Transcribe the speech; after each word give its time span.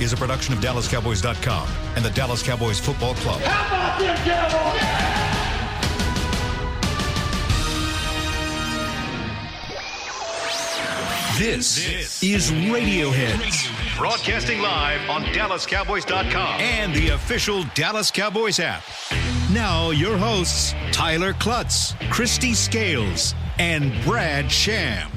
is 0.00 0.12
a 0.12 0.16
production 0.16 0.54
of 0.54 0.60
DallasCowboys.com 0.60 1.68
and 1.96 2.04
the 2.04 2.10
Dallas 2.10 2.42
Cowboys 2.42 2.78
Football 2.78 3.14
Club. 3.16 3.40
How 3.40 3.66
about 3.66 4.00
them 4.00 4.16
Cowboys? 4.24 5.26
This, 11.38 12.22
is 12.22 12.50
Radiohead. 12.50 13.98
Broadcasting 13.98 14.60
live 14.62 15.10
on 15.10 15.22
DallasCowboys.com 15.24 16.60
and 16.60 16.94
the 16.94 17.10
official 17.10 17.64
Dallas 17.74 18.10
Cowboys 18.10 18.58
app. 18.58 18.82
Now, 19.52 19.90
your 19.90 20.16
hosts, 20.16 20.74
Tyler 20.92 21.34
Clutts, 21.34 21.92
Kristi 22.08 22.54
Scales, 22.54 23.34
and 23.58 23.92
Brad 24.02 24.50
Sham. 24.50 25.10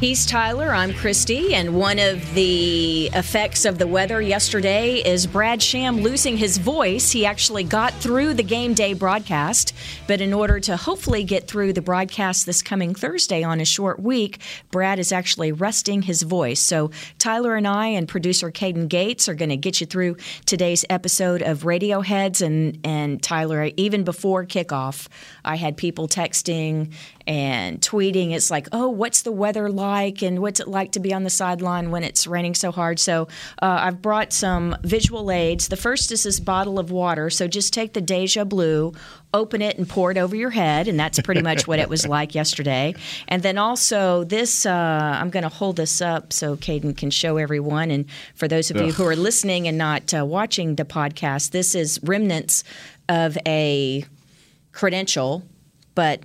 He's 0.00 0.24
Tyler. 0.24 0.72
I'm 0.72 0.94
Christy. 0.94 1.54
And 1.54 1.74
one 1.74 1.98
of 1.98 2.32
the 2.32 3.10
effects 3.12 3.66
of 3.66 3.76
the 3.76 3.86
weather 3.86 4.22
yesterday 4.22 4.94
is 4.94 5.26
Brad 5.26 5.60
Sham 5.60 6.00
losing 6.00 6.38
his 6.38 6.56
voice. 6.56 7.10
He 7.10 7.26
actually 7.26 7.64
got 7.64 7.92
through 7.92 8.32
the 8.32 8.42
game 8.42 8.72
day 8.72 8.94
broadcast, 8.94 9.74
but 10.06 10.22
in 10.22 10.32
order 10.32 10.58
to 10.60 10.78
hopefully 10.78 11.22
get 11.22 11.46
through 11.46 11.74
the 11.74 11.82
broadcast 11.82 12.46
this 12.46 12.62
coming 12.62 12.94
Thursday 12.94 13.42
on 13.42 13.60
a 13.60 13.66
short 13.66 14.00
week, 14.00 14.40
Brad 14.70 14.98
is 14.98 15.12
actually 15.12 15.52
resting 15.52 16.00
his 16.00 16.22
voice. 16.22 16.60
So 16.60 16.90
Tyler 17.18 17.54
and 17.54 17.68
I 17.68 17.88
and 17.88 18.08
producer 18.08 18.50
Caden 18.50 18.88
Gates 18.88 19.28
are 19.28 19.34
going 19.34 19.50
to 19.50 19.58
get 19.58 19.82
you 19.82 19.86
through 19.86 20.16
today's 20.46 20.82
episode 20.88 21.42
of 21.42 21.64
Radioheads. 21.64 22.40
And, 22.40 22.78
and 22.84 23.22
Tyler, 23.22 23.68
even 23.76 24.04
before 24.04 24.46
kickoff, 24.46 25.08
I 25.44 25.56
had 25.56 25.76
people 25.76 26.08
texting 26.08 26.90
and 27.26 27.80
tweeting. 27.80 28.32
It's 28.32 28.50
like, 28.50 28.68
oh, 28.72 28.88
what's 28.88 29.22
the 29.22 29.32
weather 29.32 29.68
like, 29.70 30.22
and 30.22 30.40
what's 30.40 30.60
it 30.60 30.68
like 30.68 30.92
to 30.92 31.00
be 31.00 31.12
on 31.12 31.24
the 31.24 31.30
sideline 31.30 31.90
when 31.90 32.02
it's 32.02 32.26
raining 32.26 32.54
so 32.54 32.72
hard? 32.72 32.98
So 32.98 33.28
uh, 33.62 33.78
I've 33.82 34.02
brought 34.02 34.32
some 34.32 34.76
visual 34.82 35.30
aids. 35.30 35.68
The 35.68 35.76
first 35.76 36.12
is 36.12 36.22
this 36.24 36.40
bottle 36.40 36.78
of 36.78 36.90
water. 36.90 37.30
So 37.30 37.46
just 37.48 37.72
take 37.72 37.92
the 37.92 38.00
Deja 38.00 38.44
Blue, 38.44 38.92
open 39.32 39.62
it, 39.62 39.78
and 39.78 39.88
pour 39.88 40.10
it 40.10 40.18
over 40.18 40.34
your 40.34 40.50
head, 40.50 40.88
and 40.88 40.98
that's 40.98 41.20
pretty 41.20 41.42
much 41.42 41.66
what 41.66 41.78
it 41.78 41.88
was 41.88 42.06
like 42.08 42.34
yesterday. 42.34 42.94
And 43.28 43.42
then 43.42 43.58
also 43.58 44.24
this, 44.24 44.66
uh, 44.66 45.18
I'm 45.20 45.30
going 45.30 45.44
to 45.44 45.48
hold 45.48 45.76
this 45.76 46.00
up 46.00 46.32
so 46.32 46.56
Caden 46.56 46.96
can 46.96 47.10
show 47.10 47.36
everyone. 47.36 47.90
And 47.90 48.06
for 48.34 48.48
those 48.48 48.70
of 48.70 48.78
you 48.78 48.92
who 48.92 49.04
are 49.06 49.16
listening 49.16 49.68
and 49.68 49.78
not 49.78 50.12
uh, 50.14 50.24
watching 50.24 50.76
the 50.76 50.84
podcast, 50.84 51.50
this 51.50 51.74
is 51.74 52.00
remnants 52.02 52.64
of 53.08 53.36
a 53.46 54.04
credential, 54.72 55.42
but 55.94 56.22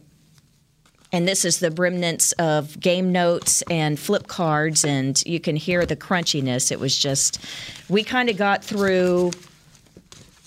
and 1.15 1.25
this 1.25 1.45
is 1.45 1.59
the 1.59 1.71
remnants 1.71 2.33
of 2.33 2.77
game 2.77 3.13
notes 3.13 3.61
and 3.69 3.97
flip 3.97 4.27
cards, 4.27 4.83
and 4.83 5.23
you 5.25 5.39
can 5.39 5.55
hear 5.55 5.85
the 5.85 5.95
crunchiness. 5.95 6.73
It 6.73 6.79
was 6.81 6.99
just, 6.99 7.39
we 7.87 8.03
kind 8.03 8.29
of 8.29 8.35
got 8.35 8.65
through 8.65 9.31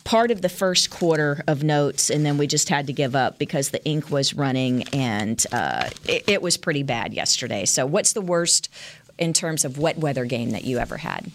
part 0.05 0.31
of 0.31 0.43
the 0.43 0.51
first 0.51 0.91
quarter 0.91 1.43
of 1.47 1.63
notes, 1.65 2.11
and 2.11 2.27
then 2.27 2.37
we 2.37 2.47
just 2.47 2.69
had 2.69 2.87
to 2.87 2.93
give 2.93 3.17
up 3.17 3.39
because 3.39 3.71
the 3.71 3.83
ink 3.87 4.11
was 4.11 4.35
running, 4.35 4.83
and 4.93 5.43
uh, 5.53 5.89
it, 6.05 6.25
it 6.29 6.43
was 6.43 6.59
pretty 6.59 6.83
bad 6.83 7.15
yesterday. 7.15 7.65
So, 7.65 7.87
what's 7.87 8.13
the 8.13 8.21
worst 8.21 8.69
in 9.17 9.33
terms 9.33 9.65
of 9.65 9.79
wet 9.79 9.97
weather 9.97 10.27
game 10.27 10.51
that 10.51 10.65
you 10.65 10.77
ever 10.77 10.99
had? 10.99 11.31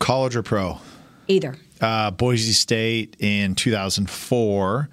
College 0.00 0.34
or 0.34 0.42
pro? 0.42 0.80
Either. 1.28 1.54
Uh, 1.80 2.10
Boise 2.10 2.52
State 2.52 3.14
in 3.20 3.54
2004. 3.54 4.88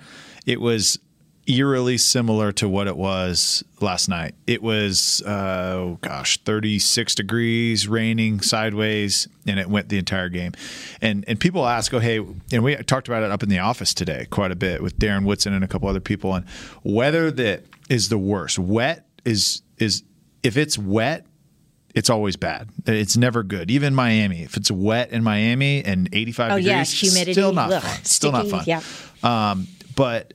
It 0.45 0.61
was 0.61 0.99
eerily 1.47 1.97
similar 1.97 2.51
to 2.51 2.67
what 2.67 2.88
it 2.88 2.97
was 2.97 3.63
last 3.81 4.09
night. 4.09 4.33
It 4.47 4.63
was, 4.63 5.21
uh, 5.25 5.73
oh 5.75 5.97
gosh, 6.01 6.38
36 6.39 7.13
degrees, 7.15 7.88
raining 7.88 8.41
sideways, 8.41 9.27
and 9.45 9.59
it 9.59 9.69
went 9.69 9.89
the 9.89 9.97
entire 9.97 10.29
game. 10.29 10.53
And 11.01 11.23
and 11.27 11.39
people 11.39 11.67
ask, 11.67 11.93
oh, 11.93 11.99
hey, 11.99 12.17
and 12.51 12.63
we 12.63 12.75
talked 12.77 13.07
about 13.07 13.23
it 13.23 13.31
up 13.31 13.44
in 13.44 13.50
the 13.50 13.59
office 13.59 13.94
today 13.94 14.25
quite 14.29 14.51
a 14.51 14.56
bit 14.56 14.81
with 14.81 14.97
Darren 14.97 15.25
Woodson 15.25 15.53
and 15.53 15.63
a 15.63 15.67
couple 15.67 15.88
other 15.88 16.00
people, 16.00 16.31
on 16.31 16.45
weather 16.83 17.29
that 17.31 17.63
is 17.89 18.09
the 18.09 18.17
worst. 18.17 18.57
Wet 18.57 19.06
is 19.23 19.62
is 19.77 20.03
if 20.44 20.57
it's 20.57 20.77
wet, 20.77 21.25
it's 21.94 22.09
always 22.09 22.35
bad. 22.35 22.69
It's 22.88 23.16
never 23.17 23.44
good. 23.44 23.69
Even 23.72 23.94
Miami, 23.95 24.41
if 24.44 24.57
it's 24.57 24.69
wet 24.72 25.12
in 25.12 25.23
Miami 25.23 25.83
and 25.83 26.09
85 26.12 26.51
Oh, 26.51 26.56
degrees, 26.57 26.67
yeah, 26.67 26.83
humidity, 27.09 27.33
still 27.33 27.53
not 27.53 27.72
ugh, 27.72 27.81
fun. 27.83 28.03
Still 28.03 28.31
not 28.31 28.47
fun. 28.47 28.63
yeah. 28.67 28.81
Um, 29.23 29.67
but 29.95 30.33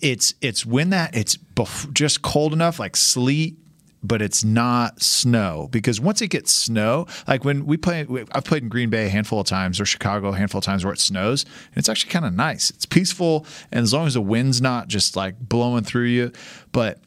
it's 0.00 0.34
it's 0.40 0.64
when 0.64 0.90
that 0.90 1.14
it's 1.14 1.36
bef- 1.36 1.92
just 1.92 2.22
cold 2.22 2.52
enough, 2.52 2.78
like 2.78 2.96
sleet, 2.96 3.56
but 4.02 4.22
it's 4.22 4.42
not 4.44 5.02
snow 5.02 5.68
because 5.70 6.00
once 6.00 6.22
it 6.22 6.28
gets 6.28 6.52
snow, 6.52 7.06
like 7.28 7.44
when 7.44 7.66
we 7.66 7.76
play, 7.76 8.06
I've 8.32 8.44
played 8.44 8.62
in 8.62 8.68
Green 8.68 8.90
Bay 8.90 9.06
a 9.06 9.08
handful 9.08 9.40
of 9.40 9.46
times 9.46 9.80
or 9.80 9.84
Chicago 9.84 10.28
a 10.28 10.36
handful 10.36 10.60
of 10.60 10.64
times 10.64 10.84
where 10.84 10.92
it 10.92 11.00
snows, 11.00 11.44
and 11.44 11.76
it's 11.76 11.88
actually 11.88 12.10
kind 12.10 12.24
of 12.24 12.34
nice. 12.34 12.70
It's 12.70 12.86
peaceful, 12.86 13.46
and 13.70 13.82
as 13.82 13.92
long 13.92 14.06
as 14.06 14.14
the 14.14 14.20
wind's 14.20 14.60
not 14.60 14.88
just 14.88 15.16
like 15.16 15.38
blowing 15.38 15.84
through 15.84 16.06
you, 16.06 16.32
but. 16.72 17.00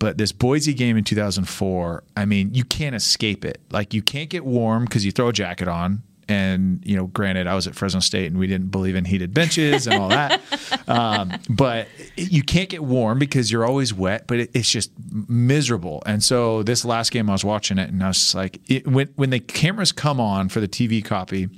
But 0.00 0.16
this 0.16 0.30
Boise 0.30 0.74
game 0.74 0.96
in 0.96 1.02
2004, 1.02 2.04
I 2.16 2.24
mean, 2.24 2.54
you 2.54 2.62
can't 2.62 2.94
escape 2.94 3.44
it. 3.44 3.60
Like 3.72 3.92
you 3.92 4.00
can't 4.00 4.30
get 4.30 4.44
warm 4.44 4.84
because 4.84 5.04
you 5.04 5.10
throw 5.10 5.26
a 5.30 5.32
jacket 5.32 5.66
on, 5.66 6.04
and 6.28 6.82
you 6.84 6.96
know, 6.96 7.06
granted, 7.06 7.46
I 7.46 7.54
was 7.54 7.66
at 7.66 7.74
Fresno 7.74 8.00
State 8.00 8.26
and 8.26 8.38
we 8.38 8.46
didn't 8.46 8.68
believe 8.68 8.96
in 8.96 9.04
heated 9.04 9.32
benches 9.32 9.86
and 9.86 10.00
all 10.00 10.08
that. 10.10 10.40
um, 10.88 11.32
but 11.48 11.88
you 12.16 12.42
can't 12.42 12.68
get 12.68 12.84
warm 12.84 13.18
because 13.18 13.50
you're 13.50 13.64
always 13.64 13.94
wet. 13.94 14.26
But 14.26 14.40
it, 14.40 14.50
it's 14.54 14.68
just 14.68 14.90
miserable. 15.28 16.02
And 16.04 16.22
so 16.22 16.62
this 16.62 16.84
last 16.84 17.10
game, 17.10 17.30
I 17.30 17.32
was 17.32 17.44
watching 17.44 17.78
it 17.78 17.88
and 17.88 18.02
I 18.02 18.08
was 18.08 18.18
just 18.18 18.34
like, 18.34 18.60
it, 18.68 18.86
when 18.86 19.08
when 19.16 19.30
the 19.30 19.40
cameras 19.40 19.92
come 19.92 20.20
on 20.20 20.48
for 20.48 20.60
the 20.60 20.68
TV 20.68 21.04
copy. 21.04 21.48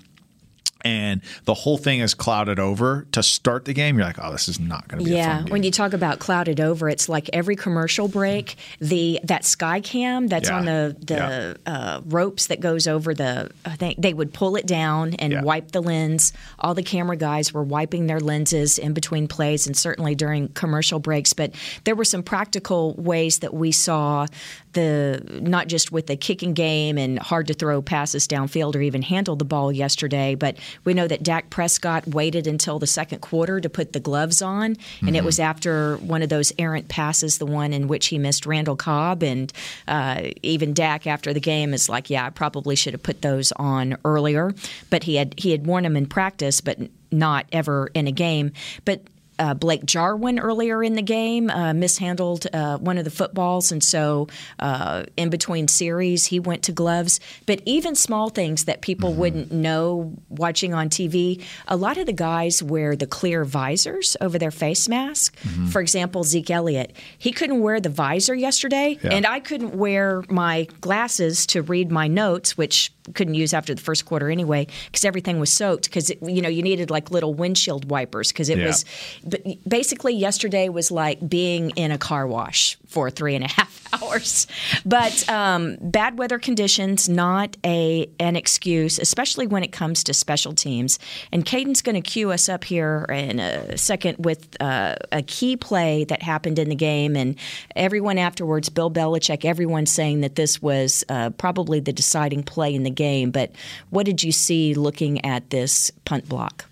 And 0.85 1.21
the 1.45 1.55
whole 1.55 1.79
thing 1.79 2.01
is 2.01 2.15
clouded 2.15 2.59
over 2.59 3.07
to 3.13 3.23
start 3.23 3.65
the 3.65 3.73
game. 3.73 3.97
You're 3.99 4.07
like, 4.07 4.19
oh, 4.23 4.33
this 4.33 4.49
is 4.49 4.59
not 4.61 4.89
going 4.89 5.01
to 5.05 5.05
be 5.05 5.15
a 5.15 5.17
Yeah, 5.19 5.43
when 5.45 5.63
you 5.63 5.71
talk 5.71 5.93
about 5.93 6.19
clouded 6.19 6.61
over, 6.61 6.89
it's 6.89 7.09
like 7.09 7.29
every 7.33 7.57
commercial 7.57 8.09
break, 8.09 8.57
the 8.81 9.21
that 9.25 9.45
sky 9.45 9.81
cam 9.81 10.27
that's 10.27 10.49
Yeah. 10.49 10.57
on 10.59 10.65
the 10.65 10.97
the 11.01 11.59
uh, 11.67 12.01
ropes 12.07 12.47
that 12.47 12.61
goes 12.61 12.87
over 12.87 13.15
the. 13.15 13.51
I 13.65 13.77
think 13.77 14.01
they 14.01 14.15
would 14.15 14.33
pull 14.33 14.57
it 14.57 14.67
down 14.67 15.15
and 15.15 15.33
Yeah. 15.33 15.43
wipe 15.43 15.73
the 15.73 15.83
lens. 15.83 16.33
All 16.59 16.75
the 16.75 16.83
camera 16.83 17.17
guys 17.17 17.53
were 17.53 17.63
wiping 17.63 18.07
their 18.07 18.21
lenses 18.21 18.79
in 18.79 18.93
between 18.93 19.29
plays, 19.29 19.67
and 19.67 19.77
certainly 19.77 20.15
during 20.15 20.49
commercial 20.49 20.99
breaks. 20.99 21.33
But 21.33 21.53
there 21.85 21.95
were 21.95 22.05
some 22.05 22.23
practical 22.23 22.95
ways 22.95 23.41
that 23.41 23.53
we 23.55 23.73
saw 23.73 24.27
the 24.73 25.41
not 25.43 25.69
just 25.69 25.93
with 25.93 26.07
the 26.07 26.17
kicking 26.17 26.55
game 26.55 26.99
and 26.99 27.19
hard 27.19 27.47
to 27.49 27.55
throw 27.55 27.83
passes 27.83 28.27
downfield 28.27 28.75
or 28.75 28.81
even 28.81 29.03
handle 29.03 29.37
the 29.37 29.45
ball 29.45 29.73
yesterday, 29.73 30.35
but 30.35 30.57
we 30.85 30.95
know 30.95 31.07
that 31.09 31.23
Dak 31.23 31.51
Prescott 31.51 32.07
waited 32.07 32.47
until 32.47 32.79
the 32.79 32.87
second 32.87 33.21
quarter 33.21 33.61
to 33.61 33.69
put 33.69 33.93
the 33.93 34.01
gloves 34.01 34.43
on, 34.43 34.77
and 35.07 35.17
it 35.17 35.25
was 35.25 35.39
after 35.39 35.97
one 35.99 36.23
of 36.23 36.29
those 36.29 36.53
errant 36.59 36.89
passes, 36.89 37.39
the 37.39 37.47
one 37.47 37.73
in 37.73 37.89
which 37.89 38.07
he 38.07 38.19
missed 38.19 38.47
Randall 38.47 38.77
Cobb, 38.77 39.23
and 39.23 39.53
uh, 39.89 40.29
even 40.43 40.75
Dak 40.75 41.07
after 41.07 41.33
the 41.33 41.41
game 41.41 41.75
is 41.75 41.89
like, 41.89 42.11
"Yeah, 42.11 42.27
I 42.27 42.31
probably 42.31 42.77
should 42.77 42.95
have 42.95 43.03
put 43.03 43.23
those 43.23 43.53
on 43.53 43.97
earlier," 44.05 44.55
but 44.91 45.05
he 45.05 45.17
had 45.17 45.35
he 45.37 45.51
had 45.51 45.67
worn 45.67 45.85
them 45.85 45.97
in 45.97 46.07
practice, 46.07 46.61
but 46.61 46.79
not 47.11 47.47
ever 47.53 47.91
in 47.95 48.07
a 48.07 48.13
game, 48.13 48.53
but 48.85 49.03
uh, 49.41 49.55
Blake 49.55 49.85
Jarwin 49.85 50.39
earlier 50.39 50.85
in 50.85 50.95
the 50.95 51.03
game 51.03 51.51
uh, 51.51 51.73
mishandled 51.75 52.47
uh, 52.53 52.79
one 52.79 52.99
of 52.99 53.05
the 53.05 53.11
footballs, 53.11 53.73
and 53.73 53.83
so 53.83 54.29
uh, 54.61 55.05
in 55.17 55.31
between 55.31 55.67
series 55.67 56.27
he 56.27 56.39
went 56.39 56.63
to 56.65 56.73
gloves. 56.73 57.19
But 57.47 57.63
even 57.67 57.95
small 57.97 58.29
things 58.31 58.67
that 58.67 58.83
people 58.83 59.15
wouldn't 59.15 59.51
know 59.51 60.13
watching 60.29 60.75
on 60.75 60.89
TV, 60.91 61.43
a 61.67 61.77
lot 61.77 61.97
of 61.99 62.07
the 62.07 62.13
guys 62.13 62.63
wear 62.63 62.95
the 62.95 63.07
clear 63.07 63.45
visors 63.45 64.17
over 64.21 64.39
their 64.39 64.51
face 64.53 64.89
mask. 64.89 65.37
For 65.73 65.81
example, 65.81 66.23
Zeke 66.25 66.51
Elliott, 66.51 66.93
he 67.19 67.33
couldn't 67.33 67.61
wear 67.61 67.81
the 67.81 67.89
visor 67.89 68.35
yesterday, 68.35 68.99
Yeah. 69.03 69.11
and 69.15 69.27
I 69.27 69.41
couldn't 69.41 69.75
wear 69.75 70.23
my 70.29 70.69
glasses 70.81 71.47
to 71.47 71.63
read 71.63 71.91
my 71.91 72.07
notes, 72.09 72.57
which 72.59 72.93
couldn't 73.15 73.35
use 73.35 73.53
after 73.55 73.75
the 73.75 73.81
first 73.81 74.05
quarter 74.05 74.31
anyway 74.31 74.67
because 74.87 75.05
everything 75.05 75.41
was 75.41 75.53
soaked 75.53 75.85
because 75.85 76.11
you 76.23 76.43
know 76.43 76.49
you 76.49 76.63
needed 76.63 76.91
like 76.91 77.11
little 77.11 77.35
windshield 77.35 77.91
wipers 77.91 78.31
because 78.33 78.49
it 78.49 78.59
Yeah. 78.59 78.67
was 78.67 78.85
but 79.25 79.43
basically 79.69 80.15
yesterday 80.15 80.69
was 80.69 80.91
like 80.91 81.27
being 81.29 81.71
in 81.71 81.91
a 81.93 81.99
car 81.99 82.27
wash 82.27 82.77
for 82.91 83.11
three 83.11 83.35
and 83.35 83.45
a 83.45 83.49
half 83.49 83.89
hours. 84.03 84.47
But 84.85 85.29
um, 85.29 85.79
bad 85.81 86.19
weather 86.19 86.39
conditions 86.39 87.09
not 87.09 87.57
a 87.65 88.11
an 88.19 88.37
excuse 88.37 88.99
especially 88.99 89.47
when 89.47 89.63
it 89.63 89.73
comes 89.73 90.05
to 90.05 90.15
special 90.15 90.53
teams. 90.53 90.99
And 91.33 91.45
Caden's 91.45 91.83
going 91.83 92.01
to 92.01 92.09
cue 92.09 92.31
us 92.31 92.49
up 92.49 92.65
here 92.65 93.07
in 93.09 93.39
a 93.39 93.79
second 93.79 94.25
with 94.25 94.61
uh, 94.61 94.97
a 95.13 95.23
key 95.23 95.57
play 95.57 96.05
that 96.05 96.23
happened 96.23 96.59
in 96.59 96.69
the 96.69 96.75
game. 96.75 97.17
And 97.17 97.37
everyone 97.77 98.19
afterwards 98.19 98.69
Bill 98.69 98.91
Belichick 98.91 99.45
everyone 99.45 99.87
saying 99.87 100.21
that 100.21 100.35
this 100.35 100.61
was 100.61 101.05
uh, 101.09 101.31
probably 101.31 101.81
the 101.81 101.93
deciding 101.93 102.43
play 102.43 102.75
in 102.75 102.83
the 102.83 102.91
game. 102.91 103.31
But 103.31 103.53
what 103.91 104.07
did 104.07 104.23
you 104.23 104.33
see 104.33 104.75
looking 104.75 105.25
at 105.25 105.51
this 105.51 105.91
punt 106.05 106.29
block? 106.29 106.67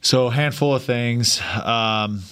So 0.00 0.26
a 0.26 0.30
handful 0.30 0.74
of 0.74 0.84
things. 0.84 1.40
Um, 1.62 2.22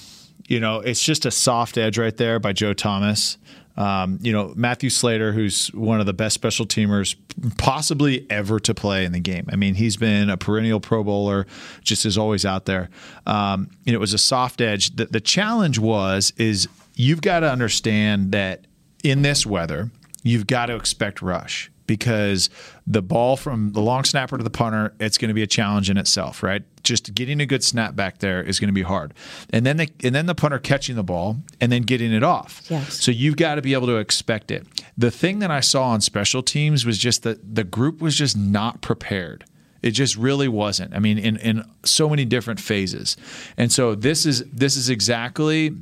you 0.46 0.60
know, 0.60 0.80
it's 0.80 1.02
just 1.02 1.26
a 1.26 1.30
soft 1.30 1.78
edge 1.78 1.98
right 1.98 2.16
there 2.16 2.38
by 2.38 2.52
Joe 2.52 2.72
Thomas. 2.72 3.38
Um, 3.76 4.18
you 4.20 4.32
know, 4.32 4.52
Matthew 4.54 4.90
Slater, 4.90 5.32
who's 5.32 5.68
one 5.68 5.98
of 5.98 6.06
the 6.06 6.12
best 6.12 6.34
special 6.34 6.66
teamers 6.66 7.16
possibly 7.56 8.26
ever 8.28 8.60
to 8.60 8.74
play 8.74 9.04
in 9.04 9.12
the 9.12 9.20
game. 9.20 9.48
I 9.50 9.56
mean, 9.56 9.74
he's 9.74 9.96
been 9.96 10.28
a 10.28 10.36
perennial 10.36 10.78
Pro 10.78 11.02
Bowler, 11.02 11.46
just 11.82 12.04
is 12.04 12.18
always 12.18 12.44
out 12.44 12.66
there. 12.66 12.90
Um, 13.26 13.70
know, 13.92 13.96
it 13.96 14.00
was 14.00 14.12
a 14.12 14.18
soft 14.18 14.60
edge. 14.60 14.94
The, 14.96 15.06
the 15.06 15.20
challenge 15.20 15.78
was 15.78 16.34
is 16.36 16.68
you've 16.94 17.22
got 17.22 17.40
to 17.40 17.50
understand 17.50 18.32
that 18.32 18.66
in 19.02 19.22
this 19.22 19.46
weather, 19.46 19.90
you've 20.22 20.46
got 20.46 20.66
to 20.66 20.76
expect 20.76 21.22
rush 21.22 21.71
because 21.92 22.48
the 22.86 23.02
ball 23.02 23.36
from 23.36 23.72
the 23.72 23.80
long 23.82 24.02
snapper 24.02 24.38
to 24.38 24.42
the 24.42 24.48
punter, 24.48 24.94
it's 24.98 25.18
going 25.18 25.28
to 25.28 25.34
be 25.34 25.42
a 25.42 25.46
challenge 25.46 25.90
in 25.90 25.98
itself, 25.98 26.42
right? 26.42 26.62
Just 26.82 27.14
getting 27.14 27.38
a 27.38 27.44
good 27.44 27.62
snap 27.62 27.94
back 27.94 28.20
there 28.20 28.42
is 28.42 28.58
going 28.58 28.70
to 28.70 28.72
be 28.72 28.80
hard, 28.80 29.12
and 29.50 29.66
then 29.66 29.76
the 29.76 29.90
and 30.02 30.14
then 30.14 30.24
the 30.24 30.34
punter 30.34 30.58
catching 30.58 30.96
the 30.96 31.02
ball 31.02 31.36
and 31.60 31.70
then 31.70 31.82
getting 31.82 32.10
it 32.10 32.22
off. 32.22 32.62
Yes. 32.70 32.94
So 32.94 33.10
you've 33.10 33.36
got 33.36 33.56
to 33.56 33.62
be 33.62 33.74
able 33.74 33.88
to 33.88 33.96
expect 33.96 34.50
it. 34.50 34.66
The 34.96 35.10
thing 35.10 35.40
that 35.40 35.50
I 35.50 35.60
saw 35.60 35.90
on 35.90 36.00
special 36.00 36.42
teams 36.42 36.86
was 36.86 36.96
just 36.96 37.24
that 37.24 37.54
the 37.54 37.64
group 37.64 38.00
was 38.00 38.16
just 38.16 38.38
not 38.38 38.80
prepared. 38.80 39.44
It 39.82 39.90
just 39.90 40.16
really 40.16 40.48
wasn't. 40.48 40.94
I 40.94 40.98
mean, 40.98 41.18
in 41.18 41.36
in 41.36 41.62
so 41.84 42.08
many 42.08 42.24
different 42.24 42.58
phases, 42.58 43.18
and 43.58 43.70
so 43.70 43.94
this 43.94 44.24
is 44.24 44.44
this 44.44 44.76
is 44.76 44.88
exactly 44.88 45.76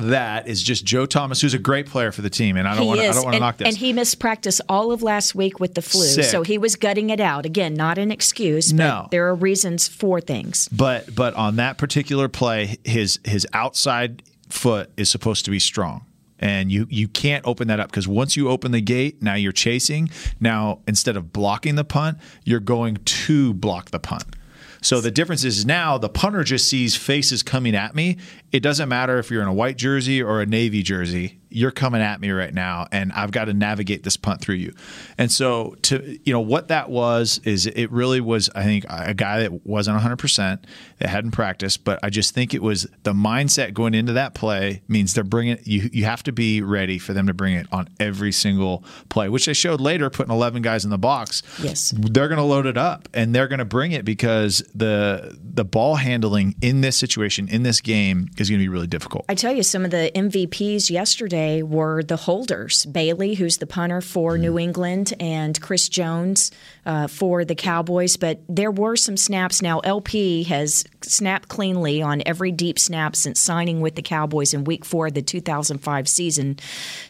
that 0.00 0.48
is 0.48 0.62
just 0.62 0.84
Joe 0.84 1.06
Thomas, 1.06 1.40
who's 1.40 1.54
a 1.54 1.58
great 1.58 1.86
player 1.86 2.12
for 2.12 2.22
the 2.22 2.30
team, 2.30 2.56
and 2.56 2.66
I 2.68 2.76
don't 2.76 2.86
want 2.86 3.00
to, 3.00 3.06
I 3.08 3.12
don't 3.12 3.24
want 3.24 3.34
to 3.34 3.40
knock 3.40 3.56
this. 3.58 3.68
and 3.68 3.76
he 3.76 3.92
missed 3.92 4.18
practice 4.18 4.60
all 4.68 4.92
of 4.92 5.02
last 5.02 5.34
week 5.34 5.60
with 5.60 5.74
the 5.74 5.82
flu, 5.82 6.04
Sick. 6.04 6.24
so 6.24 6.42
he 6.42 6.58
was 6.58 6.76
gutting 6.76 7.10
it 7.10 7.20
out. 7.20 7.46
Again, 7.46 7.74
not 7.74 7.98
an 7.98 8.10
excuse, 8.10 8.72
but 8.72 8.78
No. 8.84 9.08
there 9.10 9.26
are 9.28 9.34
reasons 9.34 9.88
for 9.88 10.20
things. 10.20 10.68
But 10.72 11.14
but 11.14 11.34
on 11.34 11.56
that 11.56 11.78
particular 11.78 12.28
play, 12.28 12.76
his 12.84 13.18
his 13.24 13.46
outside 13.52 14.22
foot 14.48 14.90
is 14.96 15.08
supposed 15.10 15.44
to 15.44 15.50
be 15.50 15.58
strong. 15.58 16.04
And 16.40 16.70
you 16.70 16.86
you 16.88 17.08
can't 17.08 17.44
open 17.46 17.66
that 17.68 17.80
up 17.80 17.90
because 17.90 18.06
once 18.06 18.36
you 18.36 18.48
open 18.48 18.70
the 18.70 18.80
gate, 18.80 19.20
now 19.22 19.34
you're 19.34 19.50
chasing. 19.52 20.08
Now 20.38 20.80
instead 20.86 21.16
of 21.16 21.32
blocking 21.32 21.74
the 21.74 21.84
punt, 21.84 22.18
you're 22.44 22.60
going 22.60 22.98
to 23.04 23.54
block 23.54 23.90
the 23.90 23.98
punt. 23.98 24.24
So 24.80 25.00
the 25.00 25.10
difference 25.10 25.42
is 25.42 25.66
now 25.66 25.98
the 25.98 26.08
punter 26.08 26.44
just 26.44 26.68
sees 26.68 26.94
faces 26.94 27.42
coming 27.42 27.74
at 27.74 27.96
me. 27.96 28.18
It 28.50 28.60
doesn't 28.60 28.88
matter 28.88 29.18
if 29.18 29.30
you're 29.30 29.42
in 29.42 29.48
a 29.48 29.52
white 29.52 29.76
jersey 29.76 30.22
or 30.22 30.40
a 30.40 30.46
navy 30.46 30.82
jersey. 30.82 31.38
You're 31.50 31.70
coming 31.70 32.02
at 32.02 32.20
me 32.20 32.30
right 32.30 32.52
now, 32.52 32.86
and 32.92 33.10
I've 33.12 33.30
got 33.30 33.46
to 33.46 33.54
navigate 33.54 34.02
this 34.02 34.18
punt 34.18 34.42
through 34.42 34.56
you. 34.56 34.74
And 35.16 35.32
so, 35.32 35.76
to 35.82 36.18
you 36.22 36.32
know, 36.32 36.40
what 36.40 36.68
that 36.68 36.90
was 36.90 37.40
is 37.44 37.66
it 37.66 37.90
really 37.90 38.20
was. 38.20 38.50
I 38.54 38.64
think 38.64 38.84
a 38.88 39.14
guy 39.14 39.40
that 39.40 39.66
wasn't 39.66 39.94
100 39.94 40.16
percent 40.16 40.66
that 40.98 41.08
hadn't 41.08 41.30
practiced, 41.30 41.84
but 41.84 42.00
I 42.02 42.10
just 42.10 42.34
think 42.34 42.52
it 42.52 42.62
was 42.62 42.86
the 43.02 43.14
mindset 43.14 43.72
going 43.72 43.94
into 43.94 44.12
that 44.12 44.34
play 44.34 44.82
means 44.88 45.14
they're 45.14 45.24
bringing 45.24 45.58
you. 45.64 45.88
You 45.90 46.04
have 46.04 46.22
to 46.24 46.32
be 46.32 46.60
ready 46.60 46.98
for 46.98 47.14
them 47.14 47.26
to 47.28 47.34
bring 47.34 47.54
it 47.54 47.66
on 47.72 47.88
every 47.98 48.32
single 48.32 48.84
play, 49.08 49.30
which 49.30 49.46
they 49.46 49.54
showed 49.54 49.80
later, 49.80 50.10
putting 50.10 50.32
11 50.34 50.60
guys 50.60 50.84
in 50.84 50.90
the 50.90 50.98
box 50.98 51.42
Yes. 51.62 51.94
they're 51.96 52.28
going 52.28 52.36
to 52.38 52.44
load 52.44 52.66
it 52.66 52.76
up 52.76 53.08
and 53.14 53.34
they're 53.34 53.48
going 53.48 53.58
to 53.58 53.64
bring 53.64 53.92
it 53.92 54.04
because 54.04 54.62
the 54.74 55.38
the 55.42 55.64
ball 55.64 55.96
handling 55.96 56.54
in 56.60 56.82
this 56.82 56.96
situation 56.98 57.48
in 57.48 57.62
this 57.62 57.80
game 57.80 58.28
is 58.40 58.50
going 58.50 58.58
to 58.58 58.64
be 58.64 58.68
really 58.68 58.86
difficult. 58.86 59.24
I 59.28 59.34
tell 59.34 59.52
you, 59.52 59.62
some 59.62 59.84
of 59.84 59.90
the 59.90 60.10
MVPs 60.14 60.90
yesterday 60.90 61.62
were 61.62 62.02
the 62.02 62.16
holders 62.16 62.86
Bailey, 62.86 63.34
who's 63.34 63.58
the 63.58 63.66
punter 63.66 64.00
for 64.00 64.32
Mm-hmm. 64.32 64.42
New 64.42 64.58
England, 64.58 65.14
and 65.20 65.60
Chris 65.60 65.88
Jones 65.88 66.50
uh, 66.86 67.06
for 67.06 67.44
the 67.44 67.54
Cowboys. 67.54 68.16
But 68.16 68.40
there 68.48 68.70
were 68.70 68.96
some 68.96 69.16
snaps. 69.16 69.62
Now, 69.62 69.80
LP 69.80 70.44
has 70.44 70.84
snapped 71.02 71.48
cleanly 71.48 72.02
on 72.02 72.22
every 72.26 72.52
deep 72.52 72.78
snap 72.78 73.16
since 73.16 73.40
signing 73.40 73.80
with 73.80 73.94
the 73.94 74.02
Cowboys 74.02 74.52
in 74.54 74.64
week 74.64 74.84
four 74.84 75.06
of 75.08 75.14
the 75.14 75.22
2005 75.22 76.08
season. 76.08 76.58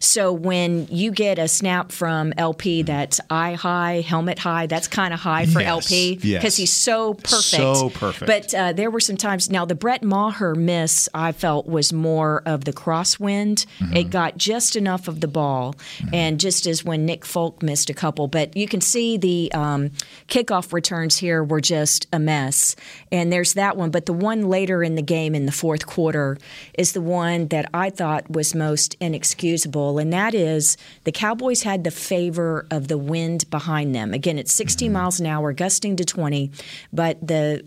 So 0.00 0.32
when 0.32 0.86
you 0.90 1.10
get 1.10 1.38
a 1.38 1.48
snap 1.48 1.92
from 1.92 2.32
LP 2.38 2.82
that's 2.82 3.20
eye 3.31 3.54
high, 3.54 4.00
helmet 4.00 4.38
high, 4.38 4.66
that's 4.66 4.88
kind 4.88 5.12
of 5.14 5.20
high 5.20 5.46
for 5.46 5.60
Yes, 5.60 5.69
LP 5.69 6.14
because 6.16 6.24
yes. 6.44 6.56
he's 6.56 6.72
so 6.72 7.14
perfect. 7.14 7.44
So 7.46 7.90
perfect. 7.90 8.26
But 8.26 8.54
uh, 8.54 8.72
there 8.72 8.90
were 8.90 9.00
some 9.00 9.16
times. 9.16 9.50
Now, 9.50 9.64
the 9.64 9.74
Brett 9.74 10.02
Maher 10.02 10.54
miss, 10.54 11.08
I 11.19 11.32
felt, 11.32 11.67
was 11.67 11.93
more 11.93 12.43
of 12.47 12.65
the 12.65 12.73
crosswind. 12.73 13.67
Mm-hmm. 13.81 13.97
It 13.97 14.11
got 14.11 14.37
just 14.37 14.76
enough 14.76 15.09
of 15.09 15.20
the 15.20 15.29
ball, 15.29 15.75
and 16.12 16.38
just 16.38 16.67
as 16.67 16.85
when 16.85 17.05
Nick 17.05 17.25
Folk 17.25 17.62
missed 17.62 17.91
a 17.91 17.94
couple. 17.94 18.29
But 18.29 18.56
you 18.56 18.69
can 18.69 18.81
see 18.81 19.17
the 19.17 19.50
um, 19.53 19.91
kickoff 20.29 20.73
returns 20.73 21.17
here 21.17 21.43
were 21.43 21.61
just 21.61 22.06
a 22.12 22.19
mess. 22.19 22.76
And 23.11 23.32
there's 23.32 23.55
that 23.55 23.76
one. 23.76 23.91
But 23.91 24.06
the 24.06 24.12
one 24.12 24.49
later 24.49 24.82
in 24.82 24.94
the 24.94 25.03
game 25.03 25.35
in 25.35 25.47
the 25.47 25.53
fourth 25.53 25.87
quarter 25.87 26.38
is 26.75 26.93
the 26.93 27.00
one 27.00 27.49
that 27.49 27.69
I 27.75 27.91
thought 27.91 28.31
was 28.31 28.55
most 28.55 28.94
inexcusable, 29.00 29.99
and 29.99 30.12
that 30.12 30.35
is 30.35 30.76
the 31.05 31.12
Cowboys 31.12 31.62
had 31.62 31.85
the 31.85 31.91
favor 31.91 32.67
of 32.70 32.88
the 32.88 32.99
wind 32.99 33.49
behind 33.50 33.94
them. 33.94 34.15
Again, 34.15 34.38
it's 34.38 34.53
60 34.53 34.79
Mm-hmm. 34.79 34.93
miles 34.93 35.19
an 35.20 35.26
hour, 35.26 35.53
gusting 35.53 35.97
to 35.97 36.05
20, 36.05 36.50
but 36.93 37.19
the 37.26 37.65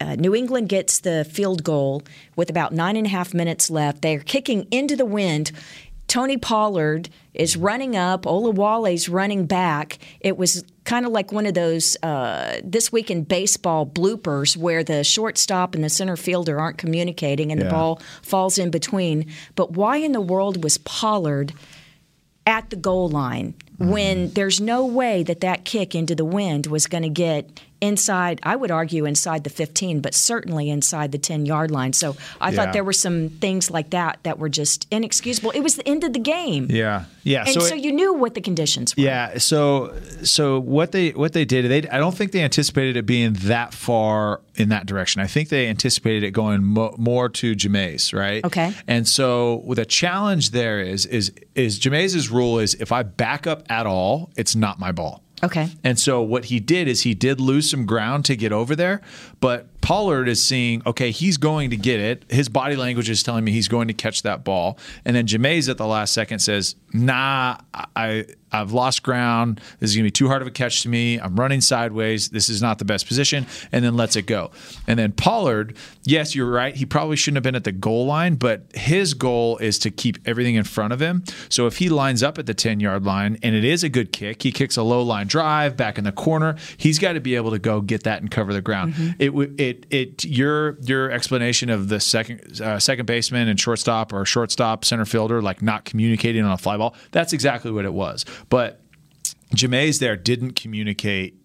uh, 0.00 0.14
New 0.16 0.34
England 0.34 0.68
gets 0.68 1.00
the 1.00 1.24
field 1.24 1.64
goal 1.64 2.02
with 2.36 2.50
about 2.50 2.72
nine 2.72 2.96
and 2.96 3.06
a 3.06 3.10
half 3.10 3.32
minutes 3.34 3.70
left. 3.70 4.02
They're 4.02 4.20
kicking 4.20 4.66
into 4.70 4.96
the 4.96 5.06
wind. 5.06 5.52
Tony 6.06 6.36
Pollard 6.36 7.08
is 7.34 7.56
running 7.56 7.96
up. 7.96 8.22
Olawale's 8.22 9.08
running 9.08 9.46
back. 9.46 9.98
It 10.20 10.36
was 10.36 10.64
kind 10.84 11.04
of 11.04 11.12
like 11.12 11.32
one 11.32 11.46
of 11.46 11.54
those 11.54 11.96
uh, 12.02 12.60
this 12.62 12.92
week 12.92 13.10
in 13.10 13.24
baseball 13.24 13.84
bloopers 13.86 14.56
where 14.56 14.84
the 14.84 15.02
shortstop 15.02 15.74
and 15.74 15.82
the 15.82 15.88
center 15.88 16.16
fielder 16.16 16.60
aren't 16.60 16.78
communicating 16.78 17.50
and 17.50 17.60
the 17.60 17.68
ball 17.68 18.00
falls 18.22 18.56
in 18.56 18.70
between. 18.70 19.26
But 19.56 19.72
why 19.72 19.96
in 19.96 20.12
the 20.12 20.20
world 20.20 20.62
was 20.62 20.78
Pollard 20.78 21.52
at 22.46 22.70
the 22.70 22.76
goal 22.76 23.08
line 23.08 23.54
when 23.78 24.30
there's 24.30 24.60
no 24.60 24.86
way 24.86 25.22
that 25.24 25.40
that 25.40 25.64
kick 25.64 25.94
into 25.94 26.14
the 26.14 26.24
wind 26.24 26.68
was 26.68 26.86
going 26.86 27.02
to 27.02 27.08
get 27.08 27.60
inside 27.80 28.40
i 28.42 28.56
would 28.56 28.70
argue 28.70 29.04
inside 29.04 29.44
the 29.44 29.50
15 29.50 30.00
but 30.00 30.14
certainly 30.14 30.70
inside 30.70 31.12
the 31.12 31.18
10 31.18 31.46
yard 31.46 31.70
line 31.70 31.92
so 31.92 32.16
i 32.40 32.50
Yeah. 32.50 32.56
thought 32.56 32.72
there 32.72 32.84
were 32.84 32.92
some 32.92 33.28
things 33.28 33.70
like 33.70 33.90
that 33.90 34.18
that 34.22 34.38
were 34.38 34.48
just 34.48 34.86
inexcusable 34.90 35.50
it 35.52 35.60
was 35.60 35.76
the 35.76 35.86
end 35.88 36.02
of 36.04 36.12
the 36.12 36.18
game 36.18 36.66
Yeah, 36.70 37.04
yeah. 37.22 37.44
and 37.46 37.50
so, 37.62 37.74
it- 37.74 37.84
you 37.84 37.92
knew 37.92 38.14
what 38.14 38.34
the 38.34 38.40
conditions 38.40 38.96
were 38.96 39.02
Yeah. 39.02 39.38
So 39.38 39.94
so 40.22 40.58
what 40.60 40.92
they 40.92 41.10
what 41.10 41.32
they 41.32 41.44
did 41.44 41.70
they 41.70 41.88
I 41.88 41.98
don't 41.98 42.16
think 42.16 42.32
they 42.32 42.42
anticipated 42.42 42.96
it 42.96 43.04
being 43.06 43.34
that 43.44 43.74
far 43.74 44.40
in 44.56 44.70
that 44.70 44.86
direction. 44.86 45.20
I 45.20 45.26
think 45.26 45.50
they 45.50 45.68
anticipated 45.68 46.22
it 46.24 46.30
going 46.30 46.64
mo- 46.64 46.94
more 46.96 47.28
to 47.28 47.54
Jamize, 47.54 48.14
right? 48.14 48.42
Okay. 48.44 48.72
And 48.88 49.06
so 49.06 49.62
the 49.68 49.84
challenge 49.84 50.50
there 50.50 50.80
is 50.80 51.04
is 51.06 51.30
is 51.54 51.78
Jamize's 51.78 52.30
rule 52.30 52.58
is 52.58 52.74
if 52.74 52.90
I 52.92 53.02
back 53.02 53.46
up 53.46 53.64
at 53.68 53.86
all, 53.86 54.30
it's 54.36 54.56
not 54.56 54.78
my 54.78 54.92
ball. 54.92 55.22
Okay. 55.42 55.70
And 55.84 55.98
so 55.98 56.22
what 56.22 56.46
he 56.46 56.60
did 56.60 56.88
is 56.88 57.02
he 57.02 57.14
did 57.14 57.40
lose 57.40 57.70
some 57.70 57.84
ground 57.84 58.24
to 58.26 58.36
get 58.36 58.52
over 58.52 58.74
there, 58.74 59.02
but 59.40 59.68
Pollard 59.86 60.26
is 60.26 60.42
seeing, 60.42 60.82
okay, 60.84 61.12
he's 61.12 61.36
going 61.36 61.70
to 61.70 61.76
get 61.76 62.00
it. 62.00 62.24
His 62.28 62.48
body 62.48 62.74
language 62.74 63.08
is 63.08 63.22
telling 63.22 63.44
me 63.44 63.52
he's 63.52 63.68
going 63.68 63.86
to 63.86 63.94
catch 63.94 64.22
that 64.22 64.42
ball. 64.42 64.80
And 65.04 65.14
then 65.14 65.28
Jamize 65.28 65.68
at 65.68 65.78
the 65.78 65.86
last 65.86 66.12
second 66.12 66.40
says, 66.40 66.74
nah, 66.92 67.58
I 67.94 68.26
I've 68.52 68.72
lost 68.72 69.02
ground. 69.02 69.60
This 69.80 69.90
is 69.90 69.96
going 69.96 70.04
to 70.04 70.06
be 70.06 70.10
too 70.12 70.28
hard 70.28 70.40
of 70.40 70.48
a 70.48 70.50
catch 70.50 70.82
to 70.82 70.88
me. 70.88 71.18
I'm 71.18 71.36
running 71.36 71.60
sideways. 71.60 72.28
This 72.28 72.48
is 72.48 72.62
not 72.62 72.78
the 72.78 72.84
best 72.84 73.06
position. 73.06 73.46
And 73.72 73.84
then 73.84 73.96
lets 73.96 74.16
it 74.16 74.22
go. 74.22 74.50
And 74.86 74.98
then 74.98 75.12
Pollard, 75.12 75.76
yes, 76.04 76.34
you're 76.34 76.50
right. 76.50 76.74
He 76.74 76.86
probably 76.86 77.16
shouldn't 77.16 77.36
have 77.36 77.42
been 77.42 77.56
at 77.56 77.64
the 77.64 77.72
goal 77.72 78.06
line, 78.06 78.36
but 78.36 78.64
his 78.74 79.14
goal 79.14 79.58
is 79.58 79.78
to 79.80 79.90
keep 79.90 80.18
everything 80.26 80.54
in 80.54 80.64
front 80.64 80.92
of 80.92 81.00
him. 81.00 81.24
So 81.48 81.66
if 81.66 81.78
he 81.78 81.88
lines 81.88 82.22
up 82.22 82.38
at 82.38 82.46
the 82.46 82.54
10 82.54 82.80
yard 82.80 83.04
line 83.04 83.38
and 83.42 83.54
it 83.54 83.64
is 83.64 83.82
a 83.82 83.88
good 83.88 84.12
kick, 84.12 84.42
he 84.42 84.52
kicks 84.52 84.76
a 84.76 84.82
low 84.82 85.02
line 85.02 85.26
drive 85.26 85.76
back 85.76 85.98
in 85.98 86.04
the 86.04 86.12
corner. 86.12 86.56
He's 86.76 86.98
got 86.98 87.14
to 87.14 87.20
be 87.20 87.34
able 87.34 87.50
to 87.50 87.58
go 87.58 87.80
get 87.80 88.04
that 88.04 88.22
and 88.22 88.30
cover 88.30 88.52
the 88.52 88.62
ground. 88.62 88.94
Mm-hmm. 88.94 89.10
It 89.18 89.26
w- 89.26 89.54
it 89.76 89.86
it 89.90 90.24
your 90.24 90.78
your 90.80 91.10
explanation 91.10 91.70
of 91.70 91.88
the 91.88 92.00
second 92.00 92.60
uh, 92.60 92.78
second 92.78 93.06
baseman 93.06 93.48
and 93.48 93.58
shortstop 93.58 94.12
or 94.12 94.24
shortstop 94.24 94.84
center 94.84 95.04
fielder 95.04 95.42
like 95.42 95.62
not 95.62 95.84
communicating 95.84 96.44
on 96.44 96.52
a 96.52 96.58
fly 96.58 96.76
ball. 96.76 96.94
That's 97.12 97.32
exactly 97.32 97.70
what 97.70 97.84
it 97.84 97.92
was. 97.92 98.24
But 98.48 98.80
Jamize 99.54 99.98
there 99.98 100.16
didn't 100.16 100.52
communicate 100.52 101.40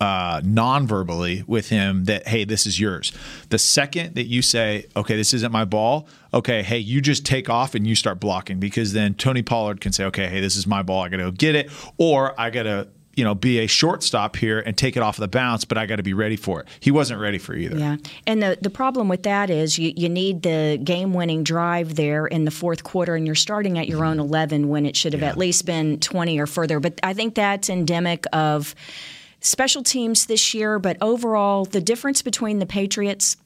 uh, 0.00 0.42
non-verbally 0.44 1.42
with 1.46 1.70
him 1.70 2.04
that 2.04 2.28
hey 2.28 2.44
this 2.44 2.66
is 2.66 2.78
yours 2.78 3.12
the 3.48 3.58
second 3.58 4.14
that 4.14 4.26
you 4.26 4.42
say 4.42 4.84
okay 4.94 5.16
this 5.16 5.32
isn't 5.32 5.50
my 5.50 5.64
ball 5.64 6.06
okay 6.34 6.62
hey 6.62 6.76
you 6.76 7.00
just 7.00 7.24
take 7.24 7.48
off 7.48 7.74
and 7.74 7.86
you 7.86 7.94
start 7.94 8.20
blocking 8.20 8.60
because 8.60 8.92
then 8.92 9.14
tony 9.14 9.40
pollard 9.40 9.80
can 9.80 9.92
say 9.92 10.04
okay 10.04 10.28
hey 10.28 10.38
this 10.38 10.54
is 10.54 10.66
my 10.66 10.82
ball 10.82 11.02
i 11.02 11.08
gotta 11.08 11.22
go 11.22 11.30
get 11.30 11.54
it 11.54 11.70
or 11.96 12.38
i 12.38 12.50
gotta 12.50 12.86
you 13.16 13.24
know 13.24 13.34
be 13.34 13.58
a 13.58 13.66
shortstop 13.66 14.36
here 14.36 14.60
and 14.60 14.76
take 14.76 14.96
it 14.96 15.02
off 15.02 15.16
the 15.16 15.28
bounce 15.28 15.64
but 15.64 15.76
i 15.76 15.86
gotta 15.86 16.02
be 16.02 16.14
ready 16.14 16.36
for 16.36 16.60
it. 16.60 16.68
He 16.80 16.90
wasn't 16.90 17.20
ready 17.20 17.38
for 17.38 17.54
either. 17.54 17.76
Yeah, 17.76 17.96
and 18.26 18.42
the 18.42 18.58
the 18.60 18.70
problem 18.70 19.08
with 19.08 19.24
that 19.24 19.50
is 19.50 19.78
you, 19.78 19.92
you 19.96 20.08
need 20.08 20.42
the 20.42 20.78
game 20.82 21.12
winning 21.14 21.42
drive 21.42 21.96
there 21.96 22.26
in 22.26 22.44
the 22.44 22.50
fourth 22.50 22.84
quarter, 22.84 23.16
and 23.16 23.26
you're 23.26 23.34
starting 23.34 23.78
at 23.78 23.88
your 23.88 24.04
own 24.04 24.18
mm-hmm. 24.18 24.26
eleven 24.26 24.68
when 24.68 24.86
it 24.86 24.96
should 24.96 25.12
have 25.12 25.22
at 25.22 25.36
least 25.36 25.66
been 25.66 25.98
twenty 26.00 26.38
or 26.38 26.46
further. 26.46 26.80
But 26.80 27.00
I 27.02 27.12
think 27.12 27.34
that's 27.34 27.68
endemic 27.68 28.24
of 28.32 28.74
special 29.40 29.82
teams 29.82 30.26
this 30.26 30.54
year. 30.54 30.78
But 30.78 30.96
overall, 31.00 31.64
the 31.64 31.80
difference 31.80 32.22
between 32.22 32.58
the 32.58 32.66
Patriots 32.66 33.36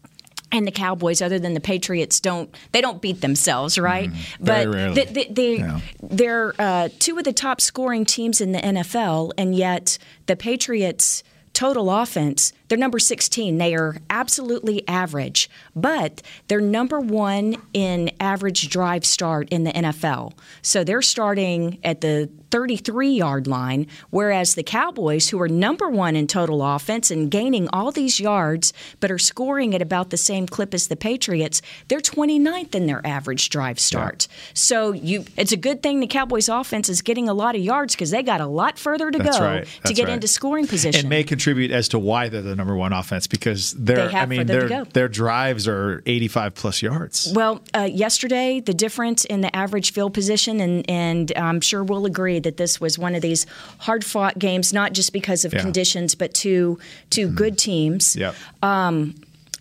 and 0.53 0.67
the 0.67 0.71
Cowboys, 0.73 1.23
other 1.23 1.39
than 1.39 1.55
the 1.55 1.61
Patriots, 1.61 2.21
don't 2.21 2.55
they 2.73 2.81
don't 2.81 3.01
beat 3.01 3.21
themselves, 3.21 3.79
right? 3.79 4.11
Mm, 4.11 4.17
very 4.41 4.67
rarely. 4.67 4.95
They, 4.95 5.05
they, 5.13 5.25
they, 5.33 5.57
Yeah. 5.59 5.81
they're 6.03 6.55
uh, 6.59 6.89
two 6.99 7.19
of 7.19 7.25
the 7.25 7.33
top 7.33 7.61
scoring 7.61 8.05
teams 8.05 8.41
in 8.41 8.53
the 8.53 8.59
NFL, 8.61 9.33
and 9.39 9.55
yet 9.55 9.99
the 10.27 10.37
Patriots. 10.37 11.23
Total 11.53 11.91
offense, 11.91 12.53
they're 12.69 12.79
number 12.79 13.01
16. 13.01 13.59
They 13.59 13.75
are 13.75 13.97
absolutely 14.09 14.87
average, 14.87 15.51
but 15.75 16.23
they're 16.47 16.61
number 16.61 17.01
one 17.01 17.57
in 17.75 18.13
average 18.21 18.69
drive 18.69 19.05
start 19.05 19.49
in 19.51 19.65
the 19.65 19.73
NFL. 19.73 20.33
So 20.63 20.85
they're 20.85 21.03
starting 21.03 21.79
at 21.83 22.03
the 22.03 22.31
33 22.51 23.11
yard 23.11 23.47
line, 23.47 23.87
whereas 24.11 24.55
the 24.55 24.63
Cowboys, 24.63 25.29
who 25.31 25.41
are 25.41 25.49
number 25.49 25.89
one 25.89 26.17
in 26.17 26.27
total 26.27 26.63
offense 26.63 27.11
and 27.11 27.31
gaining 27.31 27.69
all 27.73 27.93
these 27.93 28.21
yards, 28.21 28.73
but 29.01 29.11
are 29.11 29.19
scoring 29.19 29.75
at 29.75 29.83
about 29.83 30.11
the 30.11 30.17
same 30.17 30.47
clip 30.47 30.75
as 30.75 30.89
the 30.89 30.97
Patriots, 30.97 31.63
they're 31.89 32.01
29th 32.01 32.75
in 32.75 32.87
their 32.87 33.07
average 33.07 33.49
drive 33.51 33.79
start. 33.79 34.29
So 34.55 34.93
you, 34.93 35.25
it's 35.37 35.53
a 35.53 35.57
good 35.57 35.83
thing 35.83 36.01
the 36.01 36.07
Cowboys 36.07 36.49
offense 36.49 36.89
is 36.89 37.03
getting 37.03 37.29
a 37.29 37.35
lot 37.35 37.55
of 37.55 37.61
yards 37.61 37.95
because 37.95 38.11
they 38.11 38.23
got 38.23 38.41
a 38.41 38.47
lot 38.47 38.79
further 38.79 39.11
to 39.11 39.19
That's 39.19 39.39
go 39.39 39.45
right. 39.45 39.69
to 39.85 39.95
get 39.95 40.07
right. 40.07 40.15
into 40.15 40.29
scoring 40.29 40.67
position. 40.67 41.01
and 41.01 41.09
may 41.09 41.25
contribute 41.25 41.71
as 41.71 41.89
to 41.89 41.99
why 41.99 42.29
they're 42.29 42.43
the 42.43 42.57
number 42.57 42.77
one 42.77 42.93
offense 42.93 43.27
because 43.27 43.73
they're 43.73 44.09
They 44.09 44.17
I 44.17 44.27
mean 44.27 44.47
their 44.47 44.85
their 44.85 45.09
drives 45.09 45.69
are 45.69 46.03
85 46.07 46.55
plus 46.55 46.83
yards. 46.83 47.33
Well, 47.35 47.63
uh, 47.75 47.89
yesterday, 47.91 48.61
the 48.61 48.75
difference 48.75 49.25
in 49.25 49.41
the 49.41 49.55
average 49.55 49.93
field 49.93 50.15
position, 50.15 50.61
and, 50.61 50.89
and 50.91 51.33
I'm 51.37 51.61
sure 51.61 51.85
we'll 51.85 52.07
agree 52.07 52.40
that 52.43 52.57
this 52.57 52.81
was 52.81 52.99
one 52.99 53.15
of 53.15 53.23
these 53.23 53.47
hard 53.79 54.05
fought 54.05 54.39
games, 54.39 54.73
not 54.73 54.93
just 54.93 55.13
because 55.13 55.45
of 55.45 55.53
Yeah. 55.53 55.61
Conditions, 55.61 56.15
but 56.15 56.35
two, 56.35 56.79
two 57.11 57.27
mm-hmm. 57.27 57.37
good 57.37 57.59
teams. 57.59 58.17
Yep. 58.17 58.35
Um, 58.63 59.15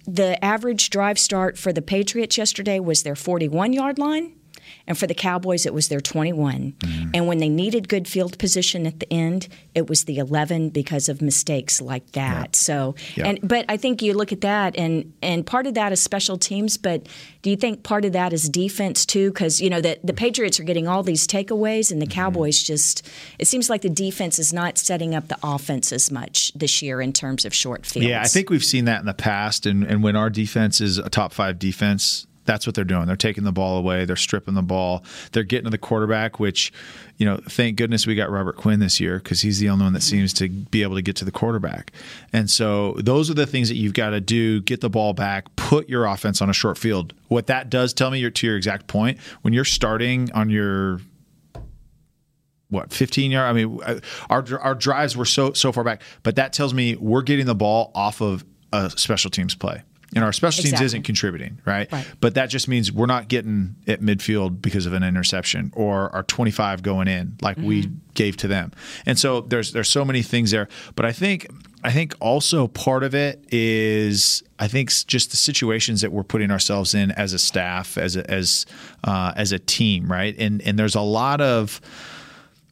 the 0.08 0.44
average 0.44 0.90
drive 0.90 1.20
start 1.20 1.58
for 1.58 1.72
the 1.72 1.82
Patriots 1.82 2.38
yesterday 2.38 2.80
was 2.80 3.04
their 3.04 3.16
41 3.16 3.74
yard 3.74 4.00
line. 4.00 4.34
And 4.90 4.98
for 4.98 5.08
the 5.08 5.14
Cowboys, 5.14 5.66
it 5.66 5.74
was 5.74 5.88
their 5.88 6.02
21. 6.02 6.74
Mm-hmm. 6.80 7.10
And 7.14 7.28
when 7.28 7.38
they 7.38 7.48
needed 7.48 7.88
good 7.88 8.08
field 8.08 8.38
position 8.40 8.86
at 8.86 9.00
the 9.00 9.12
end, 9.14 9.48
it 9.74 9.88
was 9.88 10.04
the 10.04 10.18
11 10.18 10.70
because 10.72 11.08
of 11.08 11.22
mistakes 11.22 11.80
like 11.80 12.12
that. 12.12 12.56
So, 12.58 12.96
Yeah. 13.16 13.28
and 13.28 13.40
but 13.42 13.64
I 13.70 13.78
think 13.78 14.02
you 14.02 14.14
look 14.14 14.34
at 14.34 14.42
that, 14.42 14.76
and 14.78 15.14
and 15.22 15.46
part 15.46 15.68
of 15.68 15.76
that 15.76 15.94
is 15.94 16.02
special 16.02 16.38
teams. 16.38 16.76
But 16.78 17.08
do 17.44 17.50
you 17.50 17.56
think 17.56 17.84
part 17.84 18.04
of 18.04 18.12
that 18.14 18.34
is 18.34 18.50
defense 18.50 19.06
too? 19.06 19.30
Because 19.32 19.62
you 19.62 19.70
know 19.70 19.80
the 19.80 19.98
the 20.04 20.14
Patriots 20.14 20.60
are 20.60 20.64
getting 20.64 20.88
all 20.88 21.04
these 21.04 21.26
takeaways, 21.26 21.92
and 21.92 22.02
the 22.02 22.06
Mm-hmm. 22.10 22.20
Cowboys 22.20 22.64
just 22.64 23.08
it 23.38 23.46
seems 23.48 23.70
like 23.70 23.84
the 23.84 23.90
defense 23.90 24.40
is 24.40 24.52
not 24.52 24.78
setting 24.80 25.14
up 25.14 25.28
the 25.28 25.38
offense 25.44 25.94
as 25.94 26.10
much 26.12 26.52
this 26.56 26.82
year 26.82 27.00
in 27.02 27.14
terms 27.14 27.46
of 27.46 27.54
short 27.54 27.86
fields. 27.86 28.08
Yeah, 28.10 28.22
I 28.24 28.28
think 28.28 28.50
we've 28.50 28.64
seen 28.64 28.86
that 28.86 29.00
in 29.02 29.06
the 29.06 29.14
past. 29.14 29.68
And, 29.68 29.84
and 29.84 30.02
when 30.02 30.16
our 30.16 30.32
defense 30.32 30.82
is 30.82 30.98
a 30.98 31.10
top 31.10 31.32
five 31.32 31.60
defense, 31.60 32.26
that's 32.50 32.66
what 32.66 32.74
they're 32.74 32.84
doing. 32.84 33.06
They're 33.06 33.16
taking 33.16 33.44
the 33.44 33.52
ball 33.52 33.78
away. 33.78 34.06
They're 34.06 34.16
stripping 34.16 34.56
the 34.56 34.64
ball. 34.64 35.04
They're 35.34 35.44
getting 35.44 35.66
to 35.66 35.70
the 35.70 35.78
quarterback, 35.78 36.40
which, 36.40 36.74
you 37.18 37.26
know, 37.28 37.40
thank 37.48 37.78
goodness 37.78 38.08
we 38.08 38.16
got 38.16 38.32
Robert 38.32 38.56
Quinn 38.58 38.80
this 38.80 39.00
year 39.00 39.20
because 39.20 39.42
he's 39.42 39.60
the 39.60 39.70
only 39.70 39.84
one 39.84 39.94
that 39.94 40.02
seems 40.02 40.34
to 40.34 40.50
be 40.50 40.82
able 40.82 40.96
to 40.96 41.04
get 41.04 41.16
to 41.18 41.26
the 41.26 41.32
quarterback. 41.32 41.92
And 42.34 42.50
so 42.50 42.94
those 42.94 43.30
are 43.30 43.36
the 43.36 43.46
things 43.46 43.70
that 43.70 43.76
you've 43.76 43.94
got 43.94 44.10
to 44.10 44.20
do 44.20 44.62
get 44.62 44.82
the 44.82 44.90
ball 44.90 45.14
back, 45.14 45.56
put 45.58 45.88
your 45.90 46.08
offense 46.08 46.42
on 46.42 46.50
a 46.50 46.54
short 46.54 46.80
field. 46.80 47.14
What 47.28 47.46
that 47.48 47.70
does 47.70 47.94
tell 47.94 48.10
me, 48.10 48.28
to 48.28 48.48
your 48.48 48.58
exact 48.58 48.88
point, 48.88 49.20
when 49.44 49.54
you're 49.54 49.64
starting 49.64 50.32
on 50.32 50.50
your 50.50 51.02
what 52.72 52.94
15 52.94 53.32
yard 53.32 53.50
i 53.50 53.54
mean 53.54 53.80
uh, 53.84 54.00
our 54.30 54.46
our 54.60 54.76
drives 54.76 55.18
were 55.18 55.26
so 55.26 55.54
so 55.54 55.72
far 55.72 55.84
back 55.84 56.04
but 56.22 56.36
that 56.36 56.54
tells 56.54 56.72
me 56.72 56.96
we're 56.98 57.24
getting 57.24 57.48
the 57.48 57.56
ball 57.56 57.92
off 57.96 58.22
of 58.22 58.46
a 58.72 58.92
special 58.92 59.32
teams 59.32 59.56
play 59.56 59.82
and 60.16 60.24
our 60.24 60.34
special 60.34 60.64
teams 60.64 60.72
Exactly. 60.74 60.86
isn't 60.86 61.04
contributing 61.04 61.62
right? 61.66 61.92
Right. 61.92 62.08
but 62.20 62.34
that 62.36 62.50
just 62.50 62.68
means 62.68 62.92
we're 62.92 63.06
not 63.06 63.28
getting 63.28 63.76
at 63.88 64.02
midfield 64.02 64.62
because 64.62 64.86
of 64.86 64.94
an 64.94 65.04
interception 65.04 65.72
or 65.76 66.14
our 66.16 66.24
25 66.24 66.82
going 66.84 67.08
in 67.08 67.38
like 67.42 67.58
we 67.58 67.84
Mm-hmm. 67.84 67.94
gave 68.16 68.38
to 68.38 68.48
them 68.48 68.72
and 69.06 69.18
so 69.20 69.42
there's 69.42 69.72
there's 69.72 69.90
so 69.90 70.04
many 70.04 70.22
things 70.22 70.52
there 70.52 70.68
but 70.96 71.06
i 71.06 71.12
think 71.12 71.48
i 71.84 71.92
think 71.92 72.14
also 72.20 72.68
part 72.68 73.04
of 73.04 73.14
it 73.16 73.46
is 73.54 74.44
i 74.58 74.68
think 74.68 74.90
just 75.08 75.32
the 75.32 75.38
situations 75.38 76.02
that 76.02 76.12
we're 76.12 76.24
putting 76.24 76.52
ourselves 76.52 76.94
in 76.96 77.12
as 77.12 77.34
a 77.34 77.40
staff 77.40 77.98
as 77.98 78.16
a, 78.16 78.30
as 78.30 78.66
uh, 79.04 79.32
as 79.36 79.52
a 79.52 79.60
team 79.60 80.12
right 80.12 80.36
and 80.40 80.62
and 80.64 80.78
there's 80.80 80.96
a 80.96 81.02
lot 81.02 81.40
of 81.42 81.80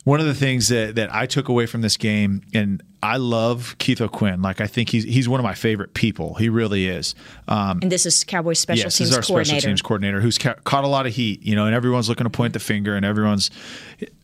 one 0.03 0.21
of 0.21 0.25
the 0.25 0.33
things 0.35 0.69
that, 0.69 0.95
that 0.95 1.13
I 1.13 1.25
took 1.25 1.49
away 1.49 1.65
from 1.65 1.81
this 1.81 1.97
game, 1.97 2.41
and 2.53 2.81
I 3.03 3.17
love 3.17 3.75
Keith 3.77 4.01
O'Quinn. 4.01 4.41
Like 4.41 4.59
I 4.59 4.67
think 4.67 4.89
he's 4.89 5.03
he's 5.03 5.29
one 5.29 5.39
of 5.39 5.43
my 5.43 5.53
favorite 5.53 5.93
people. 5.93 6.33
He 6.35 6.49
really 6.49 6.87
is. 6.87 7.15
Um, 7.47 7.79
and 7.81 7.91
this 7.91 8.05
is 8.05 8.23
Cowboys 8.23 8.59
special 8.59 8.85
yes, 8.85 8.97
teams 8.97 9.09
this 9.09 9.17
is 9.17 9.17
our 9.17 9.21
coordinator. 9.23 9.59
special 9.59 9.69
teams 9.69 9.81
coordinator 9.81 10.21
who's 10.21 10.37
ca- 10.37 10.55
caught 10.63 10.83
a 10.83 10.87
lot 10.87 11.05
of 11.05 11.13
heat. 11.13 11.43
You 11.43 11.55
know, 11.55 11.65
and 11.65 11.75
everyone's 11.75 12.09
looking 12.09 12.23
to 12.25 12.29
point 12.29 12.53
the 12.53 12.59
finger, 12.59 12.95
and 12.95 13.05
everyone's. 13.05 13.51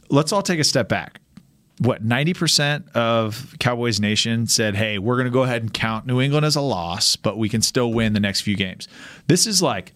Let's 0.09 0.31
all 0.31 0.41
take 0.41 0.59
a 0.59 0.63
step 0.63 0.89
back. 0.89 1.19
What 1.79 2.03
ninety 2.03 2.33
percent 2.33 2.89
of 2.95 3.55
Cowboys 3.59 3.99
Nation 3.99 4.47
said, 4.47 4.75
"Hey, 4.75 4.97
we're 4.97 5.15
going 5.15 5.25
to 5.25 5.31
go 5.31 5.43
ahead 5.43 5.61
and 5.61 5.73
count 5.73 6.05
New 6.05 6.19
England 6.19 6.45
as 6.45 6.55
a 6.55 6.61
loss, 6.61 7.15
but 7.15 7.37
we 7.37 7.49
can 7.49 7.61
still 7.61 7.93
win 7.93 8.13
the 8.13 8.19
next 8.19 8.41
few 8.41 8.55
games." 8.55 8.87
This 9.27 9.45
is 9.45 9.61
like 9.61 9.93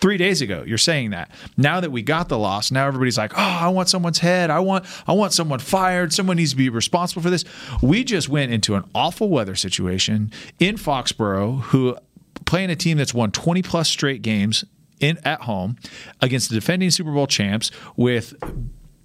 three 0.00 0.16
days 0.16 0.42
ago 0.42 0.64
you're 0.66 0.78
saying 0.78 1.10
that. 1.10 1.30
Now 1.56 1.80
that 1.80 1.90
we 1.90 2.02
got 2.02 2.28
the 2.28 2.38
loss 2.38 2.70
now 2.70 2.86
everybody's 2.86 3.18
like 3.18 3.32
oh 3.34 3.42
i 3.42 3.68
want 3.68 3.88
someone's 3.88 4.18
head. 4.18 4.50
I 4.50 4.60
want 4.60 4.84
i 5.06 5.12
want 5.12 5.32
someone 5.32 5.58
fired. 5.58 6.12
Someone 6.12 6.36
needs 6.36 6.50
to 6.50 6.56
be 6.56 6.68
responsible 6.68 7.22
for 7.22 7.30
this. 7.30 7.44
We 7.82 8.04
just 8.04 8.28
went 8.28 8.52
into 8.52 8.74
an 8.74 8.84
awful 8.94 9.28
weather 9.28 9.54
situation 9.54 10.32
in 10.58 10.76
foxborough 10.76 11.60
who 11.62 11.96
playing 12.44 12.70
a 12.70 12.76
team 12.76 12.98
that's 12.98 13.14
won 13.14 13.30
20 13.30 13.62
plus 13.62 13.88
straight 13.88 14.22
games 14.22 14.64
in 15.00 15.18
at 15.24 15.42
home 15.42 15.76
against 16.20 16.48
the 16.48 16.54
defending 16.54 16.90
super 16.90 17.12
bowl 17.12 17.26
champs 17.26 17.70
with 17.96 18.34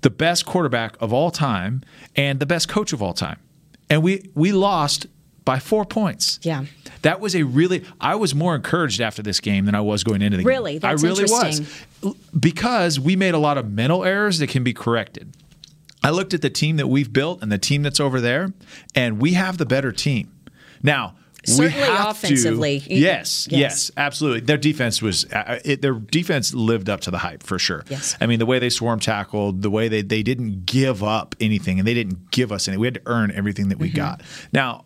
the 0.01 0.09
best 0.09 0.45
quarterback 0.45 0.95
of 1.01 1.11
all 1.11 1.31
time 1.31 1.81
and 2.15 2.39
the 2.39 2.45
best 2.45 2.69
coach 2.69 2.93
of 2.93 3.01
all 3.01 3.13
time. 3.13 3.39
And 3.89 4.03
we 4.03 4.29
we 4.35 4.51
lost 4.51 5.07
by 5.49 5.57
four 5.57 5.83
points 5.83 6.39
Yeah. 6.43 6.65
that 7.01 7.19
was 7.19 7.35
a 7.35 7.41
really 7.43 7.83
I 7.99 8.13
was 8.23 8.35
more 8.35 8.53
encouraged 8.55 9.01
after 9.01 9.23
this 9.23 9.39
game 9.39 9.65
than 9.65 9.73
I 9.73 9.81
was 9.81 10.03
going 10.03 10.21
into 10.21 10.37
the 10.37 10.43
Really? 10.43 10.73
game. 10.73 10.81
That's 10.81 11.03
I 11.03 11.07
really 11.07 11.23
was. 11.23 11.61
Because 12.39 12.99
we 12.99 13.15
made 13.15 13.33
a 13.33 13.39
lot 13.39 13.57
of 13.57 13.71
mental 13.71 14.03
errors 14.03 14.37
that 14.39 14.49
can 14.49 14.63
be 14.63 14.73
corrected. 14.73 15.33
I 16.03 16.11
looked 16.11 16.33
at 16.33 16.41
the 16.41 16.49
team 16.49 16.77
that 16.77 16.87
we've 16.87 17.11
built 17.11 17.41
and 17.41 17.51
the 17.51 17.57
team 17.57 17.81
that's 17.83 17.99
over 17.99 18.21
there, 18.21 18.53
and 18.95 19.19
we 19.19 19.33
have 19.33 19.57
the 19.57 19.65
better 19.65 19.91
team. 19.91 20.31
Now, 20.83 21.15
Certainly 21.45 21.87
offensively. 21.87 22.79
To, 22.81 22.93
yes, 22.93 23.47
Yes. 23.49 23.59
yes, 23.59 23.91
absolutely. 23.97 24.41
Their 24.41 24.57
defense 24.57 25.01
was 25.01 25.25
uh, 25.31 25.59
it, 25.65 25.81
their 25.81 25.93
defense 25.93 26.53
lived 26.53 26.89
up 26.89 26.99
to 27.01 27.11
the 27.11 27.17
hype 27.17 27.43
for 27.43 27.57
sure. 27.57 27.83
Yes. 27.89 28.15
I 28.21 28.27
mean 28.27 28.39
the 28.39 28.45
way 28.45 28.59
they 28.59 28.69
swarm 28.69 28.99
tackled, 28.99 29.61
the 29.61 29.69
way 29.71 29.87
they 29.87 30.01
they 30.03 30.21
didn't 30.21 30.65
give 30.65 31.01
up 31.03 31.35
anything, 31.39 31.79
and 31.79 31.87
they 31.87 31.93
didn't 31.93 32.29
give 32.31 32.51
us 32.51 32.67
any. 32.67 32.77
We 32.77 32.87
had 32.87 32.95
to 32.95 33.01
earn 33.05 33.31
everything 33.33 33.69
that 33.69 33.79
we 33.79 33.89
got. 33.89 34.21
Now, 34.51 34.85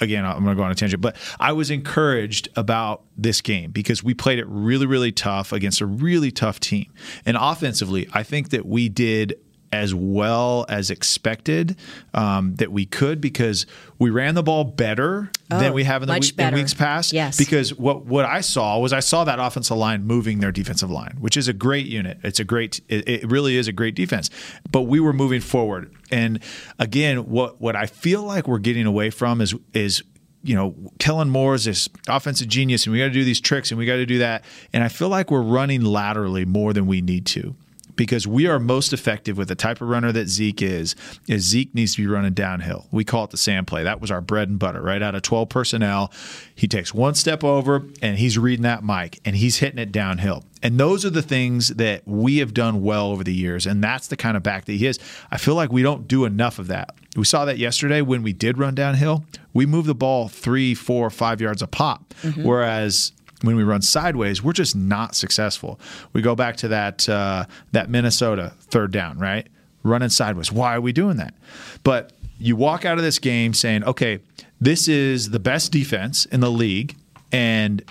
again, 0.00 0.24
I'm 0.24 0.44
going 0.44 0.56
to 0.56 0.60
go 0.60 0.62
on 0.62 0.70
a 0.70 0.74
tangent, 0.74 1.00
but 1.00 1.16
I 1.38 1.52
was 1.52 1.70
encouraged 1.70 2.48
about 2.56 3.02
this 3.16 3.40
game 3.40 3.70
because 3.70 4.02
we 4.02 4.14
played 4.14 4.38
it 4.38 4.46
really, 4.48 4.86
really 4.86 5.12
tough 5.12 5.52
against 5.52 5.80
a 5.80 5.86
really 5.86 6.30
tough 6.30 6.60
team. 6.60 6.92
And 7.24 7.36
offensively, 7.40 8.08
I 8.12 8.22
think 8.22 8.50
that 8.50 8.66
we 8.66 8.88
did 8.88 9.34
as 9.74 9.92
well 9.92 10.64
as 10.68 10.88
expected 10.88 11.76
um, 12.14 12.54
that 12.54 12.70
we 12.70 12.86
could 12.86 13.20
because 13.20 13.66
we 13.98 14.08
ran 14.08 14.36
the 14.36 14.42
ball 14.42 14.62
better 14.62 15.30
than 15.48 15.64
Oh, 15.64 15.72
we 15.72 15.84
have 15.84 16.02
in 16.02 16.08
the 16.08 16.14
week, 16.14 16.38
in 16.38 16.54
weeks 16.54 16.74
past. 16.74 17.12
Yes. 17.12 17.36
Because 17.36 17.74
what 17.74 18.06
what 18.06 18.24
I 18.24 18.40
saw 18.40 18.78
was 18.78 18.92
I 18.92 19.00
saw 19.00 19.24
that 19.24 19.40
offensive 19.40 19.76
line 19.76 20.04
moving 20.04 20.38
their 20.38 20.52
defensive 20.52 20.90
line, 20.90 21.16
which 21.18 21.36
is 21.36 21.48
a 21.48 21.52
great 21.52 21.86
unit. 21.86 22.18
It's 22.22 22.38
a 22.38 22.44
great. 22.44 22.80
It, 22.88 23.08
it 23.08 23.30
really 23.30 23.56
is 23.56 23.66
a 23.66 23.72
great 23.72 23.96
defense. 23.96 24.30
But 24.70 24.82
we 24.82 25.00
were 25.00 25.12
moving 25.12 25.40
forward, 25.40 25.92
and 26.10 26.40
again, 26.78 27.28
what 27.28 27.60
what 27.60 27.74
I 27.74 27.86
feel 27.86 28.22
like 28.22 28.46
we're 28.46 28.58
getting 28.58 28.86
away 28.86 29.10
from 29.10 29.40
is 29.40 29.54
is 29.72 30.02
you 30.44 30.54
know, 30.54 30.74
Kellen 30.98 31.30
Moore 31.30 31.54
is 31.54 31.64
this 31.64 31.88
offensive 32.06 32.48
genius, 32.48 32.84
and 32.84 32.92
we 32.92 32.98
got 32.98 33.06
to 33.06 33.10
do 33.10 33.24
these 33.24 33.40
tricks, 33.40 33.70
and 33.70 33.78
we 33.78 33.86
got 33.86 33.96
to 33.96 34.06
do 34.06 34.18
that. 34.18 34.44
And 34.74 34.84
I 34.84 34.88
feel 34.88 35.08
like 35.08 35.30
we're 35.30 35.40
running 35.40 35.80
laterally 35.80 36.44
more 36.44 36.74
than 36.74 36.86
we 36.86 37.00
need 37.00 37.24
to. 37.26 37.56
Because 37.96 38.26
we 38.26 38.46
are 38.46 38.58
most 38.58 38.92
effective 38.92 39.38
with 39.38 39.48
the 39.48 39.54
type 39.54 39.80
of 39.80 39.88
runner 39.88 40.12
that 40.12 40.28
Zeke 40.28 40.62
is, 40.62 40.96
is 41.28 41.42
Zeke 41.44 41.74
needs 41.74 41.94
to 41.94 42.02
be 42.02 42.06
running 42.06 42.34
downhill. 42.34 42.86
We 42.90 43.04
call 43.04 43.24
it 43.24 43.30
the 43.30 43.36
sand 43.36 43.66
play. 43.66 43.84
That 43.84 44.00
was 44.00 44.10
our 44.10 44.20
bread 44.20 44.48
and 44.48 44.58
butter, 44.58 44.82
right? 44.82 45.02
Out 45.02 45.14
of 45.14 45.22
12 45.22 45.48
personnel, 45.48 46.12
he 46.54 46.66
takes 46.66 46.92
one 46.92 47.14
step 47.14 47.44
over 47.44 47.84
and 48.02 48.18
he's 48.18 48.38
reading 48.38 48.64
that 48.64 48.84
mic 48.84 49.20
and 49.24 49.36
he's 49.36 49.58
hitting 49.58 49.78
it 49.78 49.92
downhill. 49.92 50.44
And 50.62 50.80
those 50.80 51.04
are 51.04 51.10
the 51.10 51.22
things 51.22 51.68
that 51.68 52.02
we 52.06 52.38
have 52.38 52.54
done 52.54 52.82
well 52.82 53.08
over 53.08 53.22
the 53.22 53.34
years. 53.34 53.66
And 53.66 53.84
that's 53.84 54.08
the 54.08 54.16
kind 54.16 54.34
of 54.34 54.42
back 54.42 54.64
that 54.64 54.72
he 54.72 54.86
is. 54.86 54.98
I 55.30 55.36
feel 55.36 55.54
like 55.54 55.70
we 55.70 55.82
don't 55.82 56.08
do 56.08 56.24
enough 56.24 56.58
of 56.58 56.68
that. 56.68 56.94
We 57.16 57.24
saw 57.24 57.44
that 57.44 57.58
yesterday 57.58 58.00
when 58.00 58.22
we 58.22 58.32
did 58.32 58.58
run 58.58 58.74
downhill. 58.74 59.24
We 59.52 59.66
moved 59.66 59.88
the 59.88 59.94
ball 59.94 60.28
three, 60.28 60.74
four, 60.74 61.10
five 61.10 61.40
yards 61.40 61.60
a 61.60 61.66
pop. 61.66 62.14
Mm-hmm. 62.22 62.44
Whereas 62.44 63.12
when 63.46 63.56
we 63.56 63.62
run 63.62 63.82
sideways, 63.82 64.42
we're 64.42 64.52
just 64.52 64.76
not 64.76 65.14
successful. 65.14 65.78
We 66.12 66.22
go 66.22 66.34
back 66.34 66.56
to 66.58 66.68
that 66.68 67.08
uh, 67.08 67.46
that 67.72 67.90
Minnesota 67.90 68.54
third 68.60 68.92
down, 68.92 69.18
right? 69.18 69.46
Running 69.82 70.08
sideways. 70.08 70.50
Why 70.50 70.74
are 70.74 70.80
we 70.80 70.92
doing 70.92 71.16
that? 71.18 71.34
But 71.82 72.12
you 72.38 72.56
walk 72.56 72.84
out 72.84 72.98
of 72.98 73.04
this 73.04 73.18
game 73.18 73.54
saying, 73.54 73.84
okay, 73.84 74.20
this 74.60 74.88
is 74.88 75.30
the 75.30 75.38
best 75.38 75.72
defense 75.72 76.24
in 76.26 76.40
the 76.40 76.50
league, 76.50 76.96
and 77.32 77.82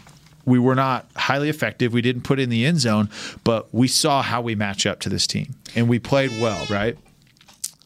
we 0.46 0.60
were 0.60 0.76
not 0.76 1.08
highly 1.16 1.50
effective. 1.50 1.94
We 1.94 2.02
didn't 2.02 2.24
put 2.24 2.40
in 2.40 2.50
the 2.50 2.66
end 2.66 2.80
zone, 2.80 3.10
but 3.44 3.74
we 3.74 3.88
saw 3.88 4.22
how 4.22 4.42
we 4.42 4.56
match 4.56 4.86
up 4.86 5.00
to 5.02 5.10
this 5.10 5.28
team, 5.28 5.56
and 5.76 5.88
we 5.88 6.00
played 6.00 6.32
well, 6.42 6.66
right? 6.70 6.98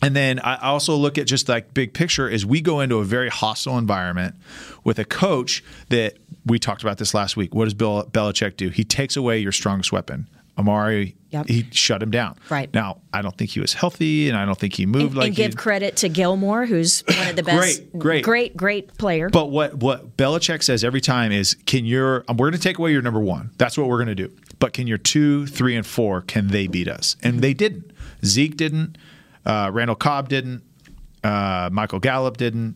And 0.01 0.15
then 0.15 0.39
I 0.39 0.57
also 0.57 0.95
look 0.95 1.17
at 1.17 1.25
just 1.25 1.49
like 1.49 1.73
big 1.73 1.93
picture 1.93 2.29
is 2.29 2.45
we 2.45 2.61
go 2.61 2.81
into 2.81 2.97
a 2.97 3.03
very 3.03 3.29
hostile 3.29 3.77
environment 3.79 4.35
with 4.83 4.99
a 4.99 5.05
coach 5.05 5.63
that 5.89 6.17
we 6.45 6.59
talked 6.59 6.83
about 6.83 6.97
this 6.99 7.13
last 7.15 7.35
week. 7.35 7.55
What 7.55 7.63
does 7.65 7.73
Bill 7.73 8.03
Belichick 8.03 8.57
do? 8.57 8.69
He 8.69 8.83
takes 8.83 9.15
away 9.17 9.39
your 9.39 9.51
strongest 9.51 9.91
weapon. 9.91 10.27
Amari, 10.57 11.15
Yep. 11.29 11.47
he 11.49 11.67
shut 11.71 12.01
him 12.01 12.09
down. 12.09 12.35
Right. 12.49 12.73
Now, 12.73 13.01
I 13.13 13.21
don't 13.21 13.37
think 13.37 13.51
he 13.51 13.59
was 13.59 13.73
healthy, 13.73 14.27
and 14.29 14.35
I 14.37 14.43
don't 14.45 14.57
think 14.57 14.73
he 14.73 14.85
moved 14.87 15.07
and, 15.09 15.15
like 15.17 15.27
and 15.27 15.35
give 15.35 15.55
credit 15.55 15.97
to 15.97 16.09
Gilmore, 16.09 16.65
who's 16.65 17.01
one 17.01 17.27
of 17.27 17.35
the 17.35 17.43
best, 17.43 17.81
Great, 17.91 17.99
great. 17.99 18.23
great, 18.23 18.57
great 18.57 18.97
player. 18.97 19.29
But 19.29 19.51
what 19.51 19.75
what 19.75 20.17
Belichick 20.17 20.63
says 20.63 20.83
every 20.83 21.01
time 21.01 21.31
is, 21.31 21.55
can 21.65 21.85
your 21.85 22.23
we're 22.29 22.35
going 22.35 22.53
to 22.53 22.57
take 22.59 22.79
away 22.79 22.91
your 22.91 23.03
number 23.03 23.19
one. 23.19 23.51
That's 23.57 23.77
what 23.77 23.87
we're 23.87 23.97
going 24.03 24.15
to 24.15 24.27
do. 24.27 24.31
But 24.59 24.73
can 24.73 24.87
your 24.87 24.97
two, 24.97 25.45
three, 25.45 25.75
and 25.75 25.85
four 25.85 26.21
can 26.21 26.47
they 26.47 26.65
beat 26.65 26.87
us? 26.87 27.17
And 27.21 27.41
they 27.41 27.53
didn't. 27.53 27.91
Zeke 28.25 28.57
didn't. 28.57 28.97
Uh, 29.47 29.71
Randall 29.73 29.95
Cobb 29.95 30.29
didn't. 30.29 30.61
Uh, 31.23 31.69
Michael 31.71 31.99
Gallup 31.99 32.37
didn't. 32.37 32.75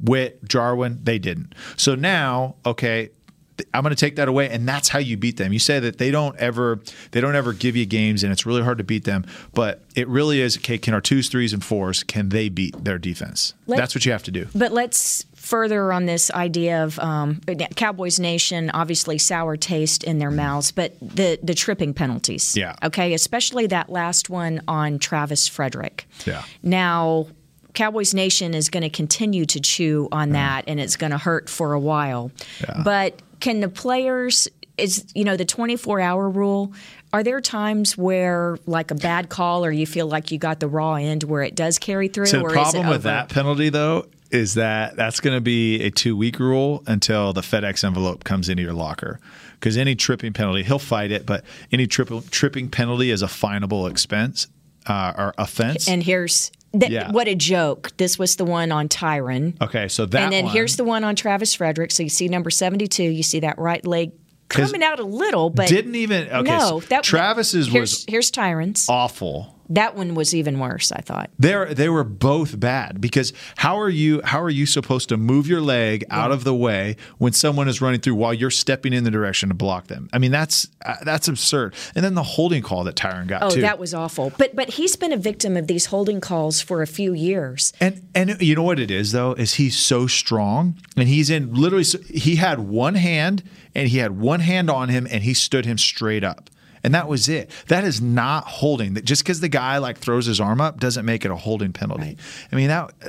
Witt, 0.00 0.44
Jarwin, 0.44 1.00
they 1.02 1.18
didn't. 1.18 1.54
So 1.76 1.94
now, 1.94 2.56
okay, 2.66 3.08
th- 3.56 3.66
I'm 3.72 3.82
going 3.82 3.94
to 3.94 3.98
take 3.98 4.16
that 4.16 4.28
away, 4.28 4.50
and 4.50 4.68
that's 4.68 4.90
how 4.90 4.98
you 4.98 5.16
beat 5.16 5.38
them. 5.38 5.54
You 5.54 5.58
say 5.58 5.80
that 5.80 5.96
they 5.96 6.10
don't 6.10 6.36
ever 6.36 6.80
they 7.12 7.20
don't 7.22 7.34
ever 7.34 7.54
give 7.54 7.76
you 7.76 7.86
games, 7.86 8.22
and 8.22 8.30
it's 8.30 8.44
really 8.44 8.62
hard 8.62 8.76
to 8.76 8.84
beat 8.84 9.04
them. 9.04 9.24
But 9.54 9.82
it 9.94 10.06
really 10.08 10.42
is. 10.42 10.58
Okay, 10.58 10.76
can 10.76 10.92
our 10.92 11.00
twos, 11.00 11.28
threes, 11.30 11.54
and 11.54 11.64
fours 11.64 12.02
can 12.02 12.28
they 12.28 12.50
beat 12.50 12.84
their 12.84 12.98
defense? 12.98 13.54
Let- 13.66 13.78
that's 13.78 13.94
what 13.94 14.04
you 14.04 14.12
have 14.12 14.22
to 14.24 14.30
do. 14.30 14.48
But 14.54 14.72
let's 14.72 15.24
further 15.46 15.92
on 15.92 16.06
this 16.06 16.28
idea 16.32 16.82
of 16.82 16.98
um, 16.98 17.40
Cowboys 17.76 18.18
Nation, 18.18 18.68
obviously 18.74 19.16
sour 19.16 19.56
taste 19.56 20.02
in 20.02 20.18
their 20.18 20.32
mouths, 20.32 20.72
but 20.72 20.98
the 21.00 21.38
the 21.40 21.54
tripping 21.54 21.94
penalties. 21.94 22.56
Yeah. 22.56 22.74
Okay, 22.82 23.14
especially 23.14 23.68
that 23.68 23.88
last 23.88 24.28
one 24.28 24.60
on 24.66 24.98
Travis 24.98 25.46
Frederick. 25.46 26.08
Yeah. 26.26 26.42
Now, 26.64 27.28
Cowboys 27.74 28.12
Nation 28.12 28.54
is 28.54 28.68
going 28.70 28.82
to 28.82 28.90
continue 28.90 29.46
to 29.46 29.60
chew 29.60 30.08
on 30.10 30.30
that, 30.30 30.64
and 30.66 30.80
it's 30.80 30.96
going 30.96 31.12
to 31.12 31.18
hurt 31.18 31.48
for 31.48 31.74
a 31.74 31.80
while. 31.80 32.32
Yeah. 32.60 32.82
But 32.84 33.22
can 33.38 33.60
the 33.60 33.68
players? 33.68 34.48
Is 34.76 35.06
you 35.14 35.24
know 35.24 35.36
the 35.36 35.44
24 35.44 36.00
hour 36.00 36.28
rule? 36.28 36.72
Are 37.12 37.22
there 37.22 37.40
times 37.40 37.96
where 37.96 38.58
like 38.66 38.90
a 38.90 38.96
bad 38.96 39.28
call, 39.28 39.64
or 39.64 39.70
you 39.70 39.86
feel 39.86 40.08
like 40.08 40.32
you 40.32 40.38
got 40.38 40.58
the 40.58 40.68
raw 40.68 40.94
end 40.94 41.22
where 41.22 41.42
it 41.42 41.54
does 41.54 41.78
carry 41.78 42.08
through? 42.08 42.26
So 42.26 42.38
the 42.40 42.46
or 42.46 42.50
problem 42.50 42.82
is 42.82 42.88
it 42.88 42.90
with 42.90 43.02
that 43.04 43.28
penalty, 43.28 43.68
though, 43.68 44.06
is 44.30 44.54
that 44.54 44.96
that's 44.96 45.20
going 45.20 45.36
to 45.36 45.40
be 45.40 45.80
a 45.82 45.90
two 45.90 46.16
week 46.16 46.38
rule 46.38 46.82
until 46.86 47.32
the 47.32 47.40
FedEx 47.42 47.84
envelope 47.84 48.24
comes 48.24 48.48
into 48.48 48.62
your 48.62 48.72
locker. 48.72 49.20
Because 49.54 49.76
any 49.76 49.94
tripping 49.94 50.32
penalty, 50.32 50.62
he'll 50.62 50.78
fight 50.78 51.10
it, 51.10 51.24
but 51.26 51.44
any 51.72 51.86
triple, 51.86 52.22
tripping 52.22 52.68
penalty 52.68 53.10
is 53.10 53.22
a 53.22 53.26
finable 53.26 53.88
expense 53.90 54.48
uh, 54.86 55.12
or 55.16 55.34
offense. 55.38 55.88
And 55.88 56.02
here's 56.02 56.50
th- 56.78 56.90
Yeah. 56.92 57.10
what 57.10 57.26
a 57.28 57.34
joke. 57.34 57.92
This 57.96 58.18
was 58.18 58.36
the 58.36 58.44
one 58.44 58.70
on 58.70 58.88
Tyron. 58.88 59.60
okay, 59.62 59.88
so 59.88 60.04
that 60.06 60.22
and 60.24 60.32
then 60.32 60.44
one- 60.44 60.52
here's 60.54 60.76
the 60.76 60.84
one 60.84 61.04
on 61.04 61.16
Travis 61.16 61.54
Frederick. 61.54 61.90
So 61.90 62.02
you 62.02 62.08
see 62.10 62.28
number 62.28 62.50
72, 62.50 63.02
you 63.02 63.22
see 63.22 63.40
that 63.40 63.58
right 63.58 63.84
leg 63.86 64.12
coming 64.48 64.82
out 64.82 65.00
a 65.00 65.04
little, 65.04 65.50
but 65.50 65.68
didn't 65.68 65.96
even 65.96 66.28
okay. 66.28 66.42
no, 66.56 66.80
so 66.80 66.86
that 66.88 67.02
Travis's 67.02 67.66
here's, 67.66 67.92
was 67.92 68.04
here's 68.08 68.30
Tyron's. 68.30 68.86
awful. 68.88 69.55
That 69.68 69.96
one 69.96 70.14
was 70.14 70.34
even 70.34 70.58
worse, 70.58 70.92
I 70.92 71.00
thought. 71.00 71.30
They 71.38 71.72
they 71.74 71.88
were 71.88 72.04
both 72.04 72.58
bad 72.60 73.00
because 73.00 73.32
how 73.56 73.78
are 73.80 73.88
you 73.90 74.20
how 74.24 74.40
are 74.40 74.50
you 74.50 74.66
supposed 74.66 75.08
to 75.08 75.16
move 75.16 75.46
your 75.46 75.60
leg 75.60 76.04
out 76.10 76.30
of 76.32 76.44
the 76.44 76.54
way 76.54 76.96
when 77.18 77.32
someone 77.32 77.68
is 77.68 77.80
running 77.80 78.00
through 78.00 78.14
while 78.14 78.32
you're 78.32 78.50
stepping 78.50 78.92
in 78.92 79.04
the 79.04 79.10
direction 79.10 79.48
to 79.48 79.54
block 79.54 79.88
them? 79.88 80.08
I 80.12 80.18
mean 80.18 80.30
that's 80.30 80.68
uh, 80.84 80.94
that's 81.04 81.28
absurd. 81.28 81.74
And 81.94 82.04
then 82.04 82.14
the 82.14 82.22
holding 82.22 82.62
call 82.62 82.84
that 82.84 82.94
Tyron 82.94 83.26
got 83.26 83.42
Oh, 83.42 83.50
too. 83.50 83.60
that 83.62 83.78
was 83.78 83.92
awful. 83.94 84.32
But 84.38 84.54
but 84.54 84.70
he's 84.70 84.96
been 84.96 85.12
a 85.12 85.16
victim 85.16 85.56
of 85.56 85.66
these 85.66 85.86
holding 85.86 86.20
calls 86.20 86.60
for 86.60 86.82
a 86.82 86.86
few 86.86 87.12
years. 87.12 87.72
And 87.80 88.08
and 88.14 88.40
you 88.40 88.54
know 88.54 88.62
what 88.62 88.78
it 88.78 88.90
is 88.90 89.12
though 89.12 89.32
is 89.32 89.54
he's 89.54 89.76
so 89.78 90.06
strong 90.06 90.76
and 90.96 91.08
he's 91.08 91.28
in 91.30 91.52
literally 91.54 91.84
he 92.08 92.36
had 92.36 92.60
one 92.60 92.94
hand 92.94 93.42
and 93.74 93.88
he 93.88 93.98
had 93.98 94.12
one 94.18 94.40
hand 94.40 94.70
on 94.70 94.88
him 94.88 95.06
and 95.10 95.22
he 95.24 95.34
stood 95.34 95.66
him 95.66 95.76
straight 95.78 96.22
up. 96.24 96.50
And 96.86 96.94
that 96.94 97.08
was 97.08 97.28
it. 97.28 97.50
That 97.66 97.82
is 97.82 98.00
not 98.00 98.44
holding. 98.44 98.94
That 98.94 99.04
just 99.04 99.24
because 99.24 99.40
the 99.40 99.48
guy 99.48 99.78
like 99.78 99.98
throws 99.98 100.26
his 100.26 100.40
arm 100.40 100.60
up 100.60 100.78
doesn't 100.78 101.04
make 101.04 101.24
it 101.24 101.32
a 101.32 101.36
holding 101.36 101.72
penalty. 101.72 102.16
I 102.52 102.54
mean 102.54 102.68
that 102.68 102.92
uh, 103.04 103.08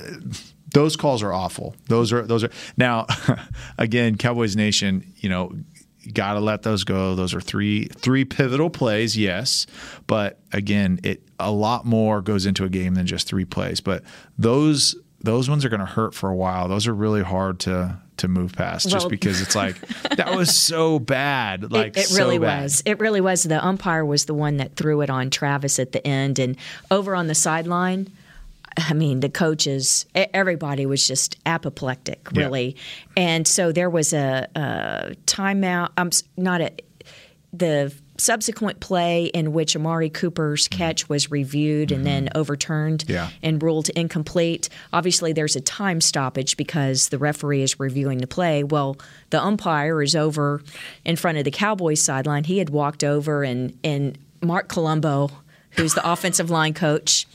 those 0.73 0.95
calls 0.95 1.21
are 1.21 1.31
awful. 1.31 1.75
Those 1.87 2.11
are 2.11 2.23
those 2.23 2.43
are 2.43 2.49
now 2.75 3.05
again 3.77 4.17
Cowboys 4.17 4.55
Nation. 4.55 5.13
You 5.17 5.29
know 5.29 5.53
got 6.11 6.33
to 6.33 6.39
let 6.39 6.63
those 6.63 6.83
go. 6.83 7.13
Those 7.13 7.35
are 7.35 7.39
three 7.39 7.85
three 7.85 8.25
pivotal 8.25 8.71
plays, 8.71 9.15
yes, 9.15 9.67
but 10.07 10.39
again, 10.51 10.99
it 11.03 11.21
a 11.39 11.51
lot 11.51 11.85
more 11.85 12.23
goes 12.23 12.47
into 12.47 12.63
a 12.63 12.69
game 12.69 12.95
than 12.95 13.05
just 13.05 13.27
three 13.27 13.45
plays. 13.45 13.79
But 13.79 14.03
those 14.39 14.95
those 15.21 15.49
ones 15.49 15.65
are 15.65 15.69
going 15.69 15.80
to 15.80 15.86
hurt 15.86 16.13
for 16.13 16.30
a 16.30 16.36
while. 16.36 16.67
Those 16.67 16.88
are 16.88 16.93
really 16.93 17.23
hard 17.23 17.60
to 17.62 17.97
to 18.17 18.27
move 18.27 18.53
past, 18.53 18.89
just 18.89 19.03
Well- 19.06 19.10
because 19.12 19.41
it's 19.41 19.56
like 19.56 19.80
that 20.17 20.36
was 20.36 20.56
so 20.56 20.97
bad. 20.99 21.71
Like 21.71 21.95
it, 21.97 22.01
it 22.01 22.08
so 22.08 22.17
really 22.23 22.39
bad. 22.39 22.63
was. 22.63 22.82
It 22.86 22.99
really 22.99 23.21
was. 23.21 23.43
The 23.43 23.63
umpire 23.63 24.03
was 24.06 24.25
the 24.25 24.34
one 24.34 24.58
that 24.58 24.75
threw 24.75 25.01
it 25.01 25.10
on 25.12 25.30
Travis 25.30 25.77
at 25.80 25.91
the 25.91 26.06
end, 26.06 26.39
and 26.39 26.58
over 26.89 27.15
on 27.15 27.27
the 27.27 27.36
sideline. 27.36 28.08
I 28.80 28.93
mean, 28.93 29.21
the 29.21 29.30
coaches, 29.30 30.06
everybody 30.13 30.86
was 30.86 31.08
just 31.08 31.36
apoplectic, 31.47 32.27
Yeah. 32.32 32.43
really. 32.43 32.75
And 33.15 33.47
so 33.47 33.71
there 33.71 33.89
was 33.89 34.13
a, 34.13 34.47
a 34.56 35.15
timeout. 35.25 35.89
Um, 35.97 36.08
s- 36.10 36.21
not 36.38 36.62
a 36.62 36.71
the 37.53 37.91
subsequent 38.17 38.80
play 38.80 39.25
in 39.25 39.53
which 39.53 39.75
Amari 39.75 40.10
Cooper's 40.10 40.67
catch 40.67 41.08
was 41.08 41.30
reviewed 41.32 41.91
and 41.91 42.06
then 42.06 42.30
overturned 42.36 43.01
Mm-hmm. 43.06 43.12
Yeah. 43.13 43.30
and 43.43 43.62
ruled 43.62 43.89
incomplete. 43.89 44.69
Obviously, 44.93 45.34
there's 45.34 45.56
a 45.56 45.62
time 45.62 46.01
stoppage 46.01 46.58
because 46.58 47.10
the 47.10 47.17
referee 47.17 47.62
is 47.62 47.80
reviewing 47.80 48.19
the 48.19 48.27
play. 48.27 48.63
Well, 48.63 48.97
the 49.30 49.41
umpire 49.43 50.01
is 50.01 50.15
over 50.15 50.62
in 51.06 51.15
front 51.15 51.38
of 51.38 51.43
the 51.43 51.51
Cowboys 51.51 52.01
sideline. 52.03 52.43
He 52.45 52.58
had 52.58 52.69
walked 52.69 53.03
over, 53.03 53.43
and 53.43 53.77
and 53.84 54.17
Mark 54.41 54.67
Colombo, 54.67 55.32
who's 55.71 55.93
the 55.93 56.10
offensive 56.12 56.49
line 56.49 56.73
coach. 56.73 57.27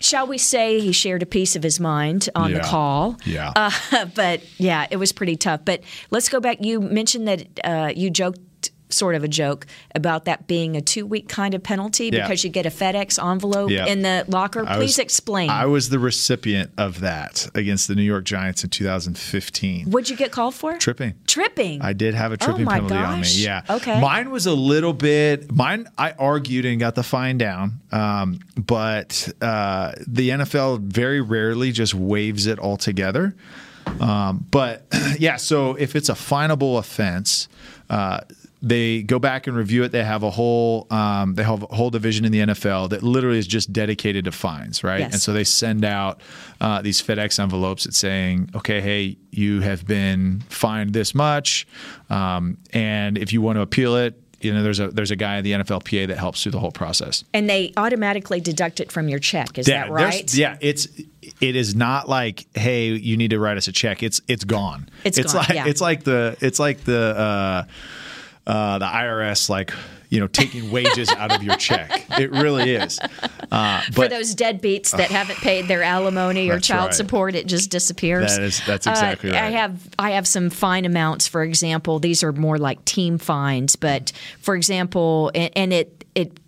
Shall 0.00 0.26
we 0.26 0.36
say 0.38 0.80
he 0.80 0.92
shared 0.92 1.22
a 1.22 1.26
piece 1.26 1.56
of 1.56 1.62
his 1.62 1.80
mind 1.80 2.28
on 2.34 2.52
the 2.52 2.60
call? 2.60 3.16
Yeah. 3.24 3.52
Uh, 3.56 4.04
but 4.14 4.42
yeah, 4.58 4.86
it 4.90 4.96
was 4.96 5.12
pretty 5.12 5.36
tough. 5.36 5.60
But 5.64 5.80
let's 6.10 6.28
go 6.28 6.40
back. 6.40 6.58
You 6.62 6.80
mentioned 6.80 7.26
that 7.28 7.46
uh, 7.64 7.92
you 7.96 8.10
joked, 8.10 8.38
sort 8.94 9.14
of 9.14 9.24
a 9.24 9.28
joke, 9.28 9.66
about 9.94 10.24
that 10.24 10.46
being 10.46 10.76
a 10.76 10.80
two 10.80 11.04
week 11.06 11.28
kind 11.28 11.54
of 11.54 11.62
penalty 11.62 12.10
Yeah. 12.12 12.22
because 12.22 12.44
you 12.44 12.50
get 12.50 12.66
a 12.66 12.70
FedEx 12.70 13.22
envelope 13.22 13.70
Yeah. 13.70 13.86
in 13.86 14.02
the 14.02 14.24
locker. 14.28 14.64
I 14.66 14.76
Please 14.76 14.90
was- 14.96 14.98
explain. 15.00 15.50
I 15.50 15.66
was 15.66 15.88
the 15.88 15.98
recipient 15.98 16.70
of 16.78 17.00
that 17.00 17.48
against 17.54 17.88
the 17.88 17.94
New 17.94 18.02
York 18.02 18.24
Giants 18.24 18.64
in 18.64 18.70
2015. 18.70 19.86
What'd 19.90 20.10
you 20.10 20.16
get 20.16 20.30
called 20.32 20.54
for? 20.54 20.76
Tripping. 20.78 21.14
Tripping. 21.26 21.82
I 21.82 21.92
did 21.92 22.14
have 22.14 22.32
a 22.32 22.34
Oh 22.34 22.44
tripping 22.46 22.64
my 22.64 22.74
penalty 22.80 22.94
on 22.96 23.20
me. 23.20 23.28
Yeah. 23.32 23.62
Okay. 23.68 24.00
Mine 24.00 24.30
was 24.30 24.46
a 24.46 24.54
little 24.54 24.92
bit. 24.92 25.52
Mine 25.52 25.86
I 25.98 26.12
argued 26.12 26.64
and 26.64 26.78
got 26.80 26.94
the 26.94 27.02
fine 27.02 27.38
down, 27.38 27.80
um, 27.92 28.38
but 28.56 29.28
uh, 29.40 29.92
the 30.06 30.30
NFL 30.30 30.80
very 30.80 31.20
rarely 31.20 31.72
just 31.72 31.94
waives 31.94 32.46
it 32.46 32.58
altogether. 32.58 33.34
Um, 34.00 34.46
but 34.50 34.86
yeah, 35.18 35.36
so 35.36 35.74
if 35.74 35.94
it's 35.96 36.08
a 36.08 36.14
finable 36.14 36.78
offense. 36.78 37.48
Uh, 37.90 38.20
they 38.64 39.02
go 39.02 39.18
back 39.18 39.46
and 39.46 39.56
review 39.56 39.84
it. 39.84 39.92
They 39.92 40.02
have 40.02 40.22
a 40.22 40.30
whole 40.30 40.86
um, 40.90 41.34
they 41.34 41.42
have 41.42 41.62
a 41.62 41.66
whole 41.66 41.90
division 41.90 42.24
in 42.24 42.32
the 42.32 42.40
NFL 42.40 42.90
that 42.90 43.02
literally 43.02 43.38
is 43.38 43.46
just 43.46 43.72
dedicated 43.72 44.24
to 44.24 44.32
fines, 44.32 44.82
right? 44.82 45.00
Yes. 45.00 45.12
And 45.12 45.22
so 45.22 45.32
they 45.32 45.44
send 45.44 45.84
out 45.84 46.20
uh, 46.60 46.80
these 46.80 47.02
FedEx 47.02 47.38
envelopes 47.38 47.84
that 47.84 47.94
saying, 47.94 48.50
okay, 48.54 48.80
hey, 48.80 49.18
you 49.30 49.60
have 49.60 49.86
been 49.86 50.40
fined 50.48 50.94
this 50.94 51.14
much, 51.14 51.66
um, 52.08 52.56
and 52.72 53.18
if 53.18 53.32
you 53.32 53.42
want 53.42 53.56
to 53.56 53.62
appeal 53.62 53.96
it, 53.96 54.18
you 54.40 54.52
know, 54.52 54.62
there's 54.62 54.80
a 54.80 54.88
there's 54.88 55.10
a 55.10 55.16
guy 55.16 55.36
in 55.36 55.44
the 55.44 55.52
NFLPA 55.52 56.08
that 56.08 56.18
helps 56.18 56.42
through 56.42 56.52
the 56.52 56.58
whole 56.58 56.72
process. 56.72 57.24
and 57.34 57.48
they 57.48 57.72
automatically 57.76 58.40
deduct 58.40 58.80
it 58.80 58.90
from 58.90 59.08
your 59.08 59.18
check. 59.18 59.58
Is 59.58 59.66
that 59.66 59.90
right? 59.90 60.32
Yeah, 60.34 60.56
it's 60.60 60.88
it 61.40 61.56
is 61.56 61.74
not 61.74 62.08
like 62.08 62.46
hey, 62.54 62.88
you 62.88 63.16
need 63.16 63.30
to 63.30 63.38
write 63.38 63.58
us 63.58 63.68
a 63.68 63.72
check. 63.72 64.02
It's 64.02 64.20
it's 64.26 64.44
gone. 64.44 64.88
It's 65.04 65.18
gone, 65.18 65.34
like 65.34 65.48
yeah. 65.50 65.66
it's 65.66 65.80
like 65.80 66.04
the 66.04 66.36
it's 66.40 66.58
like 66.58 66.84
the 66.84 67.16
uh, 67.16 67.64
uh, 68.46 68.78
the 68.78 68.84
IRS 68.86 69.48
like 69.48 69.72
you 70.10 70.20
know 70.20 70.26
taking 70.28 70.70
wages 70.70 71.10
out 71.10 71.32
of 71.34 71.42
your 71.42 71.56
check. 71.56 72.04
It 72.18 72.30
really 72.30 72.74
is. 72.74 73.00
Uh, 73.50 73.80
For 73.82 73.92
but 73.92 74.10
those 74.10 74.34
deadbeats 74.34 74.90
that 74.96 75.10
haven't 75.10 75.38
paid 75.38 75.66
their 75.66 75.82
alimony 75.82 76.48
or 76.50 76.60
child 76.60 76.86
right. 76.86 76.94
support, 76.94 77.34
it 77.34 77.46
just 77.46 77.70
disappears. 77.70 78.36
That 78.36 78.42
is- 78.42 78.60
that's 78.66 78.86
exactly 78.86 79.30
Uh, 79.30 79.36
I 79.36 79.40
right. 79.42 79.52
have 79.54 79.88
I 79.98 80.10
have 80.12 80.26
some 80.26 80.50
fine 80.50 80.84
amounts. 80.84 81.26
For 81.26 81.42
example, 81.42 81.98
these 81.98 82.22
are 82.22 82.32
more 82.32 82.58
like 82.58 82.84
team 82.84 83.18
fines, 83.18 83.76
but 83.76 84.12
for 84.40 84.54
example, 84.54 85.30
and, 85.34 85.50
and 85.56 85.72
it 85.72 86.04
it 86.14 86.38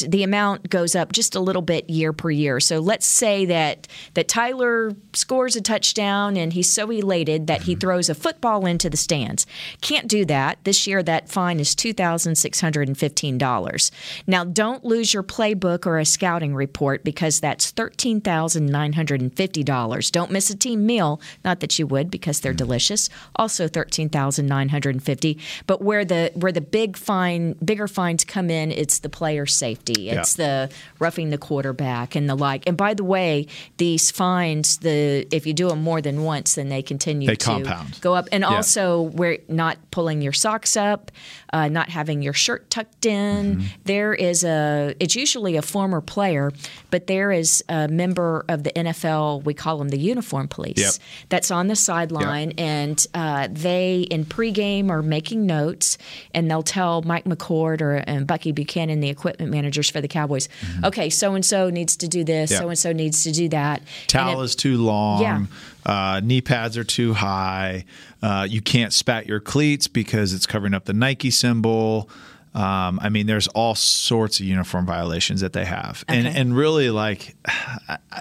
the 0.00 0.22
amount 0.22 0.70
goes 0.70 0.94
up 0.94 1.12
just 1.12 1.34
a 1.34 1.40
little 1.40 1.62
bit 1.62 1.90
year 1.90 2.12
per 2.12 2.30
year. 2.30 2.60
So 2.60 2.78
let's 2.78 3.06
say 3.06 3.44
that 3.46 3.88
that 4.14 4.28
Tyler 4.28 4.92
scores 5.12 5.56
a 5.56 5.60
touchdown 5.60 6.36
and 6.36 6.52
he's 6.52 6.70
so 6.70 6.88
elated 6.90 7.46
that 7.46 7.62
he 7.62 7.72
mm-hmm. 7.72 7.80
throws 7.80 8.08
a 8.08 8.14
football 8.14 8.66
into 8.66 8.88
the 8.88 8.96
stands. 8.96 9.46
Can't 9.80 10.06
do 10.08 10.24
that. 10.26 10.58
This 10.64 10.86
year 10.86 11.02
that 11.02 11.28
fine 11.28 11.58
is 11.60 11.74
$2,615. 11.74 13.90
Now 14.26 14.44
don't 14.44 14.84
lose 14.84 15.12
your 15.12 15.22
playbook 15.22 15.86
or 15.86 15.98
a 15.98 16.04
scouting 16.04 16.54
report 16.54 17.04
because 17.04 17.40
that's 17.40 17.72
$13,950. 17.72 20.12
Don't 20.12 20.30
miss 20.30 20.50
a 20.50 20.56
team 20.56 20.86
meal, 20.86 21.20
not 21.44 21.60
that 21.60 21.78
you 21.78 21.86
would 21.86 22.10
because 22.10 22.40
they're 22.40 22.52
mm. 22.52 22.56
delicious. 22.56 23.08
Also 23.36 23.68
13,950, 23.68 25.38
but 25.66 25.82
where 25.82 26.04
the 26.04 26.30
where 26.34 26.52
the 26.52 26.60
big 26.60 26.96
fine 26.96 27.54
bigger 27.64 27.88
fines 27.88 28.24
come 28.24 28.50
in, 28.50 28.70
it's 28.70 29.00
the 29.00 29.08
player 29.08 29.46
safety. 29.46 29.81
It's 29.88 30.34
the 30.34 30.70
roughing 30.98 31.30
the 31.30 31.38
quarterback 31.38 32.14
and 32.14 32.28
the 32.28 32.34
like. 32.34 32.62
And 32.66 32.76
by 32.76 32.94
the 32.94 33.04
way, 33.04 33.46
these 33.76 34.10
fines, 34.10 34.78
the 34.78 35.26
if 35.30 35.46
you 35.46 35.52
do 35.54 35.68
them 35.68 35.82
more 35.82 36.00
than 36.00 36.22
once, 36.24 36.54
then 36.54 36.68
they 36.68 36.82
continue 36.82 37.26
They 37.28 37.36
to 37.36 37.44
compound. 37.44 38.00
go 38.00 38.14
up. 38.14 38.28
And 38.32 38.42
Yeah. 38.42 38.48
also, 38.56 39.02
we're 39.02 39.38
not 39.48 39.78
pulling 39.90 40.22
your 40.22 40.32
socks 40.32 40.76
up, 40.76 41.10
uh, 41.52 41.68
not 41.68 41.88
having 41.90 42.22
your 42.22 42.32
shirt 42.32 42.70
tucked 42.70 43.06
in. 43.06 43.56
Mm-hmm. 43.56 43.66
There 43.84 44.14
is 44.14 44.44
a. 44.44 44.94
It's 45.00 45.16
usually 45.16 45.56
a 45.56 45.62
former 45.62 46.00
player, 46.00 46.52
but 46.90 47.06
there 47.06 47.32
is 47.32 47.62
a 47.68 47.88
member 47.88 48.44
of 48.48 48.64
the 48.64 48.70
NFL. 48.72 49.44
We 49.44 49.54
call 49.54 49.78
them 49.78 49.88
the 49.90 49.98
uniform 49.98 50.48
police. 50.48 50.78
Yep. 50.78 50.92
That's 51.28 51.50
on 51.50 51.66
the 51.68 51.76
sideline, 51.76 52.52
and 52.58 53.04
uh, 53.14 53.48
they 53.50 54.00
in 54.10 54.24
pregame 54.24 54.90
are 54.90 55.02
making 55.02 55.46
notes, 55.46 55.98
and 56.34 56.50
they'll 56.50 56.62
tell 56.62 57.02
Mike 57.02 57.24
McCord 57.24 57.80
or 57.80 57.96
and 57.96 58.26
Bucky 58.26 58.52
Buchanan, 58.52 59.00
the 59.00 59.08
equipment 59.08 59.50
managers 59.72 59.90
for 59.90 60.00
the 60.02 60.08
Cowboys, 60.08 60.48
okay, 60.84 61.08
so 61.08 61.34
and 61.34 61.44
so 61.44 61.70
needs 61.70 61.96
to 61.96 62.08
do 62.08 62.24
this, 62.24 62.52
Mm-hmm. 62.52 62.62
So 62.62 62.68
and 62.68 62.78
so 62.78 62.92
needs 62.92 63.22
to 63.24 63.32
do 63.32 63.48
that. 63.50 63.82
Towel 64.06 64.40
it- 64.42 64.44
is 64.44 64.56
too 64.56 64.76
long. 64.82 65.22
Yeah. 65.22 65.44
Uh, 65.84 66.20
knee 66.22 66.40
pads 66.40 66.76
are 66.76 66.84
too 66.84 67.12
high. 67.14 67.84
Uh, 68.22 68.46
you 68.48 68.60
can't 68.60 68.92
spat 68.92 69.26
your 69.26 69.40
cleats 69.40 69.88
because 69.88 70.32
it's 70.32 70.46
covering 70.46 70.74
up 70.74 70.84
the 70.84 70.92
Nike 70.92 71.30
symbol. 71.30 72.08
Um, 72.54 73.00
I 73.02 73.08
mean, 73.08 73.26
there's 73.26 73.48
all 73.48 73.74
sorts 73.74 74.38
of 74.38 74.44
uniform 74.44 74.84
violations 74.84 75.40
that 75.40 75.54
they 75.54 75.64
have, 75.64 76.04
and 76.06 76.26
Okay. 76.26 76.38
and 76.38 76.54
really 76.54 76.90
like, 76.90 77.34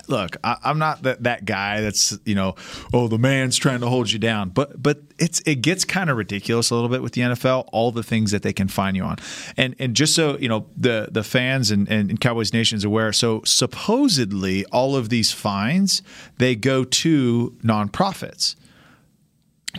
look, 0.07 0.37
I, 0.41 0.55
I'm 0.63 0.79
not 0.79 1.03
that 1.03 1.23
that 1.23 1.43
guy 1.43 1.81
that's 1.81 2.17
you 2.23 2.33
know, 2.35 2.55
oh 2.93 3.09
the 3.09 3.17
man's 3.17 3.57
trying 3.57 3.81
to 3.81 3.87
hold 3.89 4.09
you 4.09 4.19
down, 4.19 4.49
but 4.49 4.81
but 4.81 5.01
it's 5.19 5.41
it 5.41 5.55
gets 5.55 5.83
kind 5.83 6.09
of 6.09 6.15
ridiculous 6.15 6.69
a 6.69 6.75
little 6.75 6.87
bit 6.89 7.01
with 7.01 7.11
the 7.11 7.21
NFL, 7.21 7.67
all 7.73 7.91
the 7.91 8.03
things 8.03 8.31
that 8.31 8.41
they 8.41 8.53
can 8.53 8.69
fine 8.69 8.95
you 8.95 9.03
on, 9.03 9.17
and 9.57 9.75
and 9.79 9.97
just 9.97 10.15
so 10.15 10.37
you 10.37 10.47
know, 10.47 10.65
the 10.77 11.09
the 11.11 11.23
fans 11.23 11.69
and 11.69 11.89
and 11.89 12.17
Cowboys 12.21 12.53
Nation 12.53 12.77
is 12.77 12.85
aware. 12.85 13.11
So 13.11 13.41
supposedly 13.43 14.63
all 14.67 14.95
of 14.95 15.09
these 15.09 15.33
fines 15.33 16.01
they 16.37 16.55
go 16.55 16.85
to 16.85 17.53
nonprofits. 17.63 18.55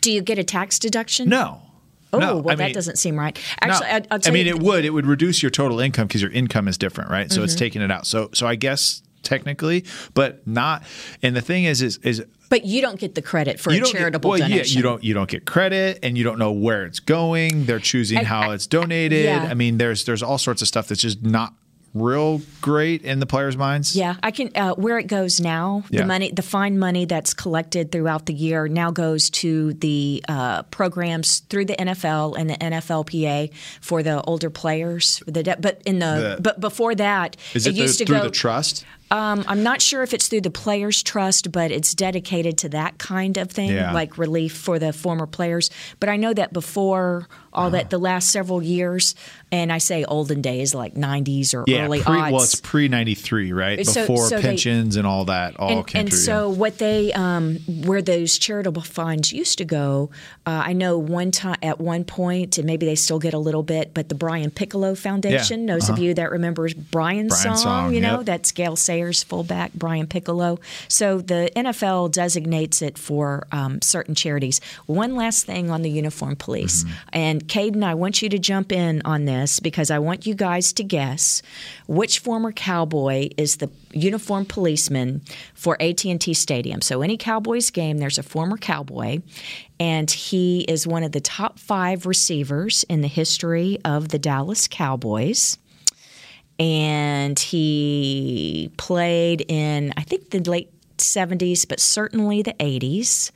Do 0.02 0.12
you 0.12 0.20
get 0.20 0.38
a 0.38 0.44
tax 0.44 0.78
deduction? 0.78 1.28
No. 1.30 1.62
Oh, 2.12 2.18
no, 2.18 2.36
well, 2.38 2.52
I 2.52 2.56
that 2.56 2.64
mean- 2.66 2.74
doesn't 2.74 2.96
seem 2.98 3.18
right. 3.18 3.34
No. 3.36 3.70
Actually, 3.72 3.86
I, 3.88 4.02
I'll 4.10 4.18
I 4.26 4.30
mean, 4.30 4.46
it 4.46 4.60
would. 4.60 4.84
It 4.84 4.90
would 4.90 5.06
reduce 5.06 5.42
your 5.42 5.50
total 5.50 5.80
income 5.80 6.06
because 6.08 6.20
your 6.22 6.30
income 6.30 6.68
is 6.68 6.76
different, 6.78 7.10
right? 7.10 7.30
So 7.30 7.36
Mm-hmm. 7.36 7.44
it's 7.44 7.54
taking 7.54 7.82
it 7.82 7.90
out. 7.90 8.06
So, 8.06 8.28
so 8.34 8.46
I 8.46 8.54
guess 8.54 9.02
technically, 9.22 9.84
but 10.14 10.46
not. 10.46 10.82
And 11.22 11.34
the 11.36 11.40
thing 11.40 11.64
is, 11.64 11.80
is, 11.80 11.98
is 11.98 12.24
but 12.50 12.66
you 12.66 12.82
don't 12.82 13.00
get 13.00 13.14
the 13.14 13.22
credit 13.22 13.58
for 13.58 13.72
a 13.72 13.80
charitable 13.80 14.30
get, 14.32 14.40
well, 14.40 14.48
donation. 14.50 14.72
yeah, 14.74 14.76
you 14.76 14.82
don't. 14.82 15.02
You 15.04 15.14
don't 15.14 15.30
get 15.30 15.46
credit, 15.46 16.00
and 16.02 16.18
you 16.18 16.24
don't 16.24 16.38
know 16.38 16.52
where 16.52 16.84
it's 16.84 17.00
going. 17.00 17.64
They're 17.64 17.78
choosing 17.78 18.18
And 18.18 18.26
how 18.26 18.50
I- 18.50 18.54
it's 18.54 18.66
donated. 18.66 19.24
yeah. 19.24 19.48
I 19.50 19.54
mean, 19.54 19.78
there's 19.78 20.04
there's 20.04 20.22
all 20.22 20.36
sorts 20.38 20.60
of 20.60 20.68
stuff 20.68 20.88
that's 20.88 21.00
just 21.00 21.22
not 21.22 21.54
real 21.94 22.40
great 22.62 23.02
in 23.02 23.20
the 23.20 23.26
players' 23.26 23.56
minds. 23.56 23.94
Yeah, 23.94 24.14
I 24.22 24.30
can. 24.30 24.50
Uh, 24.54 24.74
where 24.74 24.98
it 24.98 25.06
goes 25.08 25.40
now, 25.40 25.84
Yeah. 25.90 26.00
the 26.00 26.06
money, 26.06 26.30
the 26.32 26.42
fine 26.42 26.78
money 26.78 27.04
that's 27.04 27.34
collected 27.34 27.92
throughout 27.92 28.26
the 28.26 28.32
year 28.34 28.66
now 28.68 28.90
goes 28.90 29.28
to 29.30 29.74
the 29.74 30.24
uh, 30.28 30.62
programs 30.64 31.40
through 31.50 31.66
the 31.66 31.74
NFL 31.76 32.36
and 32.38 32.48
the 32.48 32.54
NFLPA 32.54 33.50
for 33.80 34.02
the 34.02 34.22
older 34.22 34.50
players. 34.50 35.22
The 35.26 35.42
de- 35.42 35.56
but 35.60 35.82
in 35.84 35.98
the, 35.98 36.36
The- 36.36 36.42
but 36.42 36.60
before 36.60 36.94
that, 36.94 37.36
Is 37.54 37.66
it, 37.66 37.74
the, 37.74 37.80
used 37.82 37.98
to 37.98 38.04
go 38.04 38.22
the 38.24 38.30
trust? 38.30 38.84
Um, 39.10 39.44
I'm 39.46 39.62
not 39.62 39.82
sure 39.82 40.02
if 40.02 40.14
it's 40.14 40.26
through 40.28 40.40
the 40.40 40.50
Players 40.50 41.02
Trust, 41.02 41.52
but 41.52 41.70
it's 41.70 41.92
dedicated 41.94 42.56
to 42.58 42.70
that 42.70 42.96
kind 42.96 43.36
of 43.36 43.50
thing, 43.50 43.68
Yeah. 43.68 43.92
like 43.92 44.16
relief 44.16 44.56
for 44.56 44.78
the 44.78 44.90
former 44.90 45.26
players. 45.26 45.68
But 46.00 46.08
I 46.08 46.16
know 46.16 46.32
that 46.32 46.54
before 46.54 47.28
all 47.52 47.68
that, 47.72 47.90
the 47.90 47.98
last 47.98 48.30
several 48.30 48.62
years, 48.62 49.14
and 49.52 49.70
I 49.72 49.78
say 49.78 50.04
olden 50.04 50.40
days, 50.42 50.74
like 50.74 50.94
90s 50.94 51.54
or 51.54 51.62
Yeah, 51.68 51.84
early 51.84 52.00
pre, 52.02 52.18
odds. 52.18 52.32
well, 52.32 52.42
it's 52.42 52.60
pre 52.60 52.88
ninety 52.88 53.14
three, 53.14 53.52
right? 53.52 53.86
So- 53.86 54.00
Before 54.02 54.26
so 54.28 54.36
they- 54.36 54.42
pensions 54.42 54.96
and 54.96 55.06
all 55.06 55.26
that 55.26 55.56
all 55.60 55.68
and, 55.70 55.86
came 55.86 56.00
and 56.00 56.08
through. 56.08 56.18
so 56.18 56.48
what 56.50 56.78
they 56.78 57.12
um, 57.12 57.58
where 57.84 58.00
those 58.02 58.38
charitable 58.38 58.82
funds 58.82 59.32
used 59.32 59.58
to 59.58 59.64
go 59.64 60.10
uh, 60.46 60.62
i 60.66 60.72
know 60.72 60.96
one 60.98 61.30
time 61.30 61.56
at 61.62 61.78
one 61.80 62.04
point 62.04 62.56
and 62.58 62.66
maybe 62.66 62.86
they 62.86 62.94
still 62.94 63.18
get 63.18 63.34
a 63.34 63.38
little 63.38 63.62
bit 63.62 63.92
but 63.94 64.08
the 64.08 64.14
brian 64.14 64.50
piccolo 64.50 64.94
foundation 64.94 65.66
yeah. 65.68 65.74
those 65.74 65.88
of 65.88 65.98
you 65.98 66.14
that 66.14 66.30
remembers 66.30 66.72
brian's, 66.74 67.32
uh-huh. 67.32 67.42
Brian's 67.42 67.62
song, 67.62 67.94
you 67.94 68.00
know 68.00 68.16
yep. 68.18 68.26
that's 68.26 68.50
gale 68.52 68.76
sayers 68.76 69.22
fullback 69.22 69.72
brian 69.74 70.06
piccolo 70.06 70.58
so 70.88 71.18
the 71.20 71.50
nfl 71.56 72.10
designates 72.10 72.80
it 72.82 72.96
for 72.96 73.46
um, 73.52 73.80
certain 73.82 74.14
charities 74.14 74.60
one 74.86 75.14
last 75.14 75.44
thing 75.44 75.70
on 75.70 75.82
the 75.82 75.90
uniform 75.90 76.36
police 76.36 76.84
Mm-hmm. 76.84 76.92
and 77.12 77.48
caden 77.48 77.82
i 77.84 77.94
want 77.94 78.22
you 78.22 78.28
to 78.30 78.38
jump 78.38 78.72
in 78.72 79.02
on 79.04 79.24
this 79.26 79.41
because 79.60 79.90
i 79.90 79.98
want 79.98 80.26
you 80.26 80.34
guys 80.34 80.72
to 80.72 80.84
guess 80.84 81.42
which 81.86 82.18
former 82.18 82.52
cowboy 82.52 83.28
is 83.36 83.56
the 83.56 83.70
uniform 83.92 84.44
policeman 84.44 85.22
for 85.54 85.80
AT&T 85.80 86.34
Stadium. 86.34 86.80
So 86.80 87.02
any 87.02 87.16
Cowboys 87.16 87.70
game 87.70 87.98
there's 87.98 88.18
a 88.18 88.22
former 88.22 88.56
cowboy 88.56 89.20
and 89.78 90.10
he 90.10 90.60
is 90.62 90.86
one 90.86 91.02
of 91.02 91.12
the 91.12 91.20
top 91.20 91.58
5 91.58 92.06
receivers 92.06 92.84
in 92.88 93.00
the 93.00 93.08
history 93.08 93.78
of 93.84 94.08
the 94.08 94.18
Dallas 94.18 94.68
Cowboys. 94.68 95.58
And 96.58 97.38
he 97.38 98.70
played 98.76 99.44
in 99.48 99.92
I 99.96 100.02
think 100.02 100.30
the 100.30 100.40
late 100.40 100.70
70s 100.98 101.68
but 101.68 101.80
certainly 101.80 102.42
the 102.42 102.54
80s. 102.54 103.30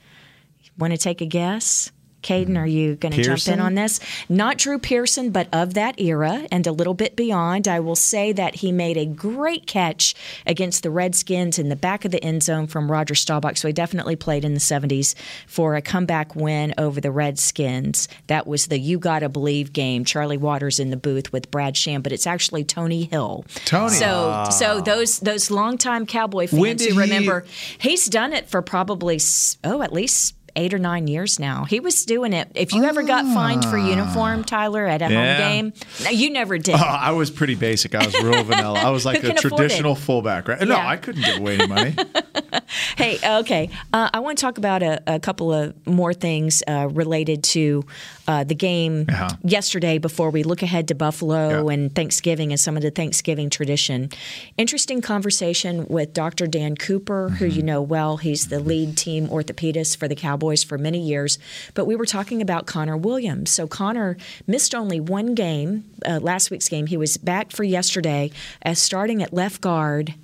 Want 0.77 0.93
to 0.93 0.97
take 0.97 1.21
a 1.21 1.25
guess? 1.25 1.91
Caden, 2.23 2.57
are 2.57 2.67
you 2.67 2.95
going 2.95 3.13
to 3.13 3.21
jump 3.21 3.47
in 3.47 3.59
on 3.59 3.75
this? 3.75 3.99
Not 4.27 4.57
Drew 4.57 4.79
Pearson, 4.79 5.31
but 5.31 5.47
of 5.53 5.75
that 5.75 5.99
era 5.99 6.47
and 6.51 6.65
a 6.65 6.71
little 6.71 6.93
bit 6.93 7.15
beyond. 7.15 7.67
I 7.67 7.79
will 7.79 7.95
say 7.95 8.31
that 8.33 8.55
he 8.55 8.71
made 8.71 8.97
a 8.97 9.05
great 9.05 9.67
catch 9.67 10.15
against 10.45 10.83
the 10.83 10.89
Redskins 10.89 11.59
in 11.59 11.69
the 11.69 11.75
back 11.75 12.05
of 12.05 12.11
the 12.11 12.23
end 12.23 12.43
zone 12.43 12.67
from 12.67 12.91
Roger 12.91 13.15
Staubach. 13.15 13.57
So 13.57 13.67
he 13.67 13.73
definitely 13.73 14.15
played 14.15 14.43
in 14.43 14.53
the 14.53 14.59
70s 14.59 15.15
for 15.45 15.75
a 15.75 15.81
comeback 15.81 16.35
win 16.35 16.73
over 16.77 16.99
the 16.99 17.11
Redskins. 17.11 18.07
That 18.27 18.47
was 18.47 18.67
the 18.67 18.79
You 18.79 18.99
Gotta 18.99 19.29
Believe 19.29 19.71
game. 19.71 20.03
Charlie 20.03 20.37
Waters 20.37 20.79
in 20.79 20.89
the 20.89 20.97
booth 20.97 21.31
with 21.31 21.51
Brad 21.51 21.77
Sham, 21.77 22.01
but 22.01 22.11
it's 22.11 22.27
actually 22.27 22.63
Tony 22.63 23.03
Hill. 23.03 23.45
Tony. 23.65 23.93
So, 23.93 24.47
so 24.51 24.77
ah. 24.77 24.81
those 24.81 25.19
those 25.19 25.51
longtime 25.51 26.05
Cowboy 26.05 26.47
fans 26.47 26.83
who 26.83 26.93
he- 26.93 26.97
remember, 26.99 27.45
he's 27.77 28.07
done 28.07 28.33
it 28.33 28.49
for 28.49 28.61
probably 28.61 29.19
oh 29.63 29.81
at 29.81 29.93
least 29.93 30.35
eight 30.57 30.73
or 30.73 30.79
nine 30.79 31.07
years 31.07 31.39
now. 31.39 31.63
He 31.63 31.79
was 31.79 32.03
doing 32.03 32.33
it. 32.33 32.49
If 32.55 32.73
you 32.73 32.83
ever 32.83 33.03
got 33.03 33.23
fined 33.33 33.63
for 33.65 33.77
uniform, 33.77 34.43
Tyler, 34.43 34.85
at 34.85 35.01
a 35.01 35.05
Ah. 35.05 35.09
Yeah. 35.09 35.37
home 35.37 35.47
game, 35.71 35.73
no, 36.03 36.09
you 36.09 36.29
never 36.31 36.57
did. 36.57 36.75
Oh, 36.75 36.77
I 36.83 37.11
was 37.11 37.31
pretty 37.31 37.55
basic. 37.55 37.95
I 37.95 38.05
was 38.05 38.13
real 38.21 38.43
vanilla. 38.43 38.79
I 38.79 38.89
was 38.89 39.05
like 39.05 39.23
a 39.23 39.33
traditional 39.33 39.95
fullback, 39.95 40.47
right? 40.49 40.59
No, 40.61 40.75
Yeah. 40.75 40.87
I 40.87 40.97
couldn't 40.97 41.23
give 41.23 41.37
away 41.37 41.55
any 41.59 41.67
money. 41.67 41.95
Hey, 42.97 43.17
okay. 43.23 43.69
Uh, 43.93 44.09
I 44.13 44.19
want 44.19 44.37
to 44.37 44.41
talk 44.41 44.57
about 44.57 44.83
a, 44.83 45.01
a 45.15 45.19
couple 45.19 45.53
of 45.53 45.73
more 45.87 46.13
things 46.13 46.63
uh, 46.67 46.87
related 46.91 47.43
to 47.45 47.83
uh, 48.27 48.43
the 48.43 48.55
game 48.55 49.05
Uh-huh. 49.09 49.29
yesterday 49.43 49.97
before 49.99 50.29
we 50.31 50.43
look 50.43 50.61
ahead 50.61 50.87
to 50.89 50.95
Buffalo 50.95 51.65
Yeah. 51.67 51.73
and 51.73 51.93
Thanksgiving 51.95 52.51
and 52.51 52.59
some 52.59 52.75
of 52.75 52.81
the 52.83 52.91
Thanksgiving 52.91 53.49
tradition. 53.49 54.09
Interesting 54.57 55.01
conversation 55.01 55.85
with 55.87 56.13
Dr. 56.13 56.47
Dan 56.47 56.75
Cooper, 56.75 57.29
who 57.29 57.45
Mm-hmm. 57.47 57.55
you 57.57 57.63
know 57.63 57.81
well. 57.81 58.17
He's 58.17 58.47
the 58.47 58.59
lead 58.59 58.97
team 58.97 59.27
orthopedist 59.29 59.97
for 59.97 60.07
the 60.07 60.15
Cowboys 60.15 60.63
for 60.63 60.77
many 60.77 60.99
years. 60.99 61.39
But 61.73 61.85
we 61.85 61.95
were 61.95 62.05
talking 62.05 62.41
about 62.41 62.65
Connor 62.65 62.97
Williams. 62.97 63.49
So 63.51 63.67
Connor 63.67 64.17
missed 64.45 64.75
only 64.75 64.99
one 64.99 65.33
game, 65.35 65.85
uh, 66.05 66.19
last 66.21 66.51
week's 66.51 66.67
game. 66.67 66.87
He 66.87 66.97
was 66.97 67.15
back 67.17 67.51
for 67.51 67.63
yesterday 67.63 68.31
as 68.61 68.79
starting 68.79 69.23
at 69.23 69.31
left 69.33 69.61
guard. 69.61 70.15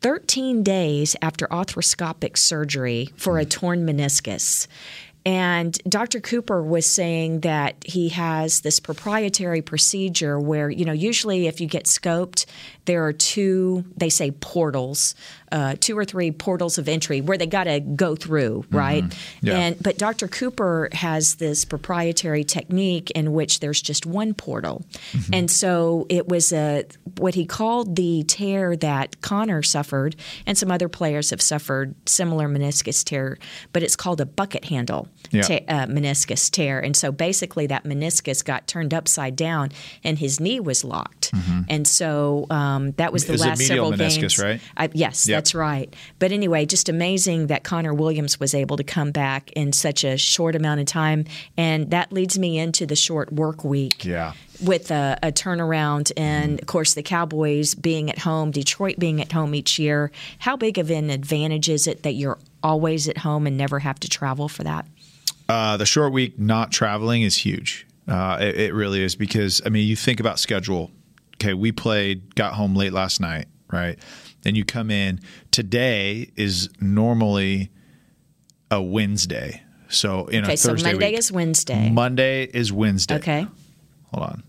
13 0.00 0.62
days 0.62 1.14
after 1.20 1.46
arthroscopic 1.48 2.38
surgery 2.38 3.10
for 3.16 3.38
a 3.38 3.44
torn 3.44 3.86
meniscus. 3.86 4.66
And 5.26 5.76
Dr. 5.86 6.18
Cooper 6.20 6.62
was 6.62 6.86
saying 6.86 7.40
that 7.40 7.76
he 7.84 8.08
has 8.08 8.62
this 8.62 8.80
proprietary 8.80 9.60
procedure 9.60 10.40
where, 10.40 10.70
you 10.70 10.86
know, 10.86 10.92
usually 10.92 11.46
if 11.46 11.60
you 11.60 11.66
get 11.66 11.84
scoped, 11.84 12.46
there 12.86 13.04
are 13.04 13.12
two, 13.12 13.84
they 13.96 14.08
say 14.08 14.30
portals 14.30 15.14
uh, 15.52 15.74
two 15.80 15.96
or 15.98 16.04
three 16.04 16.30
portals 16.30 16.78
of 16.78 16.88
entry 16.88 17.20
where 17.20 17.36
they 17.38 17.46
got 17.46 17.64
to 17.64 17.80
go 17.80 18.14
through, 18.16 18.64
right? 18.70 19.04
Mm-hmm. 19.04 19.46
Yeah. 19.46 19.56
And 19.58 19.82
but 19.82 19.98
Dr. 19.98 20.28
Cooper 20.28 20.88
has 20.92 21.36
this 21.36 21.64
proprietary 21.64 22.44
technique 22.44 23.10
in 23.12 23.32
which 23.32 23.60
there's 23.60 23.82
just 23.82 24.06
one 24.06 24.34
portal, 24.34 24.84
Mm-hmm. 25.12 25.34
and 25.34 25.50
so 25.50 26.06
it 26.08 26.28
was 26.28 26.52
a 26.52 26.84
what 27.18 27.34
he 27.34 27.44
called 27.46 27.96
the 27.96 28.22
tear 28.24 28.76
that 28.76 29.20
Connor 29.22 29.62
suffered, 29.62 30.16
and 30.46 30.56
some 30.56 30.70
other 30.70 30.88
players 30.88 31.30
have 31.30 31.42
suffered 31.42 31.94
similar 32.08 32.48
meniscus 32.48 33.02
tear, 33.04 33.38
but 33.72 33.82
it's 33.82 33.96
called 33.96 34.20
a 34.20 34.26
bucket 34.26 34.66
handle 34.66 35.08
Yeah. 35.30 35.42
te- 35.42 35.64
uh, 35.68 35.86
meniscus 35.86 36.50
tear, 36.50 36.78
and 36.80 36.96
so 36.96 37.10
basically 37.12 37.66
that 37.66 37.84
meniscus 37.84 38.44
got 38.44 38.66
turned 38.66 38.94
upside 38.94 39.36
down, 39.36 39.70
and 40.04 40.18
his 40.18 40.38
knee 40.40 40.60
was 40.60 40.84
locked, 40.84 41.32
and 41.68 41.86
so 41.88 42.46
um, 42.50 42.92
that 42.92 43.12
was 43.12 43.26
the 43.26 43.34
Is 43.34 43.40
last 43.40 43.58
medial 43.58 43.90
several 43.90 44.06
meniscus, 44.08 44.20
games. 44.20 44.38
right? 44.38 44.60
I, 44.76 44.88
yes, 44.92 45.26
Yep. 45.28 45.39
That's 45.40 45.54
right. 45.54 45.96
But 46.18 46.32
anyway, 46.32 46.66
just 46.66 46.90
amazing 46.90 47.46
that 47.46 47.64
Connor 47.64 47.94
Williams 47.94 48.38
was 48.38 48.54
able 48.54 48.76
to 48.76 48.84
come 48.84 49.10
back 49.10 49.50
in 49.52 49.72
such 49.72 50.04
a 50.04 50.18
short 50.18 50.54
amount 50.54 50.80
of 50.80 50.86
time, 50.86 51.24
and 51.56 51.90
that 51.92 52.12
leads 52.12 52.38
me 52.38 52.58
into 52.58 52.84
the 52.84 52.94
short 52.94 53.32
work 53.32 53.64
week. 53.64 54.04
Yeah. 54.04 54.34
With 54.62 54.90
a, 54.90 55.18
a 55.22 55.32
turnaround, 55.32 56.12
and 56.18 56.60
of 56.60 56.66
course, 56.66 56.92
the 56.92 57.02
Cowboys 57.02 57.74
being 57.74 58.10
at 58.10 58.18
home, 58.18 58.50
Detroit 58.50 58.98
being 58.98 59.22
at 59.22 59.32
home 59.32 59.54
each 59.54 59.78
year. 59.78 60.12
How 60.40 60.56
big 60.58 60.76
of 60.76 60.90
an 60.90 61.08
advantage 61.08 61.70
is 61.70 61.86
it 61.86 62.02
that 62.02 62.12
you're 62.12 62.38
always 62.62 63.08
at 63.08 63.16
home 63.16 63.46
and 63.46 63.56
never 63.56 63.78
have 63.78 63.98
to 64.00 64.10
travel 64.10 64.46
for 64.50 64.62
that? 64.64 64.84
Uh, 65.48 65.78
the 65.78 65.86
short 65.86 66.12
week 66.12 66.38
not 66.38 66.70
traveling 66.70 67.22
is 67.22 67.34
huge. 67.38 67.86
Uh, 68.06 68.36
it, 68.42 68.56
it 68.56 68.74
really 68.74 69.02
is 69.02 69.16
because 69.16 69.62
I 69.64 69.70
mean, 69.70 69.88
you 69.88 69.96
think 69.96 70.20
about 70.20 70.38
schedule. 70.38 70.90
Okay, 71.36 71.54
we 71.54 71.72
played, 71.72 72.34
got 72.34 72.52
home 72.52 72.74
late 72.74 72.92
last 72.92 73.22
night, 73.22 73.46
right? 73.72 73.98
Then 74.42 74.54
you 74.54 74.64
come 74.64 74.90
in. 74.90 75.20
Today 75.50 76.30
is 76.36 76.68
normally 76.80 77.70
a 78.70 78.80
Wednesday, 78.82 79.62
so 79.88 80.26
in 80.26 80.44
Okay, 80.44 80.54
a 80.54 80.56
so 80.56 80.74
Monday 80.74 81.10
week. 81.10 81.18
is 81.18 81.30
Wednesday. 81.32 81.90
Monday 81.90 82.44
is 82.44 82.72
Wednesday. 82.72 83.16
Okay. 83.16 83.46
hold 84.12 84.24
on. 84.26 84.42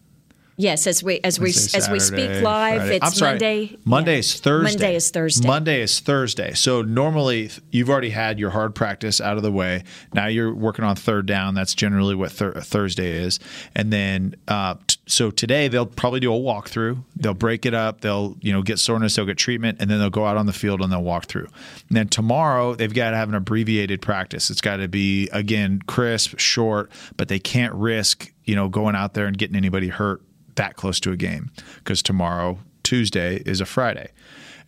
Yes, 0.61 0.85
as 0.85 1.01
we 1.01 1.19
as 1.23 1.39
we 1.39 1.49
as 1.49 1.89
we 1.91 1.99
speak 1.99 2.29
live, 2.43 2.81
Friday. 2.81 2.97
it's 2.97 3.17
sorry. 3.17 3.31
Monday. 3.31 3.77
Monday 3.83 4.13
yeah. 4.13 4.19
is 4.19 4.39
Thursday. 4.39 4.71
Monday 4.71 4.95
is 4.95 5.09
Thursday. 5.09 5.47
Monday 5.47 5.81
is 5.81 5.99
Thursday. 5.99 6.53
So 6.53 6.83
normally 6.83 7.49
you've 7.71 7.89
already 7.89 8.11
had 8.11 8.37
your 8.37 8.51
hard 8.51 8.75
practice 8.75 9.19
out 9.19 9.37
of 9.37 9.43
the 9.43 9.51
way. 9.51 9.83
Now 10.13 10.27
you're 10.27 10.53
working 10.53 10.85
on 10.85 10.95
third 10.95 11.25
down. 11.25 11.55
That's 11.55 11.73
generally 11.73 12.13
what 12.13 12.31
thir- 12.31 12.51
Thursday 12.53 13.09
is. 13.09 13.39
And 13.73 13.91
then 13.91 14.35
uh, 14.47 14.75
t- 14.85 14.97
so 15.07 15.31
today 15.31 15.67
they'll 15.67 15.87
probably 15.87 16.19
do 16.19 16.31
a 16.31 16.37
walkthrough. 16.37 17.03
They'll 17.15 17.33
break 17.33 17.65
it 17.65 17.73
up. 17.73 18.01
They'll 18.01 18.37
you 18.39 18.53
know 18.53 18.61
get 18.61 18.77
soreness. 18.77 19.15
They'll 19.15 19.25
get 19.25 19.39
treatment, 19.39 19.79
and 19.81 19.89
then 19.89 19.97
they'll 19.97 20.11
go 20.11 20.25
out 20.27 20.37
on 20.37 20.45
the 20.45 20.53
field 20.53 20.81
and 20.81 20.91
they'll 20.91 21.01
walk 21.01 21.25
through. 21.25 21.47
And 21.89 21.97
then 21.97 22.07
tomorrow 22.07 22.75
they've 22.75 22.93
got 22.93 23.09
to 23.09 23.17
have 23.17 23.29
an 23.29 23.35
abbreviated 23.35 23.99
practice. 24.03 24.51
It's 24.51 24.61
got 24.61 24.77
to 24.77 24.87
be 24.87 25.27
again 25.29 25.81
crisp, 25.87 26.37
short, 26.37 26.91
but 27.17 27.29
they 27.29 27.39
can't 27.39 27.73
risk 27.73 28.31
you 28.45 28.55
know 28.55 28.69
going 28.69 28.93
out 28.95 29.15
there 29.15 29.25
and 29.25 29.35
getting 29.35 29.55
anybody 29.55 29.87
hurt 29.87 30.21
that 30.61 30.75
close 30.75 30.99
to 30.99 31.11
a 31.11 31.17
game 31.17 31.49
because 31.77 32.03
tomorrow, 32.03 32.59
Tuesday, 32.83 33.37
is 33.47 33.61
a 33.61 33.65
Friday. 33.65 34.11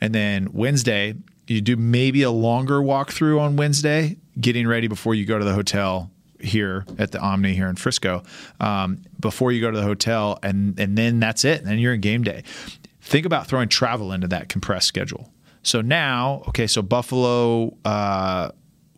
And 0.02 0.14
then 0.14 0.52
Wednesday, 0.52 1.14
you 1.48 1.62
do 1.62 1.76
maybe 1.76 2.24
a 2.24 2.32
longer 2.32 2.80
walkthrough 2.80 3.40
on 3.40 3.58
Wednesday, 3.58 4.18
getting 4.42 4.68
ready 4.68 4.88
before 4.88 5.14
you 5.14 5.24
go 5.26 5.38
to 5.38 5.46
the 5.46 5.54
hotel 5.54 6.10
here 6.40 6.84
at 6.98 7.12
the 7.12 7.20
Omni 7.20 7.54
here 7.54 7.68
in 7.68 7.76
Frisco, 7.76 8.24
um, 8.60 9.04
before 9.20 9.52
you 9.52 9.62
go 9.62 9.70
to 9.70 9.78
the 9.78 9.84
hotel, 9.84 10.40
and 10.42 10.80
and 10.80 10.98
then 10.98 11.20
that's 11.20 11.46
it. 11.46 11.60
And 11.62 11.70
then 11.70 11.78
you're 11.78 11.94
in 11.94 12.02
game 12.02 12.24
day. 12.24 12.44
Think 13.02 13.28
about 13.28 13.46
throwing 13.46 13.70
travel 13.70 14.12
into 14.12 14.28
that 14.30 14.50
compressed 14.50 14.88
schedule. 14.88 15.32
So 15.62 15.82
now, 15.82 16.44
okay, 16.48 16.68
so 16.68 16.82
Buffalo. 16.82 17.78
Uh, 17.86 18.50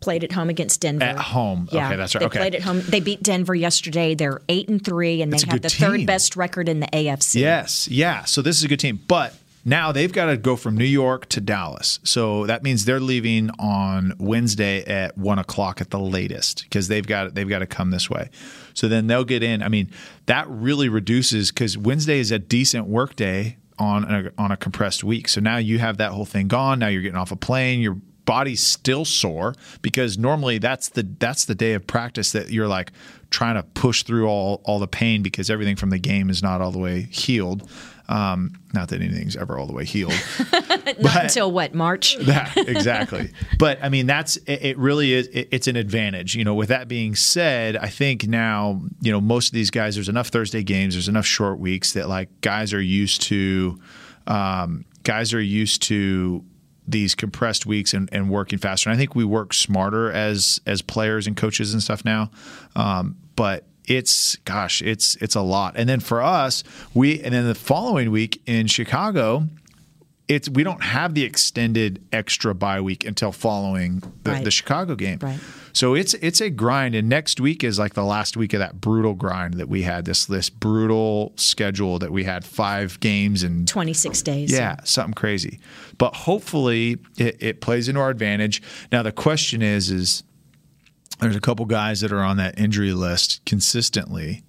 played 0.06 0.22
at 0.22 0.30
home 0.30 0.48
against 0.48 0.80
Denver. 0.82 1.04
At 1.04 1.18
home. 1.18 1.68
Yeah, 1.72 1.88
Okay, 1.88 1.96
that's 1.96 2.14
right. 2.14 2.20
They 2.20 2.26
Okay. 2.26 2.38
played 2.38 2.54
at 2.54 2.62
home. 2.62 2.80
They 2.88 3.00
beat 3.00 3.24
Denver 3.24 3.56
yesterday. 3.56 4.14
They're 4.14 4.40
eight 4.48 4.68
and 4.68 4.82
three, 4.84 5.20
and 5.20 5.32
they 5.32 5.38
have 5.50 5.60
the 5.62 5.68
third 5.68 6.06
best 6.06 6.36
record 6.36 6.68
in 6.68 6.78
the 6.78 6.86
AFC. 6.92 7.40
Yes, 7.40 7.88
yeah. 7.88 8.22
So 8.22 8.40
this 8.40 8.56
is 8.56 8.62
a 8.62 8.68
good 8.68 8.78
team, 8.78 9.00
but 9.08 9.34
now 9.64 9.90
they've 9.90 10.12
got 10.12 10.26
to 10.26 10.36
go 10.36 10.54
from 10.54 10.76
New 10.76 10.84
York 10.84 11.28
to 11.30 11.40
Dallas. 11.40 11.98
So 12.04 12.46
that 12.46 12.62
means 12.62 12.84
they're 12.84 13.00
leaving 13.00 13.50
on 13.58 14.14
Wednesday 14.20 14.84
at 14.84 15.18
one 15.18 15.40
o'clock 15.40 15.80
at 15.80 15.90
the 15.90 15.98
latest 15.98 16.62
because 16.62 16.86
they've 16.86 17.04
got 17.04 17.34
they've 17.34 17.48
got 17.48 17.58
to 17.58 17.66
come 17.66 17.90
this 17.90 18.08
way. 18.08 18.30
So 18.74 18.86
then 18.86 19.08
they'll 19.08 19.24
get 19.24 19.42
in. 19.42 19.60
I 19.64 19.68
mean, 19.68 19.90
that 20.26 20.46
really 20.48 20.88
reduces 20.88 21.50
because 21.50 21.76
Wednesday 21.76 22.20
is 22.20 22.30
a 22.30 22.38
decent 22.38 22.86
work 22.86 23.16
day 23.16 23.56
on 23.78 24.04
a, 24.04 24.30
on 24.38 24.50
a 24.52 24.56
compressed 24.56 25.02
week. 25.04 25.28
So 25.28 25.40
now 25.40 25.56
you 25.56 25.78
have 25.80 25.96
that 25.98 26.12
whole 26.12 26.24
thing 26.24 26.46
gone. 26.48 26.78
Now 26.78 26.86
you're 26.86 27.02
getting 27.02 27.18
off 27.18 27.32
a 27.32 27.36
plane. 27.36 27.80
Your 27.80 27.98
body's 28.26 28.62
still 28.62 29.04
sore 29.04 29.54
because 29.80 30.18
normally 30.18 30.58
that's 30.58 30.90
the 30.90 31.02
that's 31.18 31.46
the 31.46 31.54
day 31.54 31.72
of 31.72 31.86
practice 31.86 32.32
that 32.32 32.50
you're 32.50 32.68
like 32.68 32.92
trying 33.30 33.54
to 33.54 33.62
push 33.62 34.02
through 34.02 34.26
all 34.26 34.60
all 34.64 34.78
the 34.78 34.86
pain 34.88 35.22
because 35.22 35.48
everything 35.48 35.76
from 35.76 35.90
the 35.90 35.98
game 35.98 36.28
is 36.28 36.42
not 36.42 36.60
all 36.60 36.72
the 36.72 36.78
way 36.78 37.02
healed. 37.02 37.68
Um, 38.08 38.60
not 38.72 38.88
that 38.90 39.00
anything's 39.00 39.34
ever 39.34 39.58
all 39.58 39.66
the 39.66 39.72
way 39.72 39.84
healed. 39.84 40.14
Not 41.00 41.24
until 41.24 41.50
what 41.50 41.74
March? 41.74 42.16
Yeah, 42.20 42.52
exactly. 42.56 43.32
but 43.58 43.80
I 43.82 43.88
mean, 43.88 44.06
that's 44.06 44.36
it, 44.36 44.64
it 44.64 44.78
really 44.78 45.12
is. 45.12 45.26
It, 45.28 45.48
it's 45.50 45.66
an 45.66 45.74
advantage. 45.74 46.36
You 46.36 46.44
know, 46.44 46.54
with 46.54 46.68
that 46.68 46.86
being 46.86 47.16
said, 47.16 47.76
I 47.76 47.88
think 47.88 48.28
now 48.28 48.80
you 49.00 49.10
know 49.10 49.20
most 49.20 49.48
of 49.48 49.54
these 49.54 49.72
guys. 49.72 49.96
There's 49.96 50.08
enough 50.08 50.28
Thursday 50.28 50.62
games. 50.62 50.94
There's 50.94 51.08
enough 51.08 51.26
short 51.26 51.58
weeks 51.58 51.94
that 51.94 52.08
like 52.08 52.28
guys 52.42 52.72
are 52.72 52.80
used 52.80 53.22
to. 53.22 53.80
Um, 54.28 54.84
guys 55.02 55.34
are 55.34 55.40
used 55.40 55.82
to 55.82 56.44
these 56.86 57.14
compressed 57.14 57.66
weeks 57.66 57.92
and, 57.92 58.08
and 58.12 58.30
working 58.30 58.58
faster. 58.58 58.90
And 58.90 58.96
I 58.96 58.98
think 58.98 59.14
we 59.14 59.24
work 59.24 59.52
smarter 59.52 60.10
as 60.12 60.60
as 60.66 60.82
players 60.82 61.26
and 61.26 61.36
coaches 61.36 61.72
and 61.72 61.82
stuff 61.82 62.04
now. 62.04 62.30
Um, 62.74 63.16
but 63.34 63.64
it's 63.86 64.36
gosh, 64.44 64.82
it's 64.82 65.16
it's 65.16 65.34
a 65.34 65.40
lot. 65.40 65.74
And 65.76 65.88
then 65.88 66.00
for 66.00 66.22
us, 66.22 66.64
we 66.94 67.20
and 67.22 67.34
then 67.34 67.46
the 67.46 67.54
following 67.54 68.10
week 68.10 68.42
in 68.46 68.66
Chicago, 68.66 69.48
it's 70.28 70.48
we 70.48 70.64
don't 70.64 70.82
have 70.82 71.14
the 71.14 71.22
extended 71.22 72.04
extra 72.12 72.54
bye 72.54 72.80
week 72.80 73.04
until 73.04 73.30
following 73.32 74.00
the, 74.24 74.30
Right. 74.32 74.44
the 74.44 74.50
Chicago 74.50 74.94
game. 74.96 75.18
Right. 75.22 75.38
So 75.72 75.94
it's 75.94 76.14
it's 76.14 76.40
a 76.40 76.48
grind, 76.50 76.94
and 76.94 77.08
next 77.08 77.38
week 77.38 77.62
is 77.62 77.78
like 77.78 77.92
the 77.94 78.02
last 78.02 78.36
week 78.36 78.54
of 78.54 78.60
that 78.60 78.80
brutal 78.80 79.12
grind 79.14 79.54
that 79.54 79.68
we 79.68 79.82
had. 79.82 80.04
This 80.06 80.24
this 80.24 80.48
brutal 80.48 81.32
schedule 81.36 81.98
that 81.98 82.10
we 82.10 82.24
had 82.24 82.44
five 82.46 82.98
games 83.00 83.42
and 83.42 83.68
Twenty 83.68 83.92
six 83.92 84.22
days. 84.22 84.50
yeah, 84.50 84.76
something 84.84 85.12
crazy. 85.14 85.60
But 85.98 86.16
hopefully 86.16 86.96
it, 87.18 87.36
it 87.40 87.60
plays 87.60 87.88
into 87.88 88.00
our 88.00 88.08
advantage. 88.10 88.62
Now 88.90 89.02
the 89.02 89.12
question 89.12 89.60
is, 89.60 89.90
is 89.90 90.22
there's 91.20 91.36
a 91.36 91.40
couple 91.40 91.66
guys 91.66 92.00
that 92.00 92.10
are 92.10 92.22
on 92.22 92.38
that 92.38 92.58
injury 92.58 92.92
list 92.92 93.42
consistently. 93.44 94.42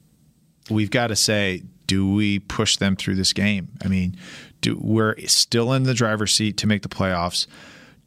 We've 0.70 0.92
got 0.92 1.08
to 1.08 1.16
say, 1.16 1.64
do 1.88 2.12
we 2.12 2.40
push 2.40 2.78
them 2.78 2.96
through 2.96 3.16
this 3.16 3.34
game? 3.34 3.70
I 3.84 3.88
mean, 3.88 4.16
do 4.62 4.78
we're 4.80 5.16
still 5.28 5.74
in 5.74 5.84
the 5.84 5.94
driver's 5.94 6.36
seat 6.36 6.58
to 6.58 6.68
make 6.68 6.84
the 6.84 6.90
playoffs. 6.90 7.48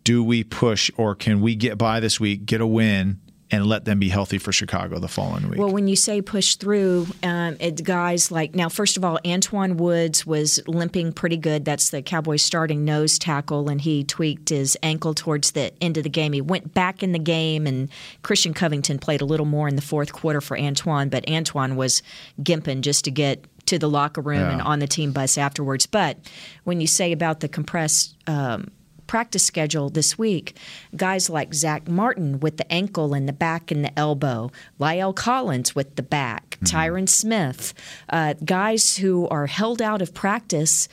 Do 0.04 0.22
we 0.22 0.44
push 0.44 0.90
or 0.96 1.14
can 1.14 1.40
we 1.40 1.54
get 1.54 1.76
by 1.76 2.00
this 2.00 2.20
week, 2.20 2.46
get 2.46 2.60
a 2.60 2.66
win, 2.66 3.20
and 3.50 3.66
let 3.66 3.84
them 3.84 3.98
be 3.98 4.08
healthy 4.08 4.38
for 4.38 4.52
Chicago 4.52 4.98
the 4.98 5.08
following 5.08 5.48
week? 5.48 5.58
Well, 5.58 5.70
when 5.70 5.88
you 5.88 5.96
say 5.96 6.22
push 6.22 6.56
through, 6.56 7.08
um, 7.22 7.56
it 7.58 7.82
guys 7.82 8.30
like 8.30 8.54
now. 8.54 8.68
First 8.68 8.96
of 8.96 9.04
all, 9.04 9.18
Antwaun 9.24 9.74
Woods 9.76 10.24
was 10.24 10.60
limping 10.66 11.12
pretty 11.12 11.36
good. 11.36 11.64
That's 11.64 11.90
the 11.90 12.02
Cowboys' 12.02 12.42
starting 12.42 12.84
nose 12.84 13.18
tackle, 13.18 13.68
and 13.68 13.80
he 13.80 14.04
tweaked 14.04 14.50
his 14.50 14.78
ankle 14.82 15.14
towards 15.14 15.52
the 15.52 15.72
end 15.82 15.96
of 15.96 16.04
the 16.04 16.10
game. 16.10 16.32
He 16.32 16.40
went 16.40 16.74
back 16.74 17.02
in 17.02 17.12
the 17.12 17.18
game, 17.18 17.66
and 17.66 17.88
Christian 18.22 18.54
Covington 18.54 18.98
played 18.98 19.20
a 19.20 19.26
little 19.26 19.46
more 19.46 19.68
in 19.68 19.76
the 19.76 19.82
fourth 19.82 20.12
quarter 20.12 20.40
for 20.40 20.56
Antwaun, 20.56 21.10
but 21.10 21.26
Antwaun 21.26 21.74
was 21.74 22.02
gimping 22.40 22.82
just 22.82 23.04
to 23.04 23.10
get 23.10 23.44
to 23.70 23.78
the 23.78 23.88
locker 23.88 24.20
room 24.20 24.42
and 24.50 24.60
on 24.62 24.78
the 24.80 24.86
team 24.86 25.12
bus 25.12 25.38
afterwards. 25.38 25.86
But 25.86 26.18
when 26.64 26.80
you 26.80 26.86
say 26.86 27.12
about 27.12 27.40
the 27.40 27.48
compressed 27.48 28.16
um, 28.26 28.70
practice 29.06 29.44
schedule 29.44 29.90
this 29.90 30.16
week, 30.18 30.56
guys 30.94 31.28
like 31.30 31.54
Zack 31.54 31.88
Martin 31.88 32.38
with 32.40 32.56
the 32.58 32.70
ankle 32.72 33.14
and 33.14 33.28
the 33.28 33.32
back 33.32 33.70
and 33.70 33.84
the 33.84 33.96
elbow, 33.98 34.50
La'el 34.78 35.14
Collins 35.14 35.74
with 35.74 35.96
the 35.96 36.02
back, 36.02 36.58
Tyron 36.64 37.08
Smith, 37.08 37.72
uh, 38.08 38.34
guys 38.44 38.96
who 38.98 39.26
are 39.28 39.46
held 39.46 39.80
out 39.80 40.02
of 40.02 40.12
practice 40.14 40.88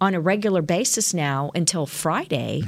on 0.00 0.14
a 0.14 0.20
regular 0.20 0.62
basis 0.62 1.12
now 1.14 1.50
until 1.54 1.86
Friday. 1.86 2.62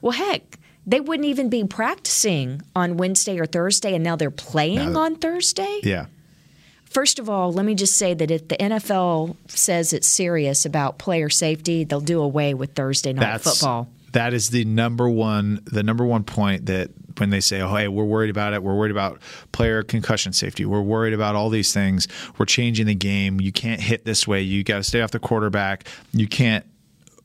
Well, 0.00 0.12
heck. 0.12 0.56
They 0.86 0.98
wouldn't 0.98 1.28
even 1.28 1.50
be 1.50 1.62
practicing 1.64 2.62
on 2.74 2.96
Wednesday 2.96 3.38
or 3.38 3.46
Thursday, 3.46 3.94
and 3.94 4.02
now 4.02 4.16
they're 4.16 4.30
playing 4.30 4.96
on 4.96 5.14
Thursday. 5.16 5.80
yeah. 5.84 6.06
First 6.90 7.18
of 7.18 7.30
all, 7.30 7.52
let 7.52 7.64
me 7.64 7.74
just 7.74 7.96
say 7.96 8.14
that 8.14 8.30
if 8.30 8.48
the 8.48 8.56
NFL 8.56 9.36
says 9.46 9.92
it's 9.92 10.08
serious 10.08 10.66
about 10.66 10.98
player 10.98 11.30
safety, 11.30 11.84
they'll 11.84 12.00
do 12.00 12.20
away 12.20 12.52
with 12.52 12.74
Thursday 12.74 13.12
night 13.12 13.22
that's 13.22 13.44
football. 13.58 13.88
that 14.12 14.34
is 14.34 14.50
the 14.50 14.64
number 14.64 15.08
one 15.08 15.60
the 15.66 15.82
number 15.84 16.04
one 16.04 16.24
point 16.24 16.66
that 16.66 16.90
when 17.18 17.30
they 17.30 17.40
say 17.40 17.60
oh 17.60 17.74
hey 17.74 17.86
we're 17.86 18.04
worried 18.04 18.30
about 18.30 18.54
it. 18.54 18.62
We're 18.62 18.74
worried 18.74 18.90
about 18.90 19.20
player 19.52 19.82
concussion 19.82 20.32
safety. 20.32 20.64
We're 20.64 20.80
worried 20.80 21.12
about 21.14 21.34
all 21.36 21.48
these 21.50 21.72
things. 21.72 22.08
We're 22.38 22.46
changing 22.46 22.86
the 22.86 22.94
game. 22.94 23.40
You 23.40 23.52
can't 23.52 23.80
hit 23.80 24.04
this 24.04 24.26
way. 24.26 24.42
You 24.42 24.64
got 24.64 24.78
to 24.78 24.82
stay 24.84 25.00
off 25.00 25.10
the 25.10 25.18
quarterback. 25.18 25.86
You 26.12 26.26
can't 26.26 26.64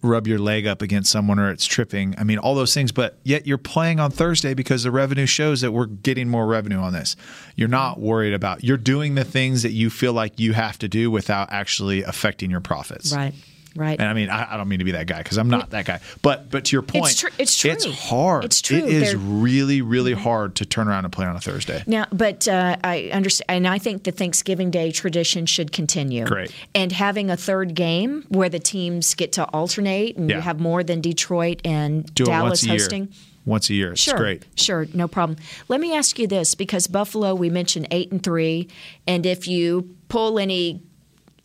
rub 0.05 0.27
your 0.27 0.39
leg 0.39 0.67
up 0.67 0.81
against 0.81 1.11
someone 1.11 1.39
or 1.39 1.51
it's 1.51 1.65
tripping. 1.65 2.15
I 2.17 2.23
mean, 2.23 2.37
all 2.37 2.55
those 2.55 2.73
things, 2.73 2.91
but 2.91 3.17
yet 3.23 3.45
you're 3.47 3.57
playing 3.57 3.99
on 3.99 4.11
Thursday 4.11 4.53
because 4.53 4.83
the 4.83 4.91
revenue 4.91 5.25
shows 5.25 5.61
that 5.61 5.71
we're 5.71 5.85
getting 5.85 6.29
more 6.29 6.45
revenue 6.45 6.79
on 6.79 6.93
this. 6.93 7.15
You're 7.55 7.67
not 7.67 7.99
worried 7.99 8.33
about, 8.33 8.63
you're 8.63 8.77
doing 8.77 9.15
the 9.15 9.23
things 9.23 9.63
that 9.63 9.71
you 9.71 9.89
feel 9.89 10.13
like 10.13 10.39
you 10.39 10.53
have 10.53 10.77
to 10.79 10.87
do 10.87 11.09
without 11.11 11.51
actually 11.51 12.03
affecting 12.03 12.51
your 12.51 12.61
profits. 12.61 13.13
Right. 13.13 13.33
Right. 13.75 13.99
And 13.99 14.07
I 14.07 14.13
mean, 14.13 14.29
I, 14.29 14.53
I 14.53 14.57
don't 14.57 14.67
mean 14.69 14.79
to 14.79 14.85
be 14.85 14.91
that 14.91 15.05
guy 15.07 15.17
because 15.17 15.37
I'm 15.37 15.49
not 15.49 15.71
that 15.71 15.85
guy. 15.85 15.99
But 16.21 16.49
but 16.49 16.65
to 16.65 16.75
your 16.75 16.81
point, 16.81 17.07
It's 17.11 17.19
tr- 17.19 17.27
it's 17.37 17.57
true. 17.57 17.71
It's 17.71 17.85
hard. 17.85 18.45
It's 18.45 18.61
true. 18.61 18.77
It 18.77 18.85
is 18.85 19.09
They're- 19.11 19.17
really 19.19 19.81
really 19.81 20.13
hard 20.13 20.55
to 20.55 20.65
turn 20.65 20.87
around 20.87 21.03
and 21.05 21.11
play 21.13 21.25
on 21.25 21.35
a 21.35 21.41
Thursday. 21.41 21.83
Now, 21.85 22.05
but 22.11 22.47
uh, 22.47 22.77
I 22.83 23.09
understand, 23.11 23.45
and 23.49 23.67
I 23.67 23.77
think 23.77 24.03
the 24.03 24.11
Thanksgiving 24.11 24.71
Day 24.71 24.91
tradition 24.91 25.45
should 25.45 25.71
continue. 25.71 26.25
Great. 26.25 26.51
And 26.73 26.91
having 26.91 27.29
a 27.29 27.37
third 27.37 27.75
game 27.75 28.23
where 28.29 28.49
the 28.49 28.59
teams 28.59 29.13
get 29.15 29.33
to 29.33 29.43
alternate, 29.49 30.15
and 30.17 30.29
Yeah. 30.29 30.37
you 30.37 30.41
have 30.41 30.59
more 30.59 30.83
than 30.83 31.01
Detroit 31.01 31.59
and 31.65 32.05
Do 32.15 32.23
Dallas 32.25 32.63
it 32.63 32.69
once 32.69 32.81
a 32.81 32.83
hosting. 32.83 33.01
year. 33.03 33.11
Once 33.45 33.69
a 33.69 33.73
year. 33.75 33.91
It's 33.91 34.01
Sure, 34.01 34.17
great. 34.17 34.43
sure, 34.55 34.87
no 34.95 35.07
problem. 35.07 35.37
Let 35.67 35.79
me 35.79 35.93
ask 35.95 36.17
you 36.17 36.25
this, 36.25 36.55
because 36.55 36.87
Buffalo, 36.87 37.35
we 37.35 37.51
mentioned 37.51 37.87
eight 37.91 38.11
and 38.11 38.23
three, 38.23 38.67
and 39.05 39.23
if 39.23 39.47
you 39.47 39.95
pull 40.07 40.39
any 40.39 40.81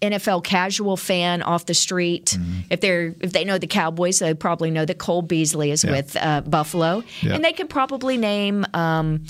NFL 0.02 0.42
casual 0.44 0.96
fan 0.96 1.42
off 1.42 1.66
the 1.66 1.74
street, 1.74 2.36
Mm-hmm. 2.38 2.60
if 2.70 2.80
they're 2.80 3.14
if 3.20 3.32
they 3.32 3.44
know 3.44 3.58
the 3.58 3.66
Cowboys, 3.66 4.18
they 4.18 4.32
probably 4.34 4.70
know 4.70 4.84
that 4.84 4.98
Cole 4.98 5.22
Beasley 5.22 5.70
is 5.70 5.84
Yeah. 5.84 5.90
with 5.90 6.16
uh, 6.16 6.40
Buffalo, 6.42 7.02
Yeah. 7.22 7.34
and 7.34 7.44
they 7.44 7.52
could 7.52 7.68
probably 7.68 8.16
name. 8.16 8.64
Um, 8.74 9.24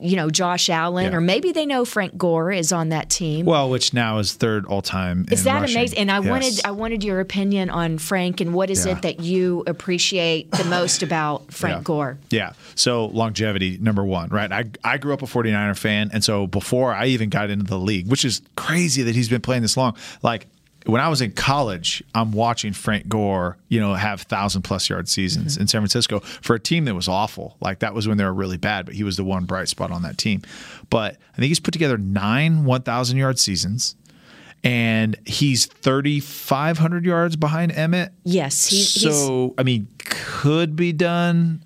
you 0.00 0.16
know 0.16 0.28
Josh 0.30 0.68
Allen, 0.68 1.06
Yeah. 1.12 1.16
or 1.16 1.20
maybe 1.20 1.52
they 1.52 1.64
know 1.66 1.84
Frank 1.84 2.18
Gore 2.18 2.52
is 2.52 2.72
on 2.72 2.90
that 2.90 3.08
team. 3.08 3.46
Well, 3.46 3.70
which 3.70 3.94
now 3.94 4.18
is 4.18 4.32
third 4.34 4.66
all 4.66 4.82
time. 4.82 5.26
is 5.30 5.44
that 5.44 5.60
rushing. 5.62 5.76
amazing? 5.76 5.98
And 5.98 6.10
I 6.10 6.18
Yes. 6.20 6.26
wanted 6.28 6.60
I 6.64 6.70
wanted 6.72 7.02
your 7.04 7.20
opinion 7.20 7.70
on 7.70 7.98
Frank 7.98 8.40
and 8.40 8.52
what 8.52 8.70
is 8.70 8.84
Yeah. 8.84 8.92
it 8.92 9.02
that 9.02 9.20
you 9.20 9.64
appreciate 9.66 10.50
the 10.52 10.64
most 10.64 11.02
about 11.02 11.52
Frank 11.52 11.76
Yeah. 11.78 11.82
Gore? 11.82 12.18
Yeah. 12.30 12.52
So 12.74 13.06
longevity, 13.06 13.78
number 13.80 14.04
one, 14.04 14.28
right? 14.28 14.52
I, 14.52 14.64
I 14.84 14.98
grew 14.98 15.14
up 15.14 15.22
a 15.22 15.26
49er 15.26 15.76
fan. 15.76 16.10
And 16.12 16.22
so 16.22 16.46
before 16.46 16.92
I 16.92 17.06
even 17.06 17.30
got 17.30 17.48
into 17.50 17.64
the 17.64 17.78
league, 17.78 18.08
which 18.08 18.24
is 18.24 18.42
crazy 18.56 19.02
that 19.02 19.14
he's 19.14 19.28
been 19.28 19.40
playing 19.40 19.62
this 19.62 19.76
long, 19.76 19.96
like 20.22 20.46
when 20.86 21.00
I 21.00 21.08
was 21.08 21.20
in 21.20 21.32
college, 21.32 22.02
I'm 22.14 22.32
watching 22.32 22.72
Frank 22.72 23.08
Gore, 23.08 23.56
you 23.68 23.80
know, 23.80 23.94
have 23.94 24.22
thousand 24.22 24.62
plus 24.62 24.88
yard 24.88 25.08
seasons 25.08 25.54
Mm-hmm. 25.54 25.62
in 25.62 25.68
San 25.68 25.80
Francisco 25.80 26.20
for 26.20 26.54
a 26.56 26.60
team 26.60 26.84
that 26.86 26.94
was 26.94 27.08
awful. 27.08 27.56
Like 27.60 27.80
that 27.80 27.92
was 27.94 28.06
when 28.08 28.16
they 28.18 28.24
were 28.24 28.32
really 28.34 28.56
bad, 28.56 28.86
but 28.86 28.94
he 28.94 29.02
was 29.04 29.16
the 29.16 29.24
one 29.24 29.44
bright 29.44 29.68
spot 29.68 29.90
on 29.90 30.02
that 30.02 30.16
team. 30.18 30.42
But 30.90 31.16
I 31.32 31.36
think 31.36 31.48
he's 31.48 31.60
put 31.60 31.72
together 31.72 31.98
nine 31.98 32.64
1,000 32.64 33.16
yard 33.16 33.38
seasons. 33.38 33.96
And 34.64 35.16
he's 35.26 35.66
3,500 35.66 37.04
yards 37.04 37.36
behind 37.36 37.70
Emmett. 37.72 38.12
Yes, 38.24 38.66
he, 38.66 38.76
he's 38.78 39.02
so 39.02 39.54
I 39.58 39.62
mean, 39.62 39.86
could 39.98 40.74
be 40.74 40.92
done. 40.92 41.62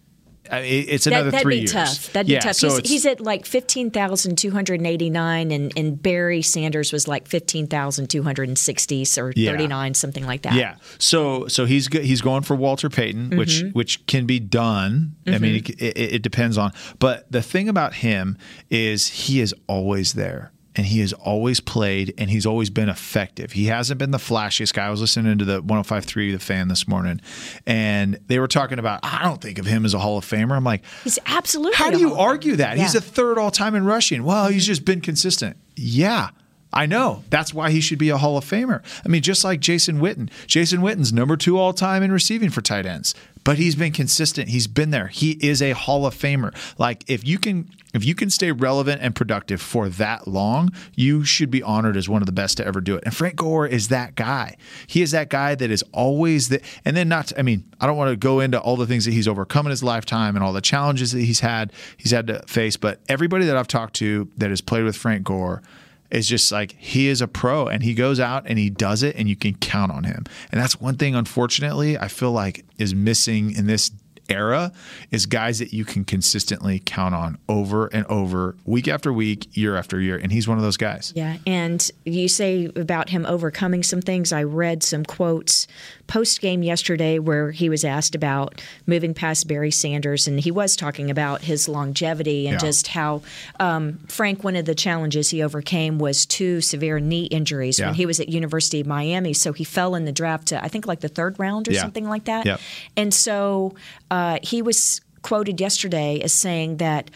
I 0.53 0.63
mean, 0.63 0.85
it's 0.89 1.07
another 1.07 1.25
that, 1.25 1.31
that'd 1.33 1.43
three 1.43 1.55
be 1.57 1.61
years. 1.61 1.73
tough. 1.73 2.13
That'd 2.13 2.27
be 2.29 2.39
tough. 2.39 2.55
so 2.57 2.69
he's, 2.81 2.91
he's 2.91 3.07
at 3.07 3.21
like 3.21 3.47
fifteen 3.47 3.91
thousand 3.91 4.37
two 4.37 4.51
hundred 4.51 4.85
eighty 4.87 5.11
nine, 5.11 5.51
and 5.51 5.73
and 5.77 6.03
Barry 6.03 6.43
Sanders 6.43 6.93
was 6.93 7.07
like 7.07 7.29
fifteen 7.29 7.67
thousand 7.67 8.09
two 8.11 8.23
hundred 8.23 8.57
sixty 8.59 9.05
or 9.19 9.33
Yeah. 9.37 9.53
thirty 9.53 9.67
nine, 9.67 9.95
something 9.95 10.25
like 10.27 10.43
that. 10.43 10.55
yeah. 10.55 10.77
So 10.99 11.47
so 11.49 11.65
he's 11.67 11.87
he's 11.89 12.21
going 12.21 12.43
for 12.43 12.55
Walter 12.57 12.89
Payton, 12.91 13.37
which 13.37 13.51
Mm-hmm. 13.61 13.69
which 13.71 14.07
can 14.07 14.27
be 14.27 14.39
done. 14.41 15.17
I 15.27 15.39
mean, 15.39 15.57
it, 15.57 15.69
it, 15.81 15.99
it 16.15 16.23
depends 16.23 16.57
on. 16.59 16.73
But 16.99 17.31
the 17.31 17.43
thing 17.43 17.69
about 17.69 17.95
him 17.95 18.37
is 18.71 19.07
he 19.09 19.41
is 19.41 19.55
always 19.67 20.15
there. 20.15 20.53
And 20.81 20.87
he 20.87 21.01
has 21.01 21.13
always 21.13 21.61
played, 21.61 22.15
and 22.17 22.31
he's 22.31 22.47
always 22.47 22.71
been 22.71 22.89
effective. 22.89 23.53
He 23.53 23.67
hasn't 23.67 23.99
been 23.99 24.13
the 24.13 24.17
flashiest 24.17 24.73
guy. 24.73 24.87
I 24.87 24.91
was 24.91 25.03
listening 25.03 25.37
to 25.37 25.45
the 25.45 25.63
105.3 25.63 26.33
The 26.33 26.39
Fan 26.39 26.69
this 26.69 26.89
morning, 26.89 27.21
and 27.67 28.19
they 28.29 28.39
were 28.39 28.49
talking 28.49 28.79
about. 28.79 29.01
I 29.03 29.23
don't 29.25 29.43
think 29.43 29.59
of 29.59 29.67
him 29.67 29.85
as 29.85 29.93
a 29.93 29.99
Hall 29.99 30.17
of 30.17 30.25
Famer. 30.25 30.53
I'm 30.53 30.65
like, 30.65 30.83
he's 31.05 31.19
absolutely. 31.27 31.77
How 31.77 31.91
do 31.91 31.99
you 31.99 32.09
Hall 32.09 32.15
of 32.15 32.19
Famer. 32.23 32.31
argue 32.31 32.57
that? 32.57 32.79
He's 32.79 32.95
a 32.95 33.01
third 33.03 33.37
all 33.37 33.51
time 33.51 33.75
in 33.75 33.85
rushing. 33.85 34.25
Well, 34.25 34.49
he's 34.49 34.63
mm-hmm. 34.63 34.71
just 34.71 34.87
been 34.87 35.03
consistent. 35.03 35.59
Yeah. 35.77 36.31
I 36.73 36.87
know. 36.87 37.25
That's 37.31 37.53
why 37.53 37.71
he 37.71 37.81
should 37.81 37.99
be 37.99 38.11
a 38.11 38.17
Hall 38.17 38.39
of 38.39 38.45
Famer. 38.45 38.83
I 39.05 39.09
mean, 39.09 39.23
just 39.23 39.43
like 39.43 39.61
Jason 39.61 40.01
Witten. 40.01 40.31
Jason 40.47 40.81
Witten's 40.81 41.13
number 41.13 41.37
two 41.37 41.59
all 41.59 41.73
time 41.73 42.03
in 42.03 42.13
receiving 42.13 42.49
for 42.49 42.63
tight 42.63 42.87
ends, 42.87 43.15
but 43.45 43.59
he's 43.59 43.75
been 43.75 43.93
consistent. 43.93 44.49
He's 44.49 44.67
been 44.67 44.91
there. 44.91 45.09
He 45.09 45.33
is 45.41 45.63
a 45.63 45.73
Hall 45.73 46.07
of 46.07 46.15
Famer. 46.15 46.55
Like 46.79 47.05
if 47.09 47.27
you 47.27 47.39
can 47.39 47.71
if 47.93 48.05
you 48.05 48.15
can 48.15 48.31
stay 48.31 48.53
relevant 48.53 49.03
and 49.03 49.17
productive 49.17 49.61
for 49.61 49.89
that 49.89 50.29
long, 50.29 50.71
you 50.95 51.25
should 51.25 51.51
be 51.51 51.63
honored 51.63 51.97
as 51.97 52.09
one 52.09 52.23
of 52.23 52.27
the 52.27 52.33
best 52.33 52.57
to 52.59 52.67
ever 52.67 52.81
do 52.81 52.95
it. 52.95 53.03
And 53.05 53.15
Frank 53.15 53.37
Gore 53.37 53.67
is 53.67 53.89
that 53.89 54.15
guy. 54.15 54.57
He 54.87 55.03
is 55.03 55.11
that 55.11 55.29
guy 55.29 55.57
that 55.57 55.71
is 55.71 55.83
always 55.93 56.49
the 56.49 56.61
and 56.85 56.97
then 56.97 57.09
not 57.09 57.33
I 57.39 57.43
mean, 57.43 57.65
I 57.81 57.87
don't 57.87 57.97
want 57.97 58.11
to 58.11 58.17
go 58.17 58.41
into 58.41 58.61
all 58.61 58.77
the 58.77 58.87
things 58.87 59.05
that 59.07 59.13
he's 59.13 59.29
overcome 59.29 59.67
in 59.67 59.71
his 59.71 59.83
lifetime 59.83 60.37
and 60.37 60.45
all 60.45 60.53
the 60.53 60.61
challenges 60.61 61.13
that 61.13 61.21
he's 61.21 61.41
had 61.41 61.73
he's 61.97 62.13
had 62.13 62.27
to 62.29 62.43
face, 62.47 62.77
but 62.77 63.01
everybody 63.09 63.47
that 63.47 63.57
I've 63.57 63.69
talked 63.69 63.95
to 63.97 64.29
that 64.37 64.51
has 64.51 64.61
played 64.61 64.85
with 64.85 64.97
Frank 64.97 65.25
Gore 65.25 65.63
is 66.11 66.27
just 66.27 66.51
like 66.51 66.73
he 66.79 67.09
is 67.09 67.21
a 67.21 67.29
pro 67.29 67.67
and 67.67 67.83
he 67.83 67.95
goes 67.95 68.21
out 68.21 68.45
and 68.47 68.59
he 68.59 68.71
does 68.71 69.03
it 69.03 69.17
and 69.17 69.29
you 69.29 69.37
can 69.37 69.55
count 69.55 69.93
on 69.93 70.05
him. 70.05 70.25
And 70.51 70.61
that's 70.61 70.81
one 70.81 70.97
thing 70.97 71.15
unfortunately 71.15 71.99
I 71.99 72.09
feel 72.09 72.33
like 72.33 72.65
is 72.79 72.95
missing 72.95 73.55
in 73.55 73.67
this 73.67 73.91
era 74.31 74.73
is 75.11 75.27
guys 75.27 75.59
that 75.59 75.73
you 75.73 75.85
can 75.85 76.05
consistently 76.05 76.81
count 76.85 77.15
on 77.15 77.39
over 77.49 77.87
and 77.89 78.07
over 78.07 78.57
week 78.65 78.89
after 78.89 79.13
week, 79.13 79.57
year 79.57 79.77
after 79.77 80.01
year 80.01 80.17
and 80.17 80.31
he's 80.33 80.47
one 80.49 80.57
of 80.59 80.63
those 80.65 80.77
guys. 80.77 81.13
Yeah, 81.17 81.37
and 81.47 81.91
you 82.05 82.29
say 82.29 82.67
about 82.77 83.09
him 83.11 83.27
overcoming 83.27 83.83
some 83.83 84.01
things. 84.01 84.33
I 84.33 84.43
read 84.45 84.83
some 84.83 85.05
quotes 85.05 85.67
post 86.07 86.41
game 86.41 86.63
yesterday 86.63 87.19
where 87.21 87.53
he 87.53 87.69
was 87.69 87.85
asked 87.85 88.15
about 88.17 88.61
moving 88.87 89.15
past 89.15 89.47
Barry 89.47 89.71
Sanders, 89.71 90.27
and 90.27 90.41
he 90.41 90.51
was 90.51 90.75
talking 90.77 91.11
about 91.11 91.43
his 91.43 91.69
longevity 91.69 92.47
and 92.49 92.55
Yeah. 92.55 92.59
just 92.69 92.89
how 92.89 93.23
um, 93.59 93.99
Frank. 94.09 94.43
One 94.45 94.57
of 94.57 94.65
the 94.65 94.75
challenges 94.75 95.31
he 95.31 95.43
overcame 95.43 95.99
was 95.99 96.25
two 96.25 96.61
severe 96.61 96.99
knee 96.99 97.25
injuries 97.25 97.79
Yeah. 97.79 97.87
when 97.87 97.95
he 97.95 98.07
was 98.07 98.21
at 98.21 98.29
University 98.29 98.81
of 98.81 98.87
Miami. 98.87 99.35
So 99.35 99.53
he 99.53 99.65
fell 99.65 99.95
in 99.95 100.05
the 100.07 100.13
draft 100.13 100.49
to 100.49 100.65
I 100.65 100.69
think 100.69 100.87
like 100.87 101.01
the 101.01 101.09
third 101.09 101.39
round 101.39 101.69
or 101.69 101.73
Yeah. 101.73 101.83
something 101.83 102.09
like 102.09 102.25
that. 102.25 102.47
Yep. 102.47 102.61
And 102.97 103.13
so 103.13 103.75
uh, 104.21 104.39
he 104.43 104.63
was 104.63 105.01
quoted 105.23 105.61
yesterday 105.61 106.21
as 106.25 106.33
saying 106.33 106.77
that 106.79 107.11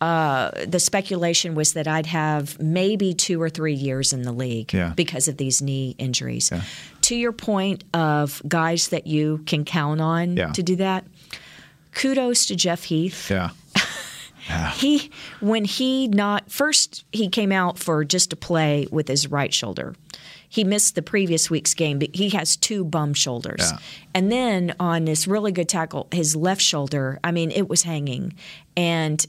uh, 0.00 0.50
the 0.66 0.80
speculation 0.80 1.54
was 1.54 1.74
that 1.74 1.86
I'd 1.86 2.06
have 2.06 2.58
maybe 2.58 3.12
two 3.14 3.40
or 3.42 3.50
three 3.50 3.74
years 3.74 4.12
in 4.12 4.22
the 4.22 4.32
league 4.32 4.72
Yeah. 4.72 4.92
because 4.96 5.28
of 5.28 5.36
these 5.36 5.60
knee 5.60 5.94
injuries. 5.98 6.50
To 7.02 7.14
your 7.14 7.32
point 7.32 7.84
of 7.92 8.40
guys 8.48 8.88
that 8.88 9.06
you 9.06 9.42
can 9.46 9.64
count 9.64 10.00
on 10.00 10.36
Yeah. 10.36 10.52
to 10.52 10.62
do 10.62 10.76
that, 10.76 11.04
kudos 11.92 12.46
to 12.46 12.56
Jeff 12.56 12.84
Heath. 12.84 13.30
Yeah. 13.30 13.50
He 14.74 15.10
when 15.40 15.64
he 15.64 16.08
not 16.08 16.50
first 16.50 17.04
he 17.12 17.28
came 17.28 17.52
out 17.52 17.78
for 17.78 18.04
just 18.04 18.30
to 18.30 18.36
play 18.36 18.86
with 18.90 19.06
his 19.06 19.30
right 19.30 19.54
shoulder. 19.54 19.94
He 20.52 20.64
missed 20.64 20.96
the 20.96 21.02
previous 21.02 21.48
week's 21.48 21.72
game, 21.74 21.98
but 22.00 22.10
he 22.14 22.28
has 22.30 22.56
two 22.56 22.84
bum 22.84 23.14
shoulders. 23.14 23.60
Yeah. 23.60 23.78
And 24.14 24.30
then 24.32 24.74
on 24.80 25.04
this 25.04 25.26
really 25.28 25.52
good 25.52 25.68
tackle, 25.68 26.08
his 26.12 26.34
left 26.34 26.60
shoulder, 26.60 27.20
I 27.24 27.30
mean, 27.30 27.52
it 27.52 27.68
was 27.68 27.84
hanging. 27.84 28.34
And 28.76 29.24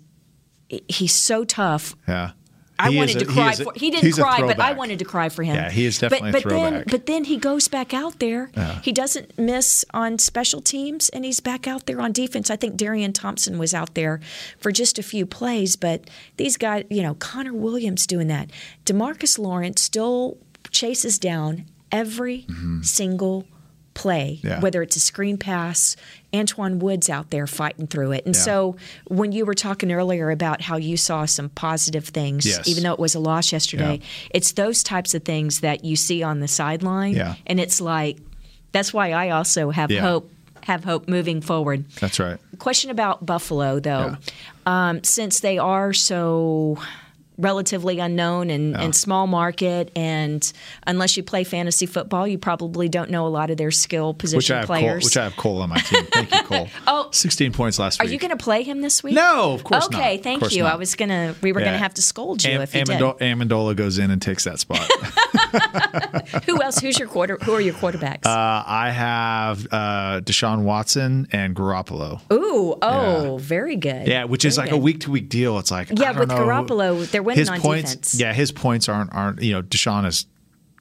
he's 0.88 1.14
so 1.14 1.44
tough. 1.46 1.96
Yeah. 2.08 2.32
I 2.80 2.90
He 2.90 2.98
wanted 2.98 3.18
a- 3.18 3.20
to 3.20 3.26
cry 3.28 3.52
is 3.52 3.60
a- 3.60 3.64
for 3.66 3.74
he 3.76 3.92
didn't 3.92 4.14
cry, 4.14 4.42
but 4.42 4.60
I 4.60 4.72
wanted 4.72 4.98
to 5.00 5.06
cry 5.06 5.30
for 5.30 5.44
him. 5.44 5.54
Yeah, 5.56 5.70
he 5.70 5.86
is 5.86 6.00
definitely 6.00 6.30
a 6.30 6.32
but, 6.32 6.44
but 6.44 6.50
then 6.50 6.72
throwback. 6.72 6.88
but 6.90 7.06
then 7.06 7.24
he 7.26 7.38
goes 7.38 7.68
back 7.68 7.94
out 7.94 8.18
there. 8.18 8.50
He 8.82 8.92
doesn't 8.92 9.38
miss 9.38 9.86
on 9.94 10.18
special 10.18 10.62
teams 10.62 11.08
and 11.10 11.24
he's 11.24 11.40
back 11.40 11.68
out 11.68 11.86
there 11.86 12.02
on 12.02 12.12
defense. 12.12 12.50
I 12.50 12.56
think 12.56 12.78
Darian 12.78 13.14
Thompson 13.14 13.60
was 13.60 13.76
out 13.76 13.94
there 13.94 14.20
for 14.58 14.72
just 14.72 14.98
a 14.98 15.04
few 15.04 15.28
plays, 15.28 15.76
but 15.76 16.10
these 16.38 16.58
guys, 16.58 16.86
you 16.90 17.04
know, 17.04 17.14
Connor 17.14 17.54
Williams 17.54 18.08
doing 18.08 18.26
that. 18.30 18.50
Demarcus 18.88 19.38
Lawrence 19.38 19.82
still 19.84 20.40
chases 20.70 21.18
down 21.20 21.66
every 21.92 22.46
single 22.82 23.46
play, 23.94 24.38
Mm-hmm. 24.38 24.48
Yeah. 24.48 24.60
whether 24.62 24.82
it's 24.82 24.96
a 24.96 25.02
screen 25.02 25.38
pass, 25.38 25.98
Antwaun 26.32 26.78
Woods 26.80 27.10
out 27.10 27.30
there 27.30 27.46
fighting 27.46 27.88
through 27.88 28.14
it. 28.14 28.26
And 28.26 28.34
Yeah. 28.34 28.42
so 28.42 28.76
when 29.10 29.34
you 29.34 29.46
were 29.46 29.54
talking 29.54 29.92
earlier 29.92 30.32
about 30.32 30.62
how 30.62 30.78
you 30.78 30.96
saw 30.96 31.26
some 31.26 31.50
positive 31.50 32.06
things, 32.08 32.46
Yes. 32.46 32.66
even 32.68 32.84
though 32.84 32.94
it 32.94 33.00
was 33.00 33.16
a 33.16 33.20
loss 33.20 33.52
yesterday, 33.52 34.00
it's 34.30 34.54
those 34.54 34.82
types 34.82 35.14
of 35.14 35.24
things 35.26 35.60
that 35.60 35.84
you 35.84 35.98
see 35.98 36.24
on 36.24 36.40
the 36.40 36.48
sideline. 36.48 37.16
Yeah. 37.16 37.36
And 37.46 37.60
it's 37.60 37.82
like, 37.82 38.18
that's 38.72 38.94
why 38.94 39.12
I 39.12 39.32
also 39.32 39.72
have 39.72 39.92
Yeah. 39.92 40.02
hope. 40.02 40.32
Have 40.66 40.84
hope 40.84 41.10
moving 41.10 41.42
forward. 41.42 41.86
That's 42.00 42.20
right. 42.20 42.38
Question 42.60 42.92
about 42.92 43.26
Buffalo, 43.26 43.80
though, 43.80 44.16
um, 44.68 45.04
since 45.04 45.40
they 45.40 45.58
are 45.58 45.92
so 45.92 46.78
relatively 47.38 48.00
unknown 48.00 48.50
and, 48.50 48.76
and 48.78 48.96
small 48.96 49.26
market, 49.28 49.92
and 49.96 50.52
unless 50.86 51.18
you 51.18 51.24
play 51.24 51.44
fantasy 51.44 51.86
football, 51.86 52.28
you 52.28 52.38
probably 52.38 52.88
don't 52.90 53.10
know 53.10 53.26
a 53.26 53.30
lot 53.30 53.50
of 53.50 53.58
their 53.58 53.72
skill 53.72 54.14
position 54.14 54.38
Which 54.38 54.52
I 54.52 54.58
have 54.60 54.68
Cole, 54.68 54.76
players. 54.78 55.04
which 55.06 55.18
I 55.18 55.24
have 55.24 55.36
Cole 55.38 55.62
on 55.62 55.70
my 55.70 55.78
team. 55.80 56.06
Thank 56.12 56.32
you, 56.34 56.44
Cole. 56.44 56.68
Oh. 56.88 57.08
16 57.12 57.52
points 57.54 57.80
last 57.80 58.00
week. 58.02 58.10
are 58.10 58.12
you 58.14 58.20
going 58.20 58.32
to 58.32 58.42
play 58.44 58.64
him 58.64 58.82
this 58.82 59.04
week? 59.04 59.14
No, 59.16 59.54
of 59.54 59.64
course 59.64 59.90
not. 59.90 60.00
Okay, 60.00 60.18
thank 60.18 60.52
you. 60.52 60.64
not. 60.64 60.74
I 60.74 60.76
was 60.76 60.96
gonna. 60.96 61.36
We 61.42 61.52
were 61.52 61.60
Yeah. 61.60 61.68
gonna 61.68 61.78
have 61.78 61.94
to 61.96 62.02
scold 62.02 62.44
you 62.44 62.52
Am- 62.52 62.62
if 62.62 62.74
you 62.76 62.82
Amendola, 62.84 63.18
did. 63.20 63.38
Amendola 63.38 63.76
goes 63.76 63.98
in 63.98 64.12
and 64.12 64.22
takes 64.22 64.44
that 64.46 64.60
spot. 64.60 64.80
who 66.46 66.62
else? 66.62 66.80
Who's 66.80 66.98
your 67.00 67.08
quarter? 67.08 67.38
Who 67.44 67.54
are 67.54 67.62
your 67.62 67.74
quarterbacks? 67.74 68.26
Uh, 68.26 68.64
I 68.66 68.90
have 68.92 69.68
uh, 69.72 70.22
Deshaun 70.22 70.64
Watson 70.64 71.28
and 71.32 71.56
Garoppolo. 71.56 72.22
Ooh, 72.32 72.78
oh, 72.82 73.38
very 73.42 73.76
good. 73.76 74.08
Yeah, 74.08 74.26
which 74.26 74.46
is 74.46 74.56
Very 74.56 74.68
like 74.68 74.74
a 74.76 74.78
week 74.78 75.02
to 75.02 75.12
week 75.12 75.30
deal. 75.30 75.58
It's 75.60 75.72
like 75.72 75.90
Yeah, 75.90 76.10
I 76.10 76.14
don't 76.14 76.20
with 76.22 76.30
know. 76.30 76.38
Garoppolo, 76.38 77.12
they're 77.22 77.26
winning 77.28 77.40
his 77.40 77.50
on 77.50 77.60
points, 77.62 77.92
defense. 77.92 78.20
Yeah, 78.20 78.34
his 78.34 78.52
points 78.52 78.90
aren't 78.90 79.14
aren't 79.14 79.42
you 79.42 79.54
know 79.54 79.62
Deshaun 79.62 80.04
has 80.04 80.26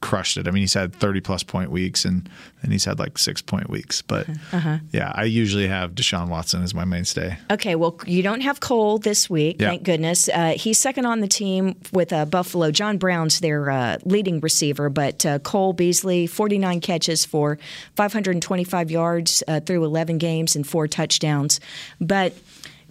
crushed 0.02 0.38
it. 0.38 0.48
I 0.48 0.50
mean, 0.50 0.62
he's 0.62 0.72
had 0.72 0.94
thirty 0.94 1.20
plus 1.20 1.42
point 1.42 1.70
weeks 1.70 2.06
and 2.06 2.26
and 2.62 2.72
he's 2.72 2.86
had 2.86 2.98
like 2.98 3.18
six 3.18 3.42
point 3.42 3.68
weeks. 3.68 4.00
But 4.00 4.26
Uh-huh. 4.50 4.78
yeah, 4.92 5.12
I 5.14 5.24
usually 5.24 5.68
have 5.68 5.92
Deshaun 5.92 6.28
Watson 6.28 6.62
as 6.62 6.72
my 6.74 6.86
mainstay. 6.86 7.36
Okay, 7.50 7.74
well, 7.74 7.98
you 8.06 8.22
don't 8.22 8.40
have 8.40 8.60
Cole 8.60 8.96
this 8.96 9.28
week, 9.28 9.60
Yeah. 9.60 9.68
thank 9.68 9.82
goodness. 9.82 10.30
Uh, 10.32 10.54
he's 10.56 10.78
second 10.78 11.04
on 11.04 11.20
the 11.20 11.28
team 11.28 11.76
with 11.92 12.14
uh, 12.14 12.24
Buffalo. 12.24 12.70
John 12.70 12.96
Brown's 12.96 13.40
their 13.40 13.68
uh, 13.70 13.98
leading 14.06 14.40
receiver, 14.40 14.88
but 14.88 15.26
uh, 15.26 15.38
Cole 15.40 15.74
Beasley, 15.74 16.26
49 16.26 16.80
catches 16.80 17.26
for 17.26 17.58
525 17.94 18.90
yards 18.90 19.42
uh, 19.46 19.60
through 19.60 19.84
11 19.84 20.16
games 20.18 20.56
and 20.56 20.66
four 20.66 20.88
touchdowns. 20.88 21.60
But 22.00 22.34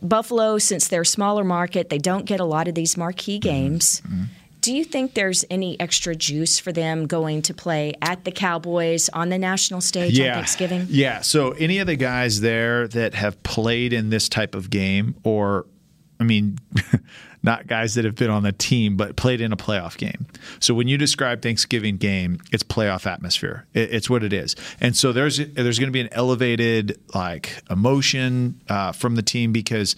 Buffalo, 0.02 0.58
since 0.58 0.88
they're 0.88 1.02
a 1.02 1.06
smaller 1.06 1.44
market, 1.44 1.90
they 1.90 1.98
don't 1.98 2.26
get 2.26 2.40
a 2.40 2.46
lot 2.46 2.68
of 2.68 2.76
these 2.76 2.98
marquee 2.98 3.40
mm-hmm. 3.40 3.50
games. 3.50 4.02
Mm-hmm. 4.02 4.24
Do 4.62 4.76
you 4.76 4.84
think 4.84 5.14
there's 5.14 5.46
any 5.50 5.80
extra 5.80 6.16
juice 6.16 6.60
for 6.60 6.74
them 6.74 7.08
going 7.08 7.42
to 7.44 7.54
play 7.54 7.94
at 8.02 8.26
the 8.26 8.32
Cowboys 8.32 9.08
on 9.10 9.30
the 9.30 9.38
national 9.38 9.80
stage 9.80 10.20
on 10.20 10.26
Thanksgiving? 10.26 10.86
Yeah. 10.90 11.22
So 11.22 11.52
any 11.52 11.80
of 11.80 11.88
the 11.88 11.96
guys 11.96 12.42
there 12.42 12.88
that 12.90 13.14
have 13.14 13.42
played 13.44 13.94
in 13.94 14.10
this 14.10 14.28
type 14.28 14.56
of 14.56 14.70
game, 14.70 15.16
or 15.24 15.66
I 16.20 16.26
mean, 16.26 16.60
not 17.42 17.68
guys 17.68 17.96
that 17.96 18.06
have 18.06 18.16
been 18.16 18.30
on 18.30 18.44
the 18.44 18.52
team, 18.52 18.98
but 18.98 19.16
played 19.16 19.42
in 19.42 19.54
a 19.54 19.58
playoff 19.58 19.98
game. 19.98 20.26
So 20.60 20.74
when 20.74 20.88
you 20.88 20.98
describe 20.98 21.42
Thanksgiving 21.42 21.98
game, 21.98 22.40
it's 22.52 22.64
playoff 22.64 23.06
atmosphere. 23.06 23.66
It, 23.74 23.94
it's 23.94 24.10
what 24.10 24.24
it 24.24 24.34
is. 24.34 24.56
And 24.82 24.96
so 24.96 25.12
there's 25.12 25.38
there's 25.38 25.80
going 25.80 25.88
to 25.88 25.94
be 25.94 26.02
an 26.02 26.10
elevated 26.12 27.00
like 27.14 27.62
emotion 27.70 28.62
uh, 28.70 28.92
from 28.92 29.16
the 29.16 29.22
team 29.22 29.52
because 29.52 29.96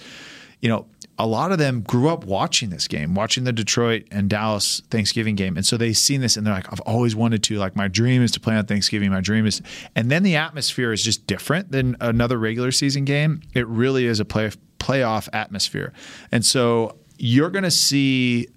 you 0.61 0.69
know 0.69 0.85
a 1.21 1.27
lot 1.27 1.51
of 1.51 1.59
them 1.59 1.81
grew 1.81 2.09
up 2.09 2.25
watching 2.25 2.71
this 2.71 2.87
game, 2.87 3.13
watching 3.13 3.43
the 3.43 3.53
Detroit 3.53 4.07
and 4.09 4.27
Dallas 4.27 4.81
Thanksgiving 4.89 5.35
game. 5.35 5.55
And 5.55 5.63
so 5.63 5.77
they've 5.77 5.95
seen 5.95 6.19
this 6.19 6.35
and 6.35 6.47
they're 6.47 6.53
like, 6.53 6.71
I've 6.73 6.79
always 6.81 7.15
wanted 7.15 7.43
to. 7.43 7.57
Like, 7.57 7.75
my 7.75 7.87
dream 7.87 8.23
is 8.23 8.31
to 8.31 8.39
play 8.39 8.55
on 8.55 8.65
Thanksgiving. 8.65 9.11
My 9.11 9.21
dream 9.21 9.45
is. 9.45 9.61
And 9.95 10.09
then 10.09 10.23
the 10.23 10.35
atmosphere 10.35 10.91
is 10.91 11.03
just 11.03 11.27
different 11.27 11.71
than 11.71 11.95
another 12.01 12.39
regular 12.39 12.71
season 12.71 13.05
game. 13.05 13.41
It 13.53 13.67
really 13.67 14.07
is 14.07 14.19
a 14.19 14.25
play, 14.25 14.49
playoff 14.79 15.29
atmosphere. 15.31 15.93
And 16.31 16.43
so 16.43 16.97
you're 17.21 17.51
going 17.51 17.63
to 17.63 17.71
see 17.71 18.47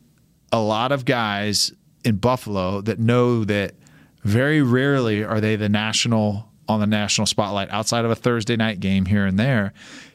a 0.51 0.59
lot 0.59 0.91
of 0.91 1.05
guys 1.05 1.71
in 2.03 2.17
Buffalo 2.17 2.81
that 2.81 2.99
know 2.99 3.45
that 3.45 3.75
very 4.23 4.62
rarely 4.62 5.23
are 5.23 5.39
they 5.39 5.55
the 5.57 5.69
national 5.69 6.49
on 6.67 6.81
the 6.81 6.87
national 6.87 7.27
spotlight 7.27 7.69
outside 7.69 8.07
of 8.07 8.11
a 8.11 8.15
Thursday 8.15 8.57
night 8.57 8.81
game 8.81 9.05
here 9.05 9.27
and 9.27 9.39
there. 9.39 9.75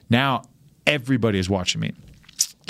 Now 0.09 0.41
everybody 0.87 1.37
is 1.37 1.47
watching 1.47 1.79
me 1.79 1.91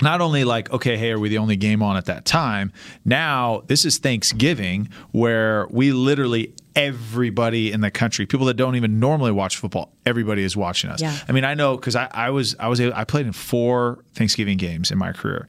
not 0.01 0.19
only 0.19 0.43
like 0.43 0.71
okay 0.71 0.97
hey 0.97 1.11
are 1.11 1.19
we 1.19 1.29
the 1.29 1.37
only 1.37 1.55
game 1.55 1.81
on 1.81 1.95
at 1.97 2.05
that 2.05 2.25
time 2.25 2.71
now 3.05 3.61
this 3.67 3.85
is 3.85 3.97
thanksgiving 3.97 4.89
where 5.11 5.67
we 5.69 5.91
literally 5.91 6.53
everybody 6.79 7.71
in 7.71 7.81
the 7.81 7.91
country 7.91 8.25
people 8.25 8.45
that 8.45 8.55
don't 8.55 8.75
even 8.75 8.99
normally 8.99 9.31
watch 9.31 9.57
football 9.57 9.91
everybody 10.05 10.43
is 10.43 10.55
watching 10.55 10.89
us. 10.89 11.01
Yeah. 11.01 11.15
i 11.27 11.31
mean 11.31 11.43
i 11.43 11.53
know 11.53 11.75
because 11.75 11.95
I, 11.95 12.07
I 12.11 12.29
was 12.29 12.55
i 12.59 12.67
was 12.67 12.79
able, 12.81 12.93
i 12.95 13.03
played 13.03 13.25
in 13.25 13.33
four 13.33 14.03
thanksgiving 14.15 14.57
games 14.57 14.91
in 14.91 14.97
my 14.97 15.11
career. 15.11 15.47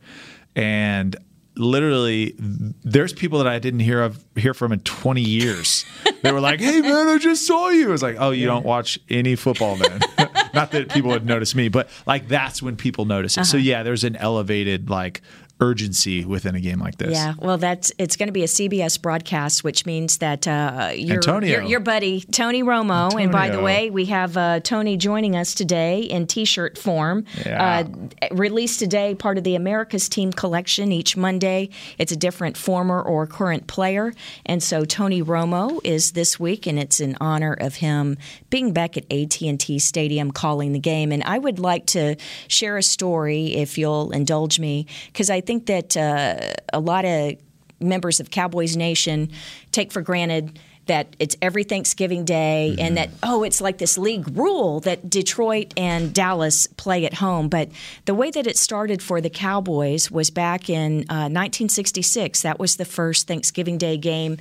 And 0.57 1.17
literally 1.57 2.35
there's 2.39 3.13
people 3.13 3.39
that 3.39 3.47
i 3.47 3.59
didn't 3.59 3.81
hear 3.81 4.03
of 4.03 4.25
hear 4.37 4.55
from 4.55 4.73
in 4.73 4.81
20 4.81 5.21
years. 5.21 5.85
They 6.23 6.33
were 6.33 6.41
like 6.41 6.61
hey 6.61 6.83
man 6.83 7.09
i 7.09 7.17
just 7.17 7.47
saw 7.47 7.71
you. 7.71 7.89
I 7.89 7.93
was 7.93 8.03
like 8.03 8.17
oh 8.19 8.31
you 8.31 8.45
don't 8.47 8.65
watch 8.67 8.99
any 9.09 9.37
football 9.37 9.77
then 9.77 10.01
not 10.53 10.71
that 10.73 10.91
people 10.91 11.11
would 11.13 11.25
notice 11.25 11.55
me 11.55 11.69
but 11.69 11.89
like 12.07 12.29
that's 12.29 12.63
when 12.63 12.77
people 12.77 13.05
notice 13.07 13.39
it. 13.39 13.45
So 13.47 13.57
Uh-huh. 13.57 13.65
yeah 13.65 13.83
there's 13.83 14.05
an 14.05 14.17
elevated 14.17 14.91
like 14.91 15.23
urgency 15.61 16.25
within 16.25 16.55
a 16.55 16.61
game 16.61 16.79
like 16.79 16.97
this 16.97 17.13
Yeah, 17.13 17.35
well, 17.39 17.59
that's 17.59 17.93
it's 17.99 18.17
going 18.17 18.29
to 18.29 18.33
be 18.33 18.43
a 18.43 18.47
CBS 18.47 19.01
broadcast, 19.01 19.65
which 19.65 19.87
means 19.87 20.19
that 20.19 20.47
uh, 20.47 20.93
your, 20.95 21.17
Antonio. 21.17 21.51
your 21.51 21.63
your 21.63 21.81
buddy 21.81 22.21
Tony 22.21 22.63
Romo, 22.63 23.21
and 23.21 23.31
by 23.31 23.51
the 23.51 23.61
way, 23.61 23.91
we 23.91 24.07
have 24.07 24.37
uh, 24.37 24.61
Tony 24.61 24.97
joining 24.97 25.37
us 25.37 25.55
today 25.55 26.01
in 26.01 26.27
T-shirt 26.27 26.79
form. 26.79 27.25
Yeah. 27.45 27.85
Uh, 28.23 28.29
released 28.31 28.79
today, 28.79 29.15
part 29.15 29.39
of 29.39 29.45
the 29.45 29.55
America's 29.55 30.09
Team 30.09 30.33
collection. 30.33 30.93
Each 30.93 31.17
Monday, 31.17 31.71
it's 31.99 32.13
a 32.13 32.17
different 32.17 32.57
former 32.57 33.01
or 33.03 33.27
current 33.27 33.67
player, 33.67 34.13
and 34.47 34.63
so 34.63 34.85
Tony 34.85 35.23
Romo 35.23 35.81
is 35.85 36.13
this 36.13 36.39
week, 36.41 36.67
and 36.67 36.79
it's 36.79 37.01
in 37.01 37.17
honor 37.21 37.53
of 37.53 37.77
him 37.77 38.17
being 38.51 38.73
back 38.73 38.97
at 38.97 39.05
AT&T 39.11 39.79
Stadium 39.79 40.31
calling 40.31 40.73
the 40.73 40.79
game. 40.79 41.13
And 41.13 41.23
I 41.25 41.39
would 41.39 41.59
like 41.59 41.87
to 41.87 42.17
share 42.49 42.77
a 42.77 42.83
story, 42.83 43.55
if 43.55 43.79
you'll 43.79 44.11
indulge 44.11 44.59
me, 44.59 44.87
because 45.07 45.31
I 45.31 45.41
think 45.41 45.50
that 45.67 45.97
uh, 45.97 46.55
a 46.73 46.81
lot 46.81 47.05
of 47.05 47.35
members 47.81 48.21
of 48.21 48.31
Cowboys 48.31 48.77
Nation 48.77 49.31
take 49.73 49.93
for 49.93 50.03
granted 50.03 50.59
that 50.87 51.15
it's 51.21 51.37
every 51.41 51.63
Thanksgiving 51.63 52.25
Day 52.25 52.75
and 52.79 52.97
that, 52.97 53.11
oh, 53.23 53.45
it's 53.45 53.61
like 53.61 53.79
this 53.79 53.97
league 53.97 54.37
rule 54.37 54.81
that 54.81 55.09
Detroit 55.09 55.73
and 55.77 56.13
Dallas 56.13 56.67
play 56.67 57.05
at 57.05 57.15
home. 57.15 57.49
But 57.49 57.71
the 58.07 58.15
way 58.15 58.33
that 58.33 58.47
it 58.47 58.57
started 58.57 59.01
for 59.01 59.21
the 59.21 59.31
Cowboys 59.31 60.11
was 60.11 60.31
back 60.31 60.69
in 60.69 61.03
uh, 61.09 61.31
1966. 61.31 62.43
That 62.43 62.59
was 62.59 62.75
the 62.75 62.85
first 62.85 63.29
Thanksgiving 63.29 63.79
Day 63.79 63.99
game 63.99 64.39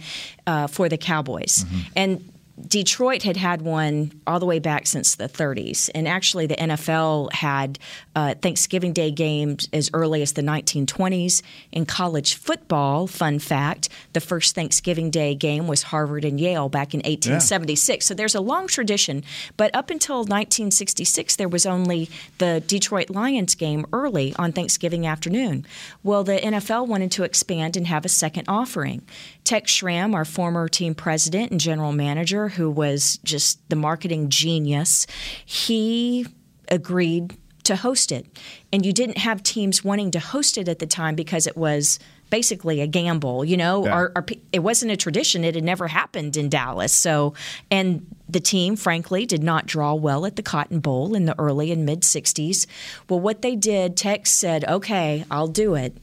uh, 0.47 0.66
for 0.66 0.89
the 0.89 0.97
Cowboys. 0.97 1.66
And 1.95 2.34
Detroit 2.68 3.24
had 3.24 3.38
had 3.38 3.62
one 3.62 4.12
all 4.28 4.39
the 4.39 4.45
way 4.45 4.60
back 4.60 4.88
since 4.88 5.16
the 5.16 5.30
30s, 5.30 5.89
and 5.95 6.07
actually 6.07 6.45
the 6.45 6.55
NFL 6.55 7.32
had 7.34 7.80
uh, 8.16 8.36
Thanksgiving 8.36 8.93
Day 8.93 9.12
games 9.12 9.70
as 9.72 9.89
early 9.93 10.22
as 10.22 10.34
the 10.34 10.41
1920s. 10.41 11.41
In 11.72 11.86
college 11.86 12.36
football, 12.36 13.07
fun 13.07 13.39
fact: 13.39 13.89
the 14.14 14.20
first 14.20 14.55
Thanksgiving 14.55 15.10
Day 15.10 15.36
game 15.36 15.68
was 15.68 15.84
Harvard 15.84 16.26
and 16.26 16.39
Yale 16.39 16.70
back 16.70 16.93
in 16.93 16.99
1876. 16.99 18.05
So 18.05 18.14
there's 18.14 18.36
a 18.36 18.41
long 18.41 18.68
tradition, 18.68 19.24
but 19.57 19.74
up 19.76 19.89
until 19.89 20.18
1966, 20.18 21.36
there 21.38 21.47
was 21.47 21.66
only 21.66 22.10
the 22.38 22.64
Detroit 22.66 23.10
Lions 23.10 23.55
game 23.55 23.86
early 23.93 24.34
on 24.38 24.51
Thanksgiving 24.51 25.07
afternoon. 25.07 25.66
Well, 26.03 26.24
the 26.24 26.38
NFL 26.38 26.88
wanted 26.88 27.12
to 27.14 27.24
expand 27.24 27.78
and 27.78 27.88
have 27.88 28.05
a 28.05 28.10
second 28.10 28.45
offering. 28.47 29.01
Tex 29.50 29.72
Schramm, 29.72 30.14
our 30.14 30.26
former 30.26 30.68
team 30.68 30.93
president 30.93 31.50
and 31.50 31.60
general 31.60 31.91
manager, 31.91 32.50
who 32.50 32.70
was 32.70 33.18
just 33.24 33.68
the 33.68 33.76
marketing 33.76 34.30
genius, 34.30 35.08
he 35.43 36.28
agreed 36.68 37.36
to 37.64 37.76
host 37.76 38.12
it. 38.12 38.28
And 38.72 38.86
you 38.86 38.93
didn't 38.93 39.18
have 39.18 39.41
teams 39.41 39.84
wanting 39.84 40.12
to 40.12 40.20
host 40.20 40.60
it 40.60 40.68
at 40.68 40.78
the 40.78 40.86
time 40.86 41.16
because 41.16 41.47
it 41.47 41.58
was 41.58 41.97
basically 42.30 42.80
a 42.82 42.86
gamble, 42.86 43.43
you 43.43 43.58
know, 43.58 43.88
Yeah. 43.88 43.93
our, 43.93 44.12
our, 44.18 44.26
it 44.54 44.60
wasn't 44.60 44.91
a 44.91 44.95
tradition. 44.95 45.43
It 45.43 45.56
had 45.56 45.64
never 45.64 45.88
happened 45.88 46.38
in 46.38 46.50
Dallas. 46.50 46.93
So, 46.93 47.34
and 47.72 48.06
the 48.30 48.39
team, 48.39 48.76
frankly, 48.76 49.26
did 49.26 49.41
not 49.41 49.66
draw 49.66 49.95
well 49.95 50.28
at 50.28 50.36
the 50.36 50.43
Cotton 50.43 50.80
Bowl 50.80 51.16
in 51.16 51.26
the 51.26 51.34
early 51.39 51.72
and 51.72 51.88
mid 51.88 52.02
60s. 52.02 52.68
Well, 53.10 53.20
what 53.20 53.41
they 53.41 53.56
did, 53.56 53.97
Tex 53.97 54.30
said, 54.30 54.64
okay, 54.66 55.26
I'll 55.32 55.47
do 55.47 55.74
it. 55.74 55.97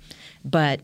But 0.45 0.81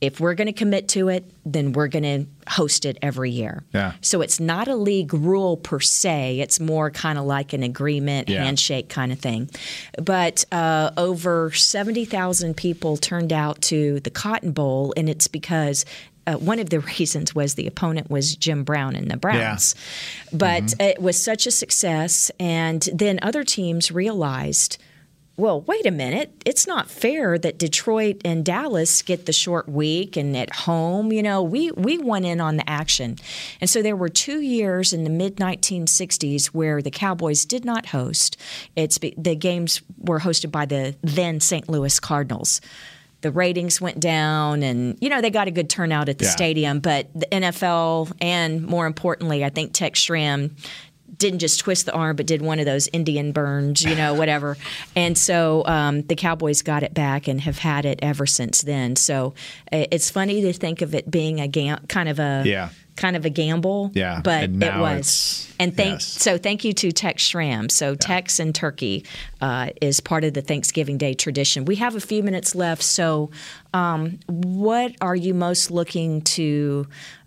if 0.00 0.20
we're 0.20 0.34
going 0.34 0.46
to 0.46 0.52
commit 0.52 0.88
to 0.88 1.08
it, 1.08 1.24
then 1.46 1.72
we're 1.72 1.88
going 1.88 2.02
to 2.02 2.26
host 2.52 2.84
it 2.84 2.98
every 3.00 3.30
year. 3.30 3.64
Yeah. 3.72 3.94
So 4.02 4.20
it's 4.20 4.38
not 4.38 4.68
a 4.68 4.76
league 4.76 5.14
rule 5.14 5.56
per 5.56 5.80
se. 5.80 6.40
It's 6.40 6.60
more 6.60 6.90
kind 6.90 7.18
of 7.18 7.24
like 7.24 7.52
an 7.54 7.62
agreement, 7.62 8.28
Yeah. 8.28 8.44
handshake 8.44 8.88
kind 8.90 9.10
of 9.10 9.18
thing. 9.18 9.48
But 10.02 10.44
uh, 10.52 10.90
over 10.98 11.50
70,000 11.50 12.56
people 12.56 12.96
turned 12.98 13.32
out 13.32 13.62
to 13.62 14.00
the 14.00 14.10
Cotton 14.10 14.52
Bowl, 14.52 14.92
and 14.96 15.08
it's 15.08 15.28
because. 15.28 15.84
Uh, 16.28 16.32
one 16.38 16.58
of 16.58 16.70
the 16.70 16.80
reasons 16.98 17.36
was 17.36 17.54
the 17.54 17.68
opponent 17.68 18.10
was 18.10 18.34
Jim 18.34 18.64
Brown 18.64 18.96
and 18.96 19.08
the 19.08 19.16
Browns. 19.16 19.76
Yeah. 20.32 20.36
But 20.36 20.74
it 20.80 21.00
was 21.00 21.22
such 21.22 21.46
a 21.46 21.52
success. 21.52 22.32
And 22.40 22.82
then 22.92 23.20
other 23.22 23.44
teams 23.44 23.92
realized 23.92 24.76
well, 25.38 25.60
wait 25.62 25.84
a 25.84 25.90
minute. 25.90 26.32
It's 26.46 26.66
not 26.66 26.88
fair 26.90 27.36
that 27.38 27.58
Detroit 27.58 28.22
and 28.24 28.44
Dallas 28.44 29.02
get 29.02 29.26
the 29.26 29.32
short 29.32 29.68
week 29.68 30.16
and 30.16 30.34
at 30.36 30.50
home. 30.54 31.12
You 31.12 31.22
know, 31.22 31.42
we, 31.42 31.70
we 31.72 31.98
went 31.98 32.24
in 32.24 32.40
on 32.40 32.56
the 32.56 32.68
action. 32.68 33.16
And 33.60 33.68
so 33.68 33.82
there 33.82 33.96
were 33.96 34.08
two 34.08 34.40
years 34.40 34.92
in 34.94 35.04
the 35.04 35.10
mid 35.10 35.36
1960s 35.36 36.46
where 36.46 36.80
the 36.80 36.90
Cowboys 36.90 37.44
did 37.44 37.64
not 37.64 37.86
host. 37.86 38.36
It's 38.76 38.98
The 38.98 39.36
games 39.36 39.82
were 39.98 40.20
hosted 40.20 40.50
by 40.50 40.64
the 40.66 40.96
then 41.02 41.40
St. 41.40 41.68
Louis 41.68 42.00
Cardinals. 42.00 42.60
The 43.22 43.30
ratings 43.32 43.80
went 43.80 43.98
down, 43.98 44.62
and 44.62 44.96
you 45.00 45.08
know 45.08 45.20
they 45.20 45.30
got 45.30 45.48
a 45.48 45.50
good 45.50 45.68
turnout 45.70 46.08
at 46.08 46.18
the 46.18 46.26
Yeah. 46.26 46.30
stadium. 46.30 46.80
But 46.80 47.08
the 47.14 47.26
NFL, 47.26 48.12
and 48.20 48.62
more 48.62 48.86
importantly, 48.86 49.42
I 49.44 49.48
think 49.48 49.72
Tex 49.72 49.98
Schramm 49.98 50.54
didn't 51.18 51.38
just 51.38 51.60
twist 51.60 51.86
the 51.86 51.92
arm, 51.92 52.16
but 52.16 52.26
did 52.26 52.42
one 52.42 52.58
of 52.58 52.66
those 52.66 52.88
Indian 52.92 53.32
burns, 53.32 53.82
you 53.82 53.94
know, 53.94 54.14
whatever. 54.14 54.56
And 54.94 55.16
so 55.16 55.62
um, 55.66 56.02
the 56.02 56.16
Cowboys 56.16 56.62
got 56.62 56.82
it 56.82 56.94
back 56.94 57.28
and 57.28 57.40
have 57.42 57.58
had 57.58 57.84
it 57.84 57.98
ever 58.02 58.24
since 58.26 58.62
then. 58.62 58.96
So 58.96 59.34
it's 59.70 60.10
funny 60.10 60.40
to 60.42 60.52
think 60.52 60.80
of 60.82 60.94
it 60.94 61.10
being 61.10 61.40
a 61.40 61.48
gam- 61.48 61.84
kind 61.88 62.08
of 62.08 62.18
a 62.18 62.42
Yeah. 62.46 62.70
kind 62.96 63.14
of 63.16 63.24
a 63.26 63.30
gamble. 63.30 63.90
Yeah, 63.94 64.20
but 64.24 64.44
it 64.44 64.76
was. 64.78 65.52
And 65.58 65.76
thank 65.76 65.94
yes. 66.00 66.04
so 66.04 66.38
thank 66.38 66.64
you 66.64 66.72
to 66.74 66.92
Tex 66.92 67.22
Schramm. 67.22 67.68
So 67.68 67.94
Tex 67.94 68.38
and 68.40 68.54
turkey 68.54 69.04
uh, 69.40 69.68
is 69.82 70.00
part 70.00 70.24
of 70.24 70.32
the 70.34 70.42
Thanksgiving 70.42 70.96
Day 70.98 71.14
tradition. 71.14 71.64
We 71.66 71.76
have 71.76 71.94
a 71.94 72.00
few 72.00 72.22
minutes 72.22 72.54
left. 72.54 72.82
So, 72.82 73.30
um, 73.74 74.18
what 74.28 74.94
are 75.00 75.16
you 75.16 75.34
most 75.34 75.70
looking 75.70 76.22
to? 76.22 76.86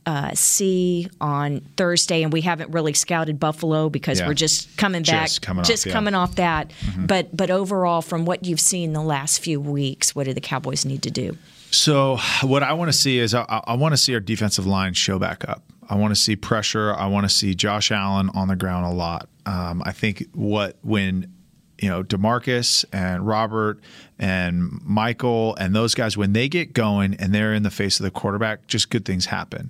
Uh, 0.09 0.31
see 0.33 1.07
on 1.21 1.59
Thursday, 1.77 2.23
and 2.23 2.33
we 2.33 2.41
haven't 2.41 2.71
really 2.71 2.93
scouted 2.93 3.39
Buffalo 3.39 3.89
because 3.89 4.19
Yeah. 4.19 4.27
we're 4.27 4.33
just 4.33 4.75
coming 4.75 5.03
back, 5.03 5.27
Just 5.27 5.43
coming 5.43 5.59
off, 5.61 5.67
just 5.67 5.85
yeah. 5.85 6.15
off 6.15 6.35
that. 6.37 6.73
But 6.97 7.37
but 7.37 7.51
overall, 7.51 8.01
from 8.01 8.25
what 8.25 8.43
you've 8.43 8.59
seen 8.59 8.93
the 8.93 9.03
last 9.03 9.37
few 9.39 9.61
weeks, 9.61 10.15
what 10.15 10.23
do 10.25 10.33
the 10.33 10.41
Cowboys 10.41 10.83
need 10.83 11.03
to 11.03 11.11
do? 11.11 11.37
So 11.69 12.17
what 12.41 12.63
I 12.63 12.73
want 12.73 12.91
to 12.91 12.97
see 12.97 13.19
is 13.19 13.35
I, 13.35 13.43
I 13.67 13.75
want 13.75 13.93
to 13.93 13.97
see 13.97 14.15
our 14.15 14.19
defensive 14.19 14.65
line 14.65 14.95
show 14.95 15.19
back 15.19 15.47
up. 15.47 15.61
I 15.87 15.93
want 15.93 16.09
to 16.15 16.19
see 16.19 16.35
pressure. 16.35 16.91
I 16.95 17.05
want 17.05 17.29
to 17.29 17.33
see 17.33 17.53
Josh 17.53 17.91
Allen 17.91 18.31
on 18.33 18.47
the 18.47 18.55
ground 18.55 18.87
a 18.87 18.95
lot. 18.95 19.29
Um, 19.45 19.83
I 19.85 19.91
think 19.91 20.25
what 20.33 20.77
when 20.81 21.31
you 21.79 21.87
know 21.87 22.01
Demarcus 22.03 22.83
and 22.91 23.27
Robert 23.27 23.79
and 24.17 24.81
Michael 24.83 25.55
and 25.57 25.75
those 25.75 25.93
guys 25.93 26.17
when 26.17 26.33
they 26.33 26.49
get 26.49 26.73
going 26.73 27.13
and 27.19 27.31
they're 27.31 27.53
in 27.53 27.61
the 27.61 27.69
face 27.69 27.99
of 27.99 28.05
the 28.05 28.11
quarterback, 28.11 28.65
just 28.65 28.89
good 28.89 29.05
things 29.05 29.27
happen. 29.27 29.69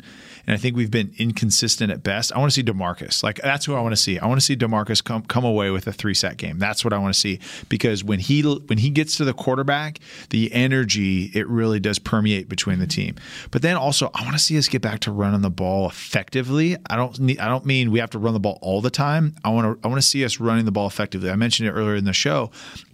And 0.50 0.56
I 0.56 0.58
think 0.58 0.76
we've 0.76 0.90
been 0.90 1.14
inconsistent 1.20 1.92
at 1.92 2.02
best. 2.02 2.34
I 2.34 2.40
want 2.40 2.52
to 2.52 2.56
see 2.56 2.64
Demarcus. 2.64 3.22
Like 3.22 3.40
that's 3.44 3.68
who 3.68 3.76
I 3.76 3.82
want 3.82 3.92
to 3.92 4.02
see. 4.02 4.18
I 4.18 4.26
want 4.26 4.40
to 4.40 4.46
see 4.46 4.56
Demarcus 4.56 5.04
come 5.04 5.22
come 5.22 5.46
away 5.46 5.70
with 5.70 5.86
a 5.86 5.94
three 5.94 6.16
set 6.16 6.38
game. 6.38 6.58
That's 6.58 6.84
what 6.84 6.92
I 6.92 6.98
want 6.98 7.14
to 7.14 7.20
see 7.20 7.40
because 7.70 8.04
when 8.04 8.18
he 8.18 8.42
when 8.42 8.80
he 8.80 8.90
gets 8.90 9.16
to 9.18 9.26
the 9.26 9.34
quarterback, 9.34 10.00
the 10.32 10.52
energy 10.52 11.26
it 11.36 11.48
really 11.48 11.80
does 11.80 12.00
permeate 12.00 12.50
between 12.50 12.80
the 12.80 12.88
team. 12.88 13.14
But 13.52 13.62
then 13.62 13.76
also 13.76 14.10
I 14.16 14.24
want 14.24 14.34
to 14.34 14.40
see 14.40 14.58
us 14.58 14.68
get 14.68 14.82
back 14.82 15.02
to 15.02 15.12
running 15.12 15.42
the 15.42 15.52
ball 15.52 15.88
effectively. 15.88 16.78
I 16.90 16.96
don't 16.96 17.20
need, 17.20 17.38
I 17.38 17.48
don't 17.48 17.68
mean 17.68 17.92
we 17.92 18.00
have 18.00 18.10
to 18.10 18.20
run 18.20 18.34
the 18.34 18.40
ball 18.40 18.58
all 18.64 18.82
the 18.82 18.90
time. 18.90 19.36
I 19.44 19.50
want 19.50 19.80
to 19.80 19.88
I 19.88 19.88
want 19.88 20.02
to 20.02 20.08
see 20.08 20.26
us 20.26 20.40
running 20.40 20.66
the 20.66 20.72
ball 20.72 20.88
effectively. 20.88 21.30
I 21.30 21.36
mentioned 21.36 21.70
it 21.70 21.74
earlier 21.74 21.96
in 21.96 22.06
the 22.06 22.14
show 22.14 22.50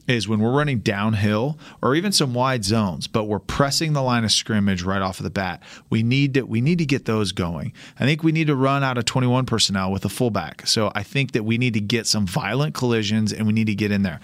is 0.08 0.28
when 0.28 0.39
we're 0.39 0.51
running 0.51 0.80
downhill 0.80 1.58
or 1.82 1.95
even 1.95 2.12
some 2.12 2.34
wide 2.34 2.64
zones, 2.64 3.08
but 3.08 3.26
we're 3.26 3.39
pressing 3.39 3.93
the 3.93 4.01
line 4.01 4.24
of 4.24 4.32
scrimmage 4.32 4.84
right 4.84 5.01
off 5.01 5.20
of 5.20 5.24
the 5.24 5.30
bat. 5.30 5.62
We 5.89 6.03
need 6.03 6.36
to 6.36 6.43
we 6.43 6.62
need 6.62 6.78
to 6.78 6.86
get 6.86 7.06
those 7.06 7.32
going. 7.32 7.74
I 7.99 8.06
think 8.06 8.24
we 8.24 8.32
need 8.32 8.47
to 8.47 8.56
run 8.56 8.84
out 8.84 8.97
of 8.97 9.06
21 9.06 9.45
personnel 9.45 9.91
with 9.91 10.06
a 10.06 10.10
fullback. 10.10 10.68
So 10.68 10.91
I 10.95 11.03
think 11.03 11.32
that 11.32 11.43
we 11.43 11.58
need 11.58 11.74
to 11.74 11.82
get 11.82 12.08
some 12.08 12.28
violent 12.28 12.76
collisions 12.76 13.34
and 13.34 13.47
we 13.47 13.53
need 13.53 13.68
to 13.68 13.76
get 13.76 13.91
in 13.91 14.03
there. 14.03 14.20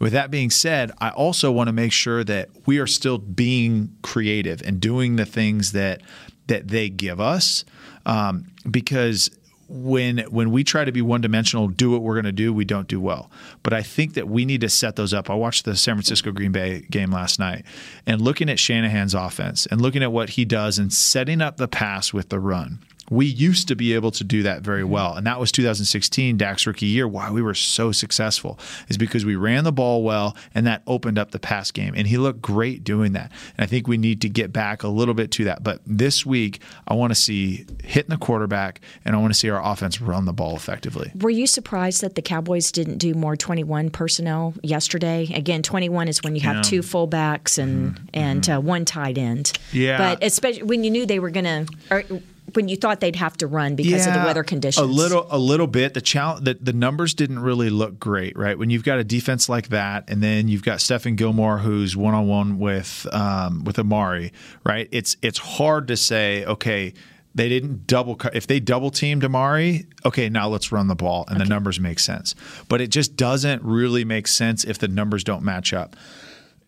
With 0.00 0.12
that 0.12 0.30
being 0.30 0.50
said, 0.50 0.92
I 0.98 1.10
also 1.10 1.50
want 1.52 1.68
to 1.68 1.72
make 1.72 1.92
sure 1.92 2.24
that 2.24 2.48
we 2.66 2.78
are 2.78 2.86
still 2.86 3.18
being 3.18 3.94
creative 4.02 4.62
and 4.62 4.80
doing 4.80 5.16
the 5.16 5.26
things 5.26 5.72
that 5.72 6.02
that 6.46 6.68
they 6.68 6.88
give 6.88 7.20
us 7.20 7.64
um, 8.04 8.46
because 8.70 9.30
when 9.68 10.18
when 10.30 10.50
we 10.50 10.62
try 10.64 10.84
to 10.84 10.92
be 10.92 11.02
one 11.02 11.20
dimensional, 11.20 11.68
do 11.68 11.90
what 11.90 12.02
we're 12.02 12.14
going 12.14 12.24
to 12.24 12.32
do, 12.32 12.52
we 12.52 12.64
don't 12.64 12.88
do 12.88 13.00
well. 13.00 13.30
But 13.62 13.72
I 13.72 13.82
think 13.82 14.14
that 14.14 14.28
we 14.28 14.44
need 14.44 14.60
to 14.60 14.68
set 14.68 14.96
those 14.96 15.12
up. 15.12 15.28
I 15.28 15.34
watched 15.34 15.64
the 15.64 15.76
San 15.76 15.96
Francisco 15.96 16.30
Green 16.32 16.52
Bay 16.52 16.82
game 16.90 17.10
last 17.10 17.38
night, 17.38 17.64
and 18.06 18.20
looking 18.20 18.48
at 18.48 18.58
Shanahan's 18.58 19.14
offense 19.14 19.66
and 19.66 19.80
looking 19.80 20.02
at 20.02 20.12
what 20.12 20.30
he 20.30 20.44
does 20.44 20.78
and 20.78 20.92
setting 20.92 21.40
up 21.40 21.56
the 21.56 21.68
pass 21.68 22.12
with 22.12 22.28
the 22.28 22.38
run. 22.38 22.78
We 23.10 23.26
used 23.26 23.68
to 23.68 23.76
be 23.76 23.94
able 23.94 24.10
to 24.12 24.24
do 24.24 24.42
that 24.42 24.62
very 24.62 24.82
mm-hmm. 24.82 24.90
well, 24.92 25.14
and 25.14 25.26
that 25.26 25.38
was 25.38 25.52
2016, 25.52 26.36
Dak's 26.36 26.66
rookie 26.66 26.86
year. 26.86 27.06
Why 27.06 27.30
we 27.30 27.42
were 27.42 27.54
so 27.54 27.92
successful 27.92 28.58
is 28.88 28.96
because 28.96 29.24
we 29.24 29.36
ran 29.36 29.64
the 29.64 29.72
ball 29.72 30.02
well, 30.02 30.36
and 30.54 30.66
that 30.66 30.82
opened 30.86 31.18
up 31.18 31.30
the 31.30 31.38
pass 31.38 31.70
game, 31.70 31.94
and 31.96 32.06
he 32.06 32.18
looked 32.18 32.40
great 32.40 32.84
doing 32.84 33.12
that. 33.12 33.30
And 33.56 33.64
I 33.64 33.66
think 33.66 33.88
we 33.88 33.96
need 33.96 34.20
to 34.22 34.28
get 34.28 34.52
back 34.52 34.82
a 34.82 34.88
little 34.88 35.14
bit 35.14 35.30
to 35.32 35.44
that. 35.44 35.62
But 35.62 35.80
this 35.86 36.26
week, 36.26 36.60
I 36.88 36.94
want 36.94 37.10
to 37.10 37.14
see 37.14 37.66
hitting 37.84 38.10
the 38.10 38.16
quarterback, 38.16 38.80
and 39.04 39.14
I 39.14 39.18
want 39.18 39.32
to 39.32 39.38
see 39.38 39.50
our 39.50 39.62
offense 39.64 40.00
run 40.00 40.24
the 40.24 40.32
ball 40.32 40.56
effectively. 40.56 41.12
Were 41.20 41.30
you 41.30 41.46
surprised 41.46 42.00
that 42.02 42.14
the 42.14 42.22
Cowboys 42.22 42.72
didn't 42.72 42.98
do 42.98 43.14
more 43.14 43.36
21 43.36 43.90
personnel 43.90 44.54
yesterday? 44.62 45.28
Again, 45.34 45.62
21 45.62 46.08
is 46.08 46.22
when 46.22 46.34
you 46.34 46.42
have 46.42 46.56
Yeah. 46.56 46.62
two 46.62 46.80
fullbacks 46.80 47.58
and 47.58 47.94
mm-hmm. 47.94 48.04
and 48.14 48.42
mm-hmm. 48.42 48.52
uh, 48.52 48.60
one 48.60 48.84
tight 48.84 49.18
end. 49.18 49.52
Yeah. 49.72 49.98
but 49.98 50.22
especially 50.22 50.64
when 50.64 50.84
you 50.84 50.90
knew 50.90 51.06
they 51.06 51.18
were 51.18 51.30
going 51.30 51.44
to, 51.66 52.22
when 52.54 52.68
you 52.68 52.76
thought 52.76 53.00
they'd 53.00 53.16
have 53.16 53.36
to 53.38 53.46
run 53.46 53.74
because 53.76 54.06
of 54.06 54.14
the 54.14 54.20
weather 54.20 54.44
conditions. 54.44 54.82
A 54.82 54.88
little, 54.88 55.26
a 55.30 55.38
little 55.38 55.66
bit. 55.66 55.94
The 55.94 56.00
challenge, 56.00 56.44
the, 56.44 56.54
the 56.54 56.72
numbers 56.72 57.14
didn't 57.14 57.40
really 57.40 57.70
look 57.70 57.98
great, 57.98 58.36
right? 58.36 58.58
When 58.58 58.70
you've 58.70 58.84
got 58.84 58.98
a 58.98 59.04
defense 59.04 59.48
like 59.48 59.68
that, 59.68 60.08
and 60.08 60.22
then 60.22 60.48
you've 60.48 60.62
got 60.62 60.78
Stephon 60.78 61.16
Gilmore 61.16 61.58
who's 61.58 61.96
one 61.96 62.14
on 62.14 62.26
one 62.26 62.58
with 62.58 63.06
um, 63.12 63.64
with 63.64 63.78
Amari, 63.78 64.32
right? 64.64 64.88
It's 64.92 65.16
it's 65.22 65.38
hard 65.38 65.88
to 65.88 65.96
say, 65.96 66.44
okay. 66.44 66.94
They 67.34 67.50
didn't 67.50 67.86
double. 67.86 68.18
If 68.32 68.46
they 68.46 68.60
double 68.60 68.90
teamed 68.90 69.22
Amari, 69.22 69.84
okay, 70.06 70.30
now 70.30 70.48
let's 70.48 70.72
run 70.72 70.86
the 70.88 70.94
ball, 70.94 71.26
and 71.28 71.38
the 71.38 71.44
numbers 71.44 71.78
make 71.78 71.98
sense. 71.98 72.34
But 72.66 72.80
it 72.80 72.86
just 72.88 73.14
doesn't 73.14 73.62
really 73.62 74.06
make 74.06 74.26
sense 74.26 74.64
if 74.64 74.78
the 74.78 74.88
numbers 74.88 75.22
don't 75.22 75.42
match 75.42 75.74
up. 75.74 75.96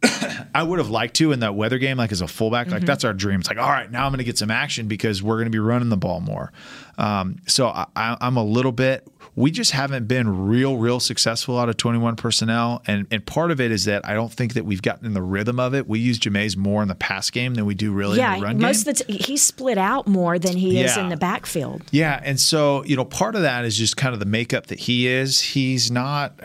I 0.55 0.63
would 0.63 0.79
have 0.79 0.91
liked 0.91 1.17
to 1.17 1.33
in 1.33 1.41
that 1.41 1.55
weather 1.55 1.79
game, 1.79 1.97
like 1.97 2.13
as 2.13 2.21
a 2.21 2.29
fullback. 2.29 2.69
Like 2.69 2.85
that's 2.85 3.05
our 3.05 3.13
dream. 3.13 3.41
It's 3.41 3.49
like, 3.49 3.59
all 3.59 3.69
right, 3.69 3.91
now 3.91 4.05
I'm 4.07 4.13
going 4.13 4.19
to 4.19 4.25
get 4.25 4.39
some 4.39 4.51
action 4.51 4.87
because 4.87 5.23
we're 5.23 5.37
going 5.37 5.47
to 5.47 5.51
be 5.51 5.59
running 5.59 5.89
the 5.89 5.97
ball 5.97 6.21
more. 6.21 6.53
Um, 6.97 7.37
so 7.47 7.69
I, 7.69 7.87
I, 7.97 8.17
I'm 8.21 8.37
a 8.37 8.45
little 8.45 8.73
bit. 8.73 9.07
We 9.39 9.53
just 9.53 9.71
haven't 9.71 10.09
been 10.09 10.49
real, 10.49 10.79
real 10.79 10.99
successful 10.99 11.59
out 11.59 11.69
of 11.69 11.77
21 11.77 12.17
personnel, 12.17 12.83
and 12.89 13.07
and 13.11 13.25
part 13.25 13.53
of 13.53 13.61
it 13.61 13.71
is 13.71 13.85
that 13.85 14.05
I 14.05 14.15
don't 14.15 14.33
think 14.33 14.55
that 14.55 14.65
we've 14.65 14.83
gotten 14.83 15.07
in 15.07 15.15
the 15.15 15.23
rhythm 15.23 15.61
of 15.61 15.75
it. 15.75 15.87
We 15.87 16.01
use 16.01 16.19
Jamize 16.19 16.57
more 16.57 16.83
in 16.83 16.89
the 16.89 16.97
pass 16.97 17.31
game 17.31 17.55
than 17.55 17.65
we 17.65 17.77
do 17.77 17.93
really 17.93 18.15
in 18.15 18.25
yeah, 18.25 18.37
the 18.37 18.43
run 18.43 18.59
most 18.59 18.85
game. 18.85 18.91
of 18.91 18.99
the 18.99 19.05
t- 19.05 19.19
he's 19.19 19.43
split 19.43 19.79
out 19.79 20.09
more 20.09 20.41
than 20.41 20.57
he 20.57 20.81
is 20.81 20.97
in 20.97 21.09
the 21.09 21.17
backfield. 21.17 21.83
Yeah, 21.93 22.21
and 22.25 22.41
so 22.41 22.83
you 22.85 22.97
know, 22.97 23.05
part 23.05 23.37
of 23.37 23.43
that 23.43 23.65
is 23.65 23.77
just 23.77 23.97
kind 23.97 24.13
of 24.13 24.19
the 24.19 24.27
makeup 24.27 24.67
that 24.67 24.81
he 24.81 25.07
is. 25.07 25.41
He's 25.41 25.89
not, 25.89 26.39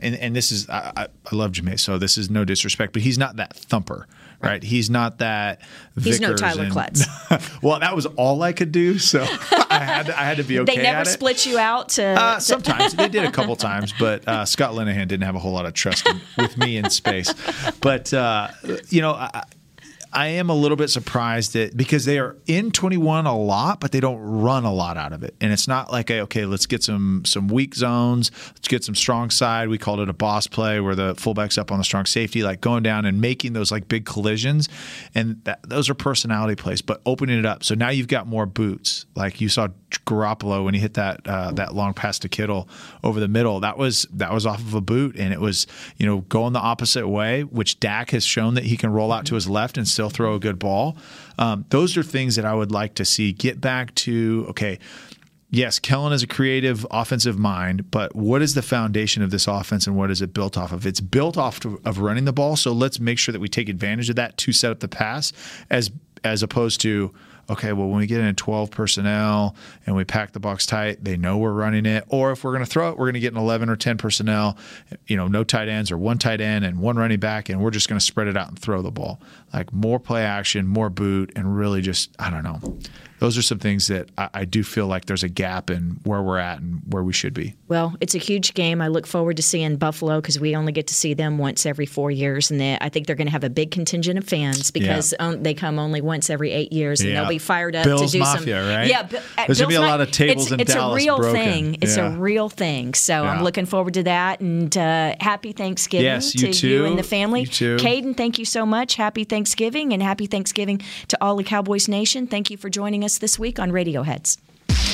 and 0.00 0.14
and 0.14 0.36
this 0.36 0.52
is 0.52 0.68
I, 0.68 0.92
I, 0.96 1.06
I 1.32 1.34
love 1.34 1.50
Jamize, 1.50 1.80
so 1.80 1.98
this 1.98 2.16
is 2.16 2.30
no 2.30 2.44
disrespect, 2.44 2.92
but 2.92 3.02
he's 3.02 3.18
not 3.18 3.36
that 3.36 3.56
thumper, 3.56 4.06
right? 4.46 4.62
He's 4.62 4.88
not 4.88 5.18
that. 5.18 5.60
He's 6.00 6.20
no 6.20 6.34
Tyler 6.34 6.64
and- 6.64 6.72
Clutts. 6.72 7.02
well, 7.62 7.80
that 7.80 7.94
was 7.94 8.06
all 8.06 8.42
I 8.42 8.52
could 8.52 8.72
do, 8.72 8.98
so 8.98 9.22
I 9.70 9.78
had 9.78 10.06
to, 10.06 10.18
I 10.18 10.24
had 10.24 10.36
to 10.38 10.44
be 10.44 10.58
okay. 10.60 10.76
they 10.76 10.82
never 10.82 11.04
split 11.04 11.44
you 11.46 11.58
out 11.58 11.90
to. 11.90 12.04
Uh, 12.04 12.34
to- 12.36 12.40
sometimes 12.40 12.94
they 12.94 13.08
did 13.08 13.24
a 13.24 13.32
couple 13.32 13.56
times, 13.70 13.92
but 13.98 14.26
uh, 14.28 14.44
Scott 14.44 14.72
Linehan 14.72 15.08
didn't 15.08 15.24
have 15.24 15.34
a 15.36 15.38
whole 15.38 15.52
lot 15.52 15.66
of 15.66 15.74
trust 15.74 16.08
in, 16.08 16.20
with 16.38 16.56
me 16.56 16.76
in 16.76 16.90
space. 16.90 17.34
But 17.80 18.12
uh, 18.14 18.48
you 18.88 19.00
know, 19.00 19.12
I, 19.12 19.42
I 20.16 20.28
am 20.28 20.48
a 20.48 20.54
little 20.54 20.78
bit 20.78 20.88
surprised 20.88 21.52
that 21.52 21.76
because 21.76 22.06
they 22.06 22.18
are 22.18 22.36
in 22.46 22.70
21 22.70 23.26
a 23.26 23.36
lot, 23.36 23.80
but 23.80 23.92
they 23.92 24.00
don't 24.00 24.18
run 24.18 24.64
a 24.64 24.72
lot 24.72 24.96
out 24.96 25.12
of 25.12 25.22
it. 25.22 25.34
And 25.42 25.52
it's 25.52 25.68
not 25.68 25.92
like 25.92 26.08
a, 26.08 26.20
okay, 26.20 26.46
let's 26.46 26.64
get 26.64 26.82
some 26.82 27.22
some 27.26 27.48
weak 27.48 27.74
zones, 27.74 28.30
let's 28.54 28.66
get 28.66 28.82
some 28.82 28.94
strong 28.94 29.28
side. 29.28 29.68
We 29.68 29.76
called 29.76 30.00
it 30.00 30.08
a 30.08 30.14
boss 30.14 30.46
play 30.46 30.80
where 30.80 30.94
the 30.94 31.14
fullback's 31.16 31.58
up 31.58 31.70
on 31.70 31.76
the 31.76 31.84
strong 31.84 32.06
safety, 32.06 32.42
like 32.42 32.62
going 32.62 32.82
down 32.82 33.04
and 33.04 33.20
making 33.20 33.52
those 33.52 33.70
like 33.70 33.88
big 33.88 34.06
collisions. 34.06 34.70
And 35.14 35.44
that, 35.44 35.60
those 35.68 35.90
are 35.90 35.94
personality 35.94 36.56
plays, 36.56 36.80
but 36.80 37.02
opening 37.04 37.38
it 37.38 37.44
up. 37.44 37.62
So 37.62 37.74
now 37.74 37.90
you've 37.90 38.08
got 38.08 38.26
more 38.26 38.46
boots. 38.46 39.04
Like 39.16 39.42
you 39.42 39.50
saw 39.50 39.68
Garoppolo 40.06 40.64
when 40.64 40.72
he 40.72 40.80
hit 40.80 40.94
that 40.94 41.26
uh, 41.26 41.52
that 41.52 41.74
long 41.74 41.92
pass 41.92 42.18
to 42.20 42.28
Kittle 42.30 42.70
over 43.04 43.20
the 43.20 43.28
middle. 43.28 43.60
That 43.60 43.76
was 43.76 44.06
that 44.14 44.32
was 44.32 44.46
off 44.46 44.60
of 44.60 44.72
a 44.72 44.80
boot, 44.80 45.16
and 45.16 45.34
it 45.34 45.40
was 45.40 45.66
you 45.98 46.06
know 46.06 46.22
going 46.22 46.54
the 46.54 46.58
opposite 46.58 47.06
way, 47.06 47.44
which 47.44 47.80
Dak 47.80 48.12
has 48.12 48.24
shown 48.24 48.54
that 48.54 48.64
he 48.64 48.78
can 48.78 48.90
roll 48.90 49.12
out 49.12 49.26
to 49.26 49.34
his 49.34 49.46
left 49.46 49.76
and 49.76 49.86
still 49.86 50.05
throw 50.10 50.34
a 50.34 50.38
good 50.38 50.58
ball. 50.58 50.96
Um, 51.38 51.64
those 51.70 51.96
are 51.96 52.02
things 52.02 52.36
that 52.36 52.44
I 52.44 52.54
would 52.54 52.72
like 52.72 52.94
to 52.94 53.04
see 53.04 53.32
get 53.32 53.60
back 53.60 53.94
to. 53.96 54.46
Okay. 54.50 54.78
Yes, 55.48 55.78
Kellen 55.78 56.12
is 56.12 56.24
a 56.24 56.26
creative 56.26 56.84
offensive 56.90 57.38
mind, 57.38 57.88
but 57.92 58.16
what 58.16 58.42
is 58.42 58.54
the 58.54 58.62
foundation 58.62 59.22
of 59.22 59.30
this 59.30 59.46
offense 59.46 59.86
and 59.86 59.96
what 59.96 60.10
is 60.10 60.20
it 60.20 60.34
built 60.34 60.58
off 60.58 60.72
of? 60.72 60.84
It's 60.84 61.00
built 61.00 61.38
off 61.38 61.64
of 61.64 62.00
running 62.00 62.24
the 62.24 62.32
ball, 62.32 62.56
so 62.56 62.72
let's 62.72 62.98
make 62.98 63.16
sure 63.16 63.32
that 63.32 63.38
we 63.38 63.48
take 63.48 63.68
advantage 63.68 64.10
of 64.10 64.16
that 64.16 64.36
to 64.38 64.52
set 64.52 64.72
up 64.72 64.80
the 64.80 64.88
pass 64.88 65.32
as 65.70 65.92
as 66.24 66.42
opposed 66.42 66.80
to 66.80 67.14
okay, 67.48 67.72
well, 67.72 67.88
when 67.88 67.98
we 67.98 68.06
get 68.06 68.20
in 68.20 68.34
12 68.34 68.70
personnel 68.70 69.54
and 69.86 69.94
we 69.94 70.04
pack 70.04 70.32
the 70.32 70.40
box 70.40 70.66
tight, 70.66 71.02
they 71.02 71.16
know 71.16 71.38
we're 71.38 71.52
running 71.52 71.86
it. 71.86 72.04
Or 72.08 72.32
if 72.32 72.44
we're 72.44 72.52
going 72.52 72.64
to 72.64 72.70
throw 72.70 72.90
it, 72.90 72.98
we're 72.98 73.06
going 73.06 73.14
to 73.14 73.20
get 73.20 73.32
an 73.32 73.38
11 73.38 73.68
or 73.68 73.76
10 73.76 73.98
personnel, 73.98 74.56
you 75.06 75.16
know, 75.16 75.28
no 75.28 75.44
tight 75.44 75.68
ends 75.68 75.90
or 75.90 75.98
one 75.98 76.18
tight 76.18 76.40
end 76.40 76.64
and 76.64 76.80
one 76.80 76.96
running 76.96 77.20
back, 77.20 77.48
and 77.48 77.60
we're 77.60 77.70
just 77.70 77.88
going 77.88 77.98
to 77.98 78.04
spread 78.04 78.26
it 78.26 78.36
out 78.36 78.48
and 78.48 78.58
throw 78.58 78.82
the 78.82 78.90
ball. 78.90 79.20
Like 79.56 79.72
more 79.72 79.98
play 79.98 80.22
action, 80.22 80.66
more 80.68 80.90
boot, 80.90 81.32
and 81.34 81.56
really 81.56 81.80
just, 81.80 82.10
I 82.18 82.28
don't 82.30 82.44
know. 82.44 82.78
Those 83.18 83.38
are 83.38 83.42
some 83.42 83.58
things 83.58 83.86
that 83.86 84.10
I, 84.18 84.28
I 84.34 84.44
do 84.44 84.62
feel 84.62 84.86
like 84.86 85.06
there's 85.06 85.22
a 85.22 85.30
gap 85.30 85.70
in 85.70 85.98
where 86.04 86.20
we're 86.20 86.36
at 86.36 86.60
and 86.60 86.82
where 86.90 87.02
we 87.02 87.14
should 87.14 87.32
be. 87.32 87.54
Well, 87.66 87.96
it's 88.02 88.14
a 88.14 88.18
huge 88.18 88.52
game. 88.52 88.82
I 88.82 88.88
look 88.88 89.06
forward 89.06 89.38
to 89.38 89.42
seeing 89.42 89.76
Buffalo 89.76 90.20
because 90.20 90.38
we 90.38 90.54
only 90.54 90.72
get 90.72 90.88
to 90.88 90.94
see 90.94 91.14
them 91.14 91.38
once 91.38 91.64
every 91.64 91.86
four 91.86 92.10
years, 92.10 92.50
and 92.50 92.60
they, 92.60 92.76
I 92.78 92.90
think 92.90 93.06
they're 93.06 93.16
going 93.16 93.28
to 93.28 93.32
have 93.32 93.42
a 93.44 93.48
big 93.48 93.70
contingent 93.70 94.18
of 94.18 94.24
fans 94.28 94.70
because 94.70 95.14
um, 95.18 95.42
they 95.42 95.54
come 95.54 95.78
only 95.78 96.02
once 96.02 96.28
every 96.28 96.52
eight 96.52 96.74
years, 96.74 97.00
and 97.00 97.08
Yeah. 97.08 97.20
they'll 97.22 97.30
be 97.30 97.38
fired 97.38 97.74
up 97.74 97.84
Bill's 97.84 98.12
to 98.12 98.18
do 98.18 98.18
Mafia, 98.18 98.60
some. 98.62 98.68
right? 98.76 98.86
Yeah, 98.90 99.02
Bi- 99.04 99.16
uh, 99.16 99.46
There's 99.46 99.60
gonna 99.60 99.68
be 99.68 99.74
Bill's 99.76 99.84
a 99.84 99.86
Ma- 99.86 99.90
lot 99.92 100.00
of 100.02 100.10
tables 100.10 100.42
it's, 100.44 100.52
in 100.52 100.60
it's 100.60 100.74
Dallas 100.74 101.02
a 101.02 101.06
real 101.06 101.16
broken. 101.16 101.34
thing. 101.42 101.78
It's 101.80 101.96
Yeah. 101.96 102.14
a 102.14 102.18
real 102.18 102.50
thing. 102.50 102.92
So 102.92 103.24
I'm 103.24 103.42
looking 103.42 103.64
forward 103.64 103.94
to 103.94 104.02
that, 104.02 104.40
and 104.40 104.76
uh, 104.76 105.14
happy 105.20 105.52
Thanksgiving 105.52 106.04
Yes, 106.04 106.32
to 106.32 106.48
you 106.48 106.52
too. 106.52 106.84
and 106.84 106.98
the 106.98 107.02
family. 107.02 107.40
You 107.40 107.46
too. 107.46 107.76
Caden, 107.78 108.14
thank 108.14 108.38
you 108.38 108.44
so 108.44 108.66
much. 108.66 108.96
Happy 108.96 109.24
Thanksgiving, 109.24 109.45
Thanksgiving 109.46 109.92
and 109.92 110.02
happy 110.02 110.26
Thanksgiving 110.26 110.80
to 111.06 111.16
all 111.20 111.36
the 111.36 111.44
Cowboys 111.44 111.86
Nation. 111.86 112.26
Thank 112.26 112.50
you 112.50 112.56
for 112.56 112.68
joining 112.68 113.04
us 113.04 113.18
this 113.18 113.38
week 113.38 113.60
on 113.60 113.70
Radioheads. 113.70 114.38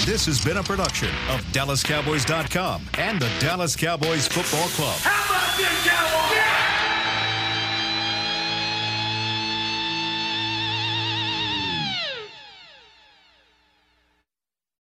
This 0.05 0.27
has 0.27 0.45
been 0.45 0.59
a 0.59 0.63
production 0.63 1.09
of 1.31 1.41
DallasCowboys.com 1.53 2.83
and 2.99 3.19
the 3.19 3.31
Dallas 3.41 3.75
Cowboys 3.75 4.29
Football 4.29 4.69
Club. 4.69 4.99
How 5.01 5.25
about 5.31 5.57
this, 5.57 5.89
Cowboys? 5.89 6.32